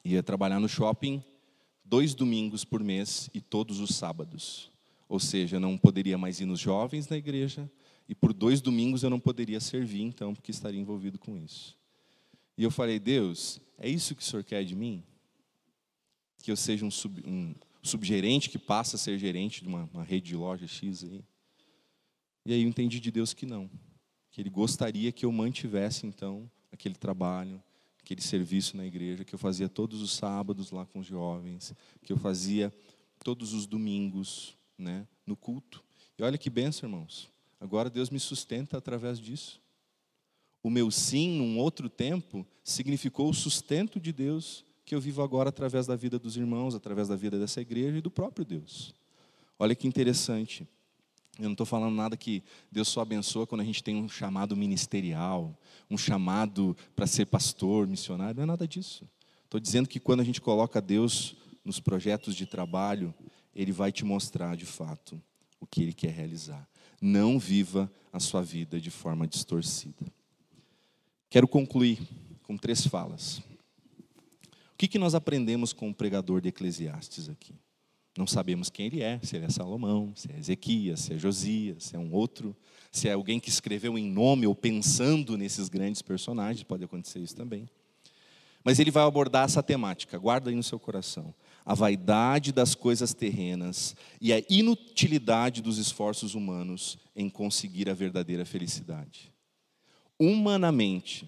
Ia 0.03 0.21
trabalhar 0.21 0.59
no 0.59 0.67
shopping 0.67 1.23
dois 1.83 2.13
domingos 2.13 2.63
por 2.63 2.83
mês 2.83 3.29
e 3.33 3.41
todos 3.41 3.79
os 3.79 3.95
sábados. 3.95 4.71
Ou 5.07 5.19
seja, 5.19 5.59
não 5.59 5.77
poderia 5.77 6.17
mais 6.17 6.39
ir 6.39 6.45
nos 6.45 6.59
jovens 6.59 7.07
na 7.07 7.17
igreja 7.17 7.69
e 8.07 8.15
por 8.15 8.33
dois 8.33 8.61
domingos 8.61 9.03
eu 9.03 9.09
não 9.09 9.19
poderia 9.19 9.59
servir, 9.59 10.01
então, 10.01 10.33
porque 10.33 10.51
estaria 10.51 10.79
envolvido 10.79 11.17
com 11.17 11.37
isso. 11.37 11.77
E 12.57 12.63
eu 12.63 12.71
falei, 12.71 12.99
Deus, 12.99 13.59
é 13.77 13.89
isso 13.89 14.15
que 14.15 14.21
o 14.21 14.25
Senhor 14.25 14.43
quer 14.43 14.63
de 14.63 14.75
mim? 14.75 15.03
Que 16.43 16.51
eu 16.51 16.57
seja 16.57 16.85
um, 16.85 16.91
sub, 16.91 17.23
um 17.25 17.55
subgerente 17.81 18.49
que 18.49 18.57
passa 18.57 18.95
a 18.95 18.99
ser 18.99 19.17
gerente 19.17 19.61
de 19.61 19.67
uma, 19.67 19.89
uma 19.93 20.03
rede 20.03 20.27
de 20.27 20.35
loja 20.35 20.67
X 20.67 21.03
aí? 21.03 21.23
E 22.45 22.53
aí 22.53 22.61
eu 22.61 22.67
entendi 22.67 22.99
de 22.99 23.09
Deus 23.11 23.33
que 23.33 23.45
não 23.45 23.69
que 24.33 24.41
ele 24.41 24.49
gostaria 24.49 25.11
que 25.11 25.25
eu 25.25 25.31
mantivesse 25.31 26.07
então 26.07 26.49
aquele 26.71 26.95
trabalho, 26.95 27.61
aquele 28.03 28.21
serviço 28.21 28.75
na 28.75 28.85
igreja 28.85 29.23
que 29.23 29.33
eu 29.33 29.39
fazia 29.39 29.69
todos 29.69 30.01
os 30.01 30.11
sábados 30.11 30.71
lá 30.71 30.85
com 30.85 30.99
os 30.99 31.07
jovens, 31.07 31.73
que 32.03 32.11
eu 32.11 32.17
fazia 32.17 32.71
todos 33.23 33.53
os 33.53 33.65
domingos, 33.65 34.57
né, 34.77 35.07
no 35.25 35.37
culto. 35.37 35.81
E 36.19 36.23
olha 36.23 36.37
que 36.37 36.49
benção, 36.49 36.89
irmãos. 36.89 37.29
Agora 37.61 37.89
Deus 37.89 38.09
me 38.09 38.19
sustenta 38.19 38.77
através 38.77 39.17
disso. 39.19 39.61
O 40.61 40.69
meu 40.69 40.91
sim, 40.91 41.37
num 41.37 41.57
outro 41.57 41.89
tempo, 41.89 42.45
significou 42.61 43.29
o 43.29 43.33
sustento 43.33 43.99
de 43.99 44.11
Deus 44.11 44.65
que 44.85 44.93
eu 44.93 44.99
vivo 44.99 45.21
agora 45.21 45.47
através 45.47 45.87
da 45.87 45.95
vida 45.95 46.19
dos 46.19 46.35
irmãos, 46.35 46.75
através 46.75 47.07
da 47.07 47.15
vida 47.15 47.39
dessa 47.39 47.61
igreja 47.61 47.97
e 47.97 48.01
do 48.01 48.11
próprio 48.11 48.43
Deus. 48.43 48.93
Olha 49.57 49.73
que 49.73 49.87
interessante. 49.87 50.67
Eu 51.39 51.45
não 51.45 51.53
estou 51.53 51.65
falando 51.65 51.95
nada 51.95 52.15
que 52.15 52.43
Deus 52.71 52.87
só 52.87 53.01
abençoa 53.01 53.47
quando 53.47 53.61
a 53.61 53.65
gente 53.65 53.83
tem 53.83 53.95
um 53.95 54.07
chamado 54.07 54.55
ministerial, 54.55 55.57
um 55.89 55.97
chamado 55.97 56.77
para 56.95 57.07
ser 57.07 57.25
pastor, 57.25 57.87
missionário, 57.87 58.35
não 58.35 58.43
é 58.43 58.45
nada 58.45 58.67
disso. 58.67 59.09
Estou 59.43 59.59
dizendo 59.59 59.89
que 59.89 59.99
quando 59.99 60.19
a 60.19 60.23
gente 60.23 60.39
coloca 60.39 60.81
Deus 60.81 61.35
nos 61.65 61.79
projetos 61.79 62.35
de 62.35 62.45
trabalho, 62.45 63.13
Ele 63.55 63.71
vai 63.71 63.91
te 63.91 64.05
mostrar 64.05 64.55
de 64.55 64.65
fato 64.65 65.21
o 65.59 65.65
que 65.65 65.81
Ele 65.81 65.93
quer 65.93 66.11
realizar. 66.11 66.67
Não 67.01 67.39
viva 67.39 67.91
a 68.11 68.19
sua 68.19 68.43
vida 68.43 68.79
de 68.79 68.91
forma 68.91 69.27
distorcida. 69.27 70.05
Quero 71.29 71.47
concluir 71.47 71.99
com 72.43 72.55
três 72.55 72.85
falas. 72.85 73.39
O 73.39 74.77
que, 74.77 74.87
que 74.87 74.99
nós 74.99 75.15
aprendemos 75.15 75.73
com 75.73 75.89
o 75.89 75.93
pregador 75.93 76.41
de 76.41 76.49
Eclesiastes 76.49 77.27
aqui? 77.27 77.55
Não 78.17 78.27
sabemos 78.27 78.69
quem 78.69 78.85
ele 78.85 79.01
é, 79.01 79.19
se 79.23 79.35
ele 79.35 79.45
é 79.45 79.49
Salomão, 79.49 80.13
se 80.15 80.31
é 80.31 80.37
Ezequias, 80.37 80.99
se 80.99 81.13
é 81.13 81.17
Josias, 81.17 81.85
se 81.85 81.95
é 81.95 81.99
um 81.99 82.13
outro, 82.13 82.55
se 82.91 83.07
é 83.07 83.13
alguém 83.13 83.39
que 83.39 83.49
escreveu 83.49 83.97
em 83.97 84.07
nome 84.07 84.45
ou 84.45 84.53
pensando 84.53 85.35
nesses 85.35 85.67
grandes 85.67 86.01
personagens, 86.01 86.63
pode 86.63 86.83
acontecer 86.83 87.19
isso 87.19 87.35
também. 87.35 87.67
Mas 88.63 88.79
ele 88.79 88.91
vai 88.91 89.03
abordar 89.03 89.45
essa 89.45 89.63
temática, 89.63 90.17
guarda 90.17 90.49
aí 90.49 90.55
no 90.55 90.63
seu 90.63 90.79
coração. 90.79 91.33
A 91.65 91.73
vaidade 91.73 92.51
das 92.51 92.75
coisas 92.75 93.13
terrenas 93.13 93.95
e 94.21 94.31
a 94.31 94.41
inutilidade 94.49 95.61
dos 95.61 95.77
esforços 95.77 96.35
humanos 96.35 96.97
em 97.15 97.29
conseguir 97.29 97.89
a 97.89 97.93
verdadeira 97.93 98.45
felicidade. 98.45 99.33
Humanamente, 100.19 101.27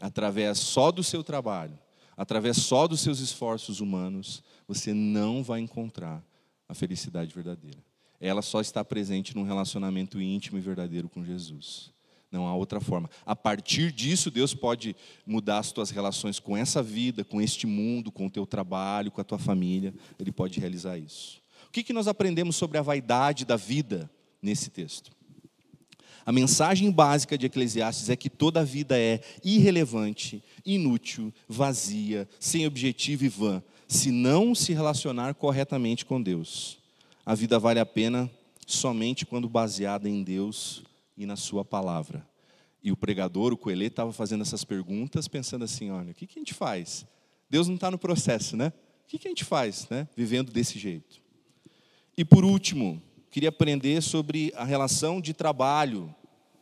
através 0.00 0.58
só 0.58 0.90
do 0.90 1.04
seu 1.04 1.22
trabalho, 1.22 1.78
através 2.16 2.56
só 2.56 2.88
dos 2.88 3.00
seus 3.00 3.20
esforços 3.20 3.80
humanos, 3.80 4.42
você 4.66 4.92
não 4.94 5.42
vai 5.42 5.60
encontrar 5.60 6.24
a 6.68 6.74
felicidade 6.74 7.34
verdadeira. 7.34 7.78
Ela 8.20 8.42
só 8.42 8.60
está 8.60 8.84
presente 8.84 9.34
num 9.34 9.42
relacionamento 9.42 10.20
íntimo 10.20 10.58
e 10.58 10.60
verdadeiro 10.60 11.08
com 11.08 11.24
Jesus. 11.24 11.92
Não 12.30 12.46
há 12.46 12.54
outra 12.54 12.80
forma. 12.80 13.08
A 13.24 13.36
partir 13.36 13.92
disso, 13.92 14.30
Deus 14.30 14.54
pode 14.54 14.96
mudar 15.24 15.58
as 15.58 15.70
tuas 15.70 15.90
relações 15.90 16.40
com 16.40 16.56
essa 16.56 16.82
vida, 16.82 17.22
com 17.24 17.40
este 17.40 17.66
mundo, 17.66 18.10
com 18.10 18.26
o 18.26 18.30
teu 18.30 18.44
trabalho, 18.44 19.10
com 19.10 19.20
a 19.20 19.24
tua 19.24 19.38
família. 19.38 19.94
Ele 20.18 20.32
pode 20.32 20.58
realizar 20.58 20.98
isso. 20.98 21.40
O 21.68 21.70
que, 21.70 21.82
que 21.82 21.92
nós 21.92 22.08
aprendemos 22.08 22.56
sobre 22.56 22.78
a 22.78 22.82
vaidade 22.82 23.44
da 23.44 23.56
vida 23.56 24.10
nesse 24.42 24.70
texto? 24.70 25.12
A 26.26 26.32
mensagem 26.32 26.90
básica 26.90 27.36
de 27.36 27.46
Eclesiastes 27.46 28.08
é 28.08 28.16
que 28.16 28.30
toda 28.30 28.64
vida 28.64 28.98
é 28.98 29.20
irrelevante, 29.44 30.42
inútil, 30.64 31.32
vazia, 31.46 32.26
sem 32.40 32.66
objetivo 32.66 33.26
e 33.26 33.28
vã, 33.28 33.62
se 33.94 34.10
não 34.10 34.54
se 34.54 34.72
relacionar 34.72 35.34
corretamente 35.34 36.04
com 36.04 36.20
Deus. 36.20 36.78
A 37.24 37.34
vida 37.34 37.58
vale 37.58 37.78
a 37.78 37.86
pena 37.86 38.30
somente 38.66 39.24
quando 39.24 39.48
baseada 39.48 40.08
em 40.08 40.22
Deus 40.22 40.82
e 41.16 41.24
na 41.24 41.36
Sua 41.36 41.64
palavra. 41.64 42.26
E 42.82 42.90
o 42.90 42.96
pregador, 42.96 43.52
o 43.52 43.56
Coelho, 43.56 43.84
estava 43.84 44.12
fazendo 44.12 44.42
essas 44.42 44.64
perguntas, 44.64 45.28
pensando 45.28 45.64
assim: 45.64 45.90
olha, 45.90 46.10
o 46.10 46.14
que, 46.14 46.26
que 46.26 46.38
a 46.38 46.40
gente 46.40 46.52
faz? 46.52 47.06
Deus 47.48 47.68
não 47.68 47.76
está 47.76 47.90
no 47.90 47.96
processo, 47.96 48.56
né? 48.56 48.72
O 49.04 49.06
que, 49.06 49.18
que 49.18 49.28
a 49.28 49.30
gente 49.30 49.44
faz, 49.44 49.88
né? 49.88 50.08
Vivendo 50.16 50.50
desse 50.50 50.78
jeito. 50.78 51.22
E 52.16 52.24
por 52.24 52.44
último, 52.44 53.00
queria 53.30 53.48
aprender 53.48 54.02
sobre 54.02 54.52
a 54.56 54.64
relação 54.64 55.20
de 55.20 55.32
trabalho 55.32 56.14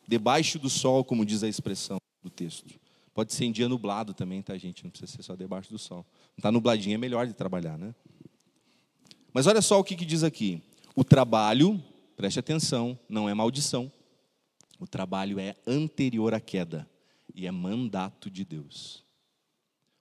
debaixo 0.06 0.58
do 0.58 0.68
sol, 0.68 1.02
como 1.02 1.24
diz 1.24 1.42
a 1.42 1.48
expressão 1.48 1.96
do 2.22 2.28
texto. 2.28 2.78
Pode 3.14 3.32
ser 3.32 3.44
em 3.44 3.52
dia 3.52 3.68
nublado 3.68 4.14
também, 4.14 4.42
tá, 4.42 4.56
gente? 4.56 4.84
Não 4.84 4.90
precisa 4.90 5.12
ser 5.12 5.22
só 5.22 5.36
debaixo 5.36 5.70
do 5.70 5.78
sol. 5.78 6.06
Está 6.42 6.50
nubladinho, 6.50 6.96
é 6.96 6.98
melhor 6.98 7.24
de 7.24 7.34
trabalhar, 7.34 7.78
né? 7.78 7.94
Mas 9.32 9.46
olha 9.46 9.62
só 9.62 9.78
o 9.78 9.84
que, 9.84 9.94
que 9.94 10.04
diz 10.04 10.24
aqui. 10.24 10.60
O 10.92 11.04
trabalho, 11.04 11.80
preste 12.16 12.40
atenção, 12.40 12.98
não 13.08 13.28
é 13.28 13.32
maldição. 13.32 13.92
O 14.80 14.84
trabalho 14.84 15.38
é 15.38 15.54
anterior 15.64 16.34
à 16.34 16.40
queda 16.40 16.84
e 17.32 17.46
é 17.46 17.50
mandato 17.52 18.28
de 18.28 18.44
Deus. 18.44 19.04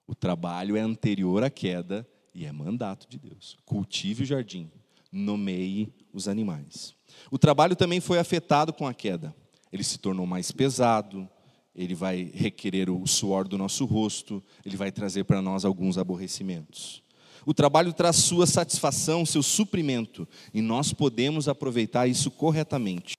O 0.07 0.15
trabalho 0.15 0.75
é 0.75 0.79
anterior 0.79 1.43
à 1.43 1.49
queda 1.51 2.09
e 2.33 2.43
é 2.43 2.51
mandato 2.51 3.07
de 3.07 3.19
Deus. 3.19 3.55
Cultive 3.63 4.23
o 4.23 4.25
jardim, 4.25 4.71
nomeie 5.11 5.93
os 6.11 6.27
animais. 6.27 6.95
O 7.29 7.37
trabalho 7.37 7.75
também 7.75 7.99
foi 7.99 8.17
afetado 8.17 8.73
com 8.73 8.87
a 8.87 8.95
queda. 8.95 9.31
Ele 9.71 9.83
se 9.83 9.99
tornou 9.99 10.25
mais 10.25 10.51
pesado, 10.51 11.29
ele 11.75 11.95
vai 11.95 12.29
requerer 12.33 12.89
o 12.89 13.05
suor 13.07 13.47
do 13.47 13.57
nosso 13.57 13.85
rosto, 13.85 14.43
ele 14.65 14.75
vai 14.75 14.91
trazer 14.91 15.23
para 15.23 15.41
nós 15.41 15.63
alguns 15.63 15.97
aborrecimentos. 15.97 17.01
O 17.45 17.53
trabalho 17.53 17.91
traz 17.93 18.17
sua 18.17 18.45
satisfação, 18.45 19.25
seu 19.25 19.41
suprimento, 19.41 20.27
e 20.53 20.61
nós 20.61 20.93
podemos 20.93 21.47
aproveitar 21.47 22.07
isso 22.07 22.29
corretamente. 22.29 23.15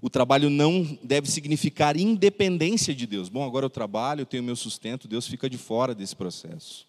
O 0.00 0.08
trabalho 0.08 0.48
não 0.48 0.98
deve 1.02 1.28
significar 1.28 1.96
independência 1.96 2.94
de 2.94 3.06
Deus. 3.06 3.28
Bom, 3.28 3.44
agora 3.44 3.66
eu 3.66 3.70
trabalho, 3.70 4.22
eu 4.22 4.26
tenho 4.26 4.42
meu 4.42 4.56
sustento, 4.56 5.08
Deus 5.08 5.26
fica 5.26 5.50
de 5.50 5.58
fora 5.58 5.94
desse 5.94 6.14
processo. 6.14 6.86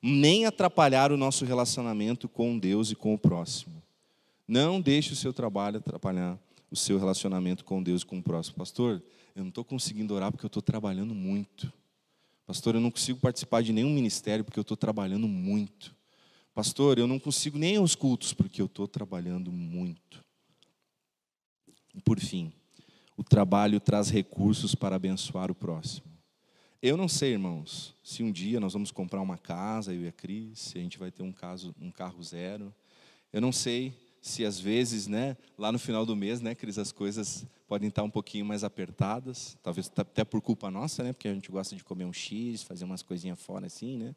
Nem 0.00 0.44
atrapalhar 0.44 1.10
o 1.10 1.16
nosso 1.16 1.44
relacionamento 1.44 2.28
com 2.28 2.58
Deus 2.58 2.90
e 2.90 2.94
com 2.94 3.14
o 3.14 3.18
próximo. 3.18 3.82
Não 4.46 4.80
deixe 4.80 5.14
o 5.14 5.16
seu 5.16 5.32
trabalho 5.32 5.78
atrapalhar 5.78 6.38
o 6.74 6.76
seu 6.76 6.98
relacionamento 6.98 7.64
com 7.64 7.80
Deus 7.80 8.02
e 8.02 8.06
com 8.06 8.18
o 8.18 8.22
próximo. 8.22 8.56
Pastor, 8.56 9.00
eu 9.34 9.42
não 9.42 9.48
estou 9.48 9.64
conseguindo 9.64 10.12
orar 10.12 10.30
porque 10.32 10.44
eu 10.44 10.48
estou 10.48 10.60
trabalhando 10.60 11.14
muito. 11.14 11.72
Pastor, 12.44 12.74
eu 12.74 12.80
não 12.80 12.90
consigo 12.90 13.20
participar 13.20 13.62
de 13.62 13.72
nenhum 13.72 13.90
ministério 13.90 14.44
porque 14.44 14.58
eu 14.58 14.62
estou 14.62 14.76
trabalhando 14.76 15.28
muito. 15.28 15.94
Pastor, 16.52 16.98
eu 16.98 17.06
não 17.06 17.18
consigo 17.18 17.56
nem 17.56 17.76
aos 17.76 17.94
cultos 17.94 18.34
porque 18.34 18.60
eu 18.60 18.66
estou 18.66 18.88
trabalhando 18.88 19.52
muito. 19.52 20.22
E 21.94 22.00
por 22.00 22.18
fim, 22.18 22.52
o 23.16 23.22
trabalho 23.22 23.78
traz 23.78 24.10
recursos 24.10 24.74
para 24.74 24.96
abençoar 24.96 25.50
o 25.50 25.54
próximo. 25.54 26.12
Eu 26.82 26.96
não 26.96 27.08
sei, 27.08 27.32
irmãos, 27.32 27.94
se 28.02 28.22
um 28.22 28.32
dia 28.32 28.58
nós 28.58 28.72
vamos 28.72 28.90
comprar 28.90 29.20
uma 29.20 29.38
casa, 29.38 29.94
eu 29.94 30.02
e 30.02 30.08
a 30.08 30.12
Cris, 30.12 30.58
se 30.58 30.78
a 30.78 30.80
gente 30.80 30.98
vai 30.98 31.12
ter 31.12 31.22
um, 31.22 31.32
caso, 31.32 31.72
um 31.80 31.90
carro 31.90 32.22
zero. 32.22 32.74
Eu 33.32 33.40
não 33.40 33.52
sei 33.52 33.94
se 34.24 34.42
às 34.42 34.58
vezes, 34.58 35.06
né, 35.06 35.36
lá 35.58 35.70
no 35.70 35.78
final 35.78 36.06
do 36.06 36.16
mês, 36.16 36.40
né, 36.40 36.54
Cris, 36.54 36.78
as 36.78 36.90
coisas 36.90 37.46
podem 37.68 37.90
estar 37.90 38.02
um 38.02 38.08
pouquinho 38.08 38.46
mais 38.46 38.64
apertadas, 38.64 39.54
talvez 39.62 39.92
até 39.94 40.24
por 40.24 40.40
culpa 40.40 40.70
nossa, 40.70 41.04
né, 41.04 41.12
porque 41.12 41.28
a 41.28 41.34
gente 41.34 41.52
gosta 41.52 41.76
de 41.76 41.84
comer 41.84 42.06
um 42.06 42.12
X, 42.12 42.62
fazer 42.62 42.86
umas 42.86 43.02
coisinhas 43.02 43.38
fora 43.38 43.66
assim, 43.66 43.98
né? 43.98 44.16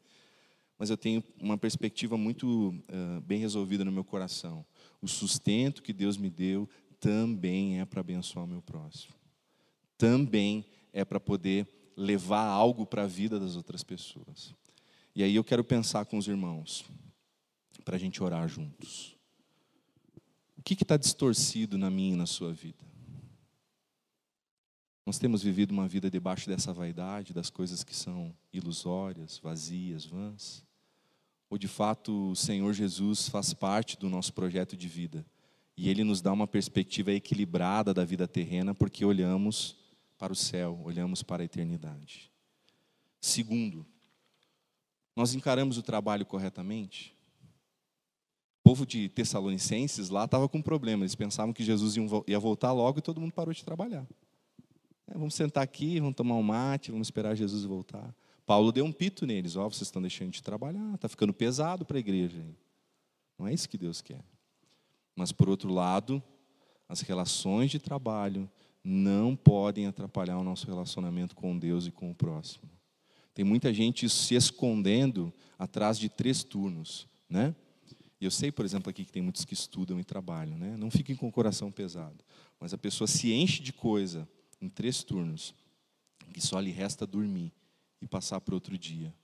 Mas 0.78 0.88
eu 0.88 0.96
tenho 0.96 1.22
uma 1.38 1.58
perspectiva 1.58 2.16
muito 2.16 2.70
uh, 2.70 3.20
bem 3.20 3.38
resolvida 3.38 3.84
no 3.84 3.92
meu 3.92 4.02
coração. 4.02 4.64
O 5.02 5.06
sustento 5.06 5.82
que 5.82 5.92
Deus 5.92 6.16
me 6.16 6.30
deu 6.30 6.66
também 6.98 7.78
é 7.78 7.84
para 7.84 8.00
abençoar 8.00 8.46
o 8.46 8.48
meu 8.48 8.62
próximo. 8.62 9.12
Também 9.98 10.64
é 10.90 11.04
para 11.04 11.20
poder 11.20 11.66
levar 11.94 12.46
algo 12.46 12.86
para 12.86 13.02
a 13.02 13.06
vida 13.06 13.38
das 13.38 13.56
outras 13.56 13.82
pessoas. 13.82 14.54
E 15.14 15.22
aí 15.22 15.34
eu 15.34 15.44
quero 15.44 15.64
pensar 15.64 16.06
com 16.06 16.16
os 16.16 16.28
irmãos, 16.28 16.86
para 17.84 17.96
a 17.96 17.98
gente 17.98 18.22
orar 18.22 18.48
juntos. 18.48 19.17
Que 20.76 20.82
está 20.82 20.98
distorcido 20.98 21.78
na 21.78 21.88
minha 21.88 22.12
e 22.12 22.16
na 22.16 22.26
sua 22.26 22.52
vida? 22.52 22.84
Nós 25.06 25.18
temos 25.18 25.42
vivido 25.42 25.70
uma 25.70 25.88
vida 25.88 26.10
debaixo 26.10 26.46
dessa 26.46 26.74
vaidade, 26.74 27.32
das 27.32 27.48
coisas 27.48 27.82
que 27.82 27.96
são 27.96 28.36
ilusórias, 28.52 29.38
vazias, 29.38 30.04
vãs? 30.04 30.62
Ou 31.48 31.56
de 31.56 31.66
fato 31.66 32.32
o 32.32 32.36
Senhor 32.36 32.74
Jesus 32.74 33.30
faz 33.30 33.54
parte 33.54 33.98
do 33.98 34.10
nosso 34.10 34.34
projeto 34.34 34.76
de 34.76 34.86
vida 34.86 35.24
e 35.74 35.88
Ele 35.88 36.04
nos 36.04 36.20
dá 36.20 36.30
uma 36.30 36.46
perspectiva 36.46 37.12
equilibrada 37.12 37.94
da 37.94 38.04
vida 38.04 38.28
terrena 38.28 38.74
porque 38.74 39.06
olhamos 39.06 39.74
para 40.18 40.34
o 40.34 40.36
céu, 40.36 40.78
olhamos 40.84 41.22
para 41.22 41.42
a 41.42 41.46
eternidade. 41.46 42.30
Segundo, 43.20 43.86
nós 45.16 45.32
encaramos 45.32 45.78
o 45.78 45.82
trabalho 45.82 46.26
corretamente? 46.26 47.17
Povo 48.68 48.84
de 48.84 49.08
Tessalonicenses 49.08 50.10
lá 50.10 50.26
estava 50.26 50.46
com 50.46 50.60
problema, 50.60 51.02
eles 51.02 51.14
pensavam 51.14 51.54
que 51.54 51.64
Jesus 51.64 51.94
ia 52.26 52.38
voltar 52.38 52.70
logo 52.70 52.98
e 52.98 53.00
todo 53.00 53.18
mundo 53.18 53.32
parou 53.32 53.54
de 53.54 53.64
trabalhar. 53.64 54.06
É, 55.06 55.14
vamos 55.14 55.34
sentar 55.34 55.64
aqui, 55.64 55.98
vamos 55.98 56.14
tomar 56.14 56.34
um 56.34 56.42
mate, 56.42 56.90
vamos 56.90 57.06
esperar 57.06 57.34
Jesus 57.34 57.64
voltar. 57.64 58.14
Paulo 58.44 58.70
deu 58.70 58.84
um 58.84 58.92
pito 58.92 59.24
neles, 59.24 59.56
ó, 59.56 59.64
oh, 59.64 59.70
vocês 59.70 59.88
estão 59.88 60.02
deixando 60.02 60.32
de 60.32 60.42
trabalhar, 60.42 60.94
está 60.94 61.08
ficando 61.08 61.32
pesado 61.32 61.86
para 61.86 61.96
a 61.96 62.00
igreja. 62.00 62.44
Não 63.38 63.48
é 63.48 63.54
isso 63.54 63.66
que 63.70 63.78
Deus 63.78 64.02
quer. 64.02 64.22
Mas, 65.16 65.32
por 65.32 65.48
outro 65.48 65.72
lado, 65.72 66.22
as 66.86 67.00
relações 67.00 67.70
de 67.70 67.78
trabalho 67.78 68.50
não 68.84 69.34
podem 69.34 69.86
atrapalhar 69.86 70.36
o 70.36 70.44
nosso 70.44 70.66
relacionamento 70.66 71.34
com 71.34 71.58
Deus 71.58 71.86
e 71.86 71.90
com 71.90 72.10
o 72.10 72.14
próximo. 72.14 72.68
Tem 73.32 73.46
muita 73.46 73.72
gente 73.72 74.10
se 74.10 74.34
escondendo 74.34 75.32
atrás 75.58 75.98
de 75.98 76.10
três 76.10 76.44
turnos, 76.44 77.08
né? 77.30 77.54
E 78.20 78.24
eu 78.24 78.30
sei, 78.30 78.50
por 78.50 78.64
exemplo, 78.64 78.90
aqui 78.90 79.04
que 79.04 79.12
tem 79.12 79.22
muitos 79.22 79.44
que 79.44 79.54
estudam 79.54 80.00
e 80.00 80.04
trabalham, 80.04 80.58
né? 80.58 80.76
Não 80.76 80.90
fiquem 80.90 81.14
com 81.14 81.28
o 81.28 81.32
coração 81.32 81.70
pesado, 81.70 82.24
mas 82.58 82.74
a 82.74 82.78
pessoa 82.78 83.06
se 83.06 83.32
enche 83.32 83.62
de 83.62 83.72
coisa 83.72 84.28
em 84.60 84.68
três 84.68 85.04
turnos, 85.04 85.54
que 86.32 86.40
só 86.40 86.58
lhe 86.58 86.70
resta 86.70 87.06
dormir 87.06 87.52
e 88.00 88.06
passar 88.06 88.40
para 88.40 88.54
outro 88.54 88.76
dia. 88.76 89.14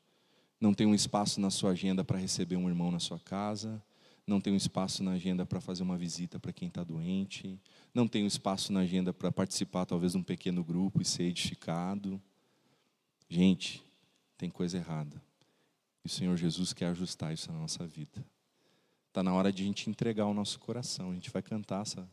Não 0.61 0.73
tem 0.73 0.87
um 0.87 0.95
espaço 0.95 1.41
na 1.41 1.51
sua 1.51 1.73
agenda 1.73 2.05
para 2.05 2.19
receber 2.19 2.57
um 2.57 2.69
irmão 2.69 2.91
na 2.91 3.01
sua 3.01 3.19
casa, 3.19 3.83
não 4.27 4.41
tem 4.41 4.53
um 4.53 4.57
espaço 4.57 5.03
na 5.03 5.13
agenda 5.13 5.45
para 5.45 5.61
fazer 5.61 5.83
uma 5.83 5.99
visita 5.99 6.39
para 6.39 6.53
quem 6.53 6.69
está 6.69 6.83
doente, 6.83 7.61
não 7.93 8.09
tem 8.09 8.25
um 8.25 8.27
espaço 8.27 8.73
na 8.73 8.81
agenda 8.81 9.13
para 9.13 9.31
participar 9.31 9.85
talvez 9.85 10.13
de 10.13 10.19
um 10.19 10.23
pequeno 10.23 10.65
grupo 10.65 11.03
e 11.03 11.05
ser 11.05 11.25
edificado. 11.25 12.23
Gente, 13.29 13.85
tem 14.39 14.49
coisa 14.49 14.79
errada. 14.79 15.21
E 16.05 16.07
o 16.07 16.11
Senhor 16.11 16.37
Jesus 16.37 16.73
quer 16.73 16.87
ajustar 16.87 17.35
isso 17.35 17.53
na 17.53 17.59
nossa 17.59 17.87
vida. 17.87 18.25
Está 19.15 19.23
na 19.23 19.33
hora 19.33 19.53
de 19.53 19.63
a 19.63 19.67
gente 19.67 19.89
entregar 19.89 20.27
o 20.27 20.35
nosso 20.35 20.59
coração. 20.59 21.13
A 21.13 21.15
gente 21.15 21.31
vai 21.31 21.41
cantar 21.41 21.83
essa, 21.83 22.05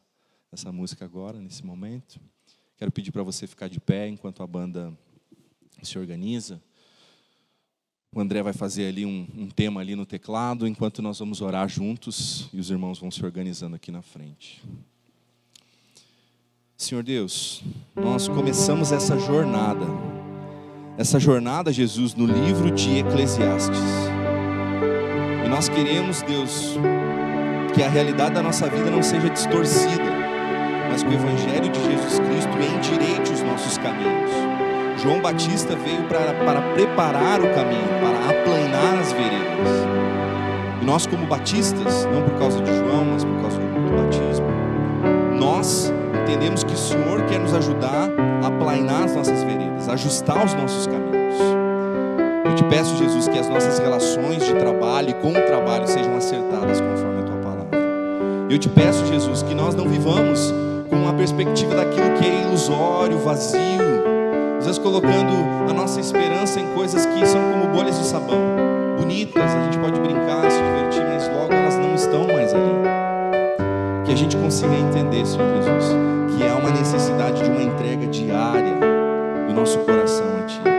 essa 0.52 0.72
música 0.72 1.04
agora, 1.04 1.40
nesse 1.42 1.66
momento. 1.66 2.22
Quero 2.78 2.92
pedir 2.92 3.12
para 3.12 3.24
você 3.24 3.48
ficar 3.48 3.68
de 3.68 3.80
pé 3.80 4.08
enquanto 4.08 4.44
a 4.44 4.46
banda 4.46 4.96
se 5.82 5.98
organiza. 5.98 6.62
O 8.14 8.22
André 8.22 8.44
vai 8.44 8.54
fazer 8.54 8.86
ali 8.86 9.04
um, 9.04 9.28
um, 9.36 9.50
tema 9.50 9.82
ali 9.82 9.96
no 9.96 10.06
teclado, 10.06 10.68
enquanto 10.68 11.02
nós 11.02 11.18
vamos 11.18 11.42
orar 11.42 11.68
juntos 11.68 12.48
e 12.54 12.60
os 12.60 12.70
irmãos 12.70 13.00
vão 13.00 13.10
se 13.10 13.26
organizando 13.26 13.76
aqui 13.76 13.92
na 13.92 14.04
frente. 14.04 14.64
Senhor 16.78 17.04
Deus, 17.04 17.64
nós 17.96 18.28
começamos 18.28 18.92
essa 18.92 19.18
jornada, 19.18 19.88
essa 21.00 21.20
jornada, 21.20 21.74
Jesus, 21.74 22.14
no 22.14 22.28
livro 22.28 22.70
de 22.70 23.00
Eclesiastes. 23.00 24.11
Nós 25.52 25.68
queremos, 25.68 26.22
Deus, 26.22 26.80
que 27.74 27.84
a 27.84 27.90
realidade 27.90 28.36
da 28.36 28.42
nossa 28.42 28.70
vida 28.70 28.90
não 28.90 29.04
seja 29.04 29.30
distorcida, 29.30 30.10
mas 30.90 31.04
que 31.04 31.10
o 31.10 31.14
Evangelho 31.14 31.70
de 31.70 31.84
Jesus 31.84 32.20
Cristo 32.20 32.58
endireite 32.58 33.34
os 33.34 33.42
nossos 33.42 33.78
caminhos. 33.78 34.32
João 35.04 35.20
Batista 35.20 35.76
veio 35.76 36.04
para, 36.04 36.34
para 36.46 36.62
preparar 36.74 37.42
o 37.42 37.54
caminho, 37.54 37.86
para 38.00 38.30
aplanar 38.30 38.98
as 38.98 39.12
veredas. 39.12 39.68
E 40.82 40.86
nós, 40.86 41.06
como 41.06 41.28
batistas, 41.28 42.06
não 42.06 42.22
por 42.22 42.40
causa 42.40 42.62
de 42.62 42.74
João, 42.74 43.04
mas 43.12 43.26
por 43.26 43.42
causa 43.42 43.60
do 43.60 44.04
batismo, 44.04 44.48
nós 45.38 45.94
entendemos 46.22 46.64
que 46.64 46.74
o 46.74 46.78
Senhor 46.78 47.26
quer 47.26 47.42
nos 47.42 47.54
ajudar 47.54 48.10
a 48.42 48.48
aplanar 48.48 49.04
as 49.04 49.16
nossas 49.18 49.44
veredas, 49.44 49.90
ajustar 49.90 50.46
os 50.46 50.54
nossos 50.54 50.88
caminhos. 50.88 51.71
Te 52.62 52.66
peço, 52.66 52.96
Jesus, 52.96 53.28
que 53.28 53.40
as 53.40 53.50
nossas 53.50 53.80
relações 53.80 54.46
de 54.46 54.54
trabalho 54.54 55.10
e 55.10 55.14
com 55.16 55.32
o 55.32 55.46
trabalho 55.48 55.88
sejam 55.88 56.16
acertadas 56.16 56.80
conforme 56.80 57.22
a 57.22 57.24
tua 57.24 57.38
palavra. 57.38 57.80
Eu 58.52 58.60
te 58.60 58.70
peço, 58.70 59.04
Jesus, 59.08 59.42
que 59.42 59.56
nós 59.56 59.74
não 59.74 59.90
vivamos 59.90 60.54
com 60.88 61.10
a 61.10 61.14
perspectiva 61.14 61.74
daquilo 61.74 62.12
que 62.20 62.26
é 62.28 62.44
ilusório, 62.44 63.18
vazio, 63.18 63.60
às 64.60 64.66
vezes 64.66 64.78
colocando 64.78 65.34
a 65.72 65.74
nossa 65.74 66.00
esperança 66.00 66.60
em 66.60 66.68
coisas 66.76 67.04
que 67.08 67.26
são 67.26 67.42
como 67.52 67.74
bolhas 67.76 67.98
de 67.98 68.06
sabão, 68.06 68.38
bonitas, 68.96 69.56
a 69.56 69.64
gente 69.64 69.80
pode 69.80 70.00
brincar, 70.00 70.52
se 70.52 70.62
divertir, 70.62 71.04
mas 71.12 71.28
logo 71.30 71.52
elas 71.52 71.76
não 71.78 71.96
estão 71.96 72.28
mais 72.28 72.54
ali. 72.54 74.04
Que 74.06 74.14
a 74.14 74.16
gente 74.16 74.38
consiga 74.38 74.76
entender, 74.76 75.26
Senhor 75.26 75.48
Jesus, 75.64 75.96
que 76.38 76.48
há 76.48 76.56
uma 76.58 76.70
necessidade 76.70 77.42
de 77.42 77.50
uma 77.50 77.64
entrega 77.64 78.06
diária 78.06 78.76
do 79.48 79.54
nosso 79.56 79.80
coração 79.80 80.28
a 80.40 80.46
Ti. 80.46 80.71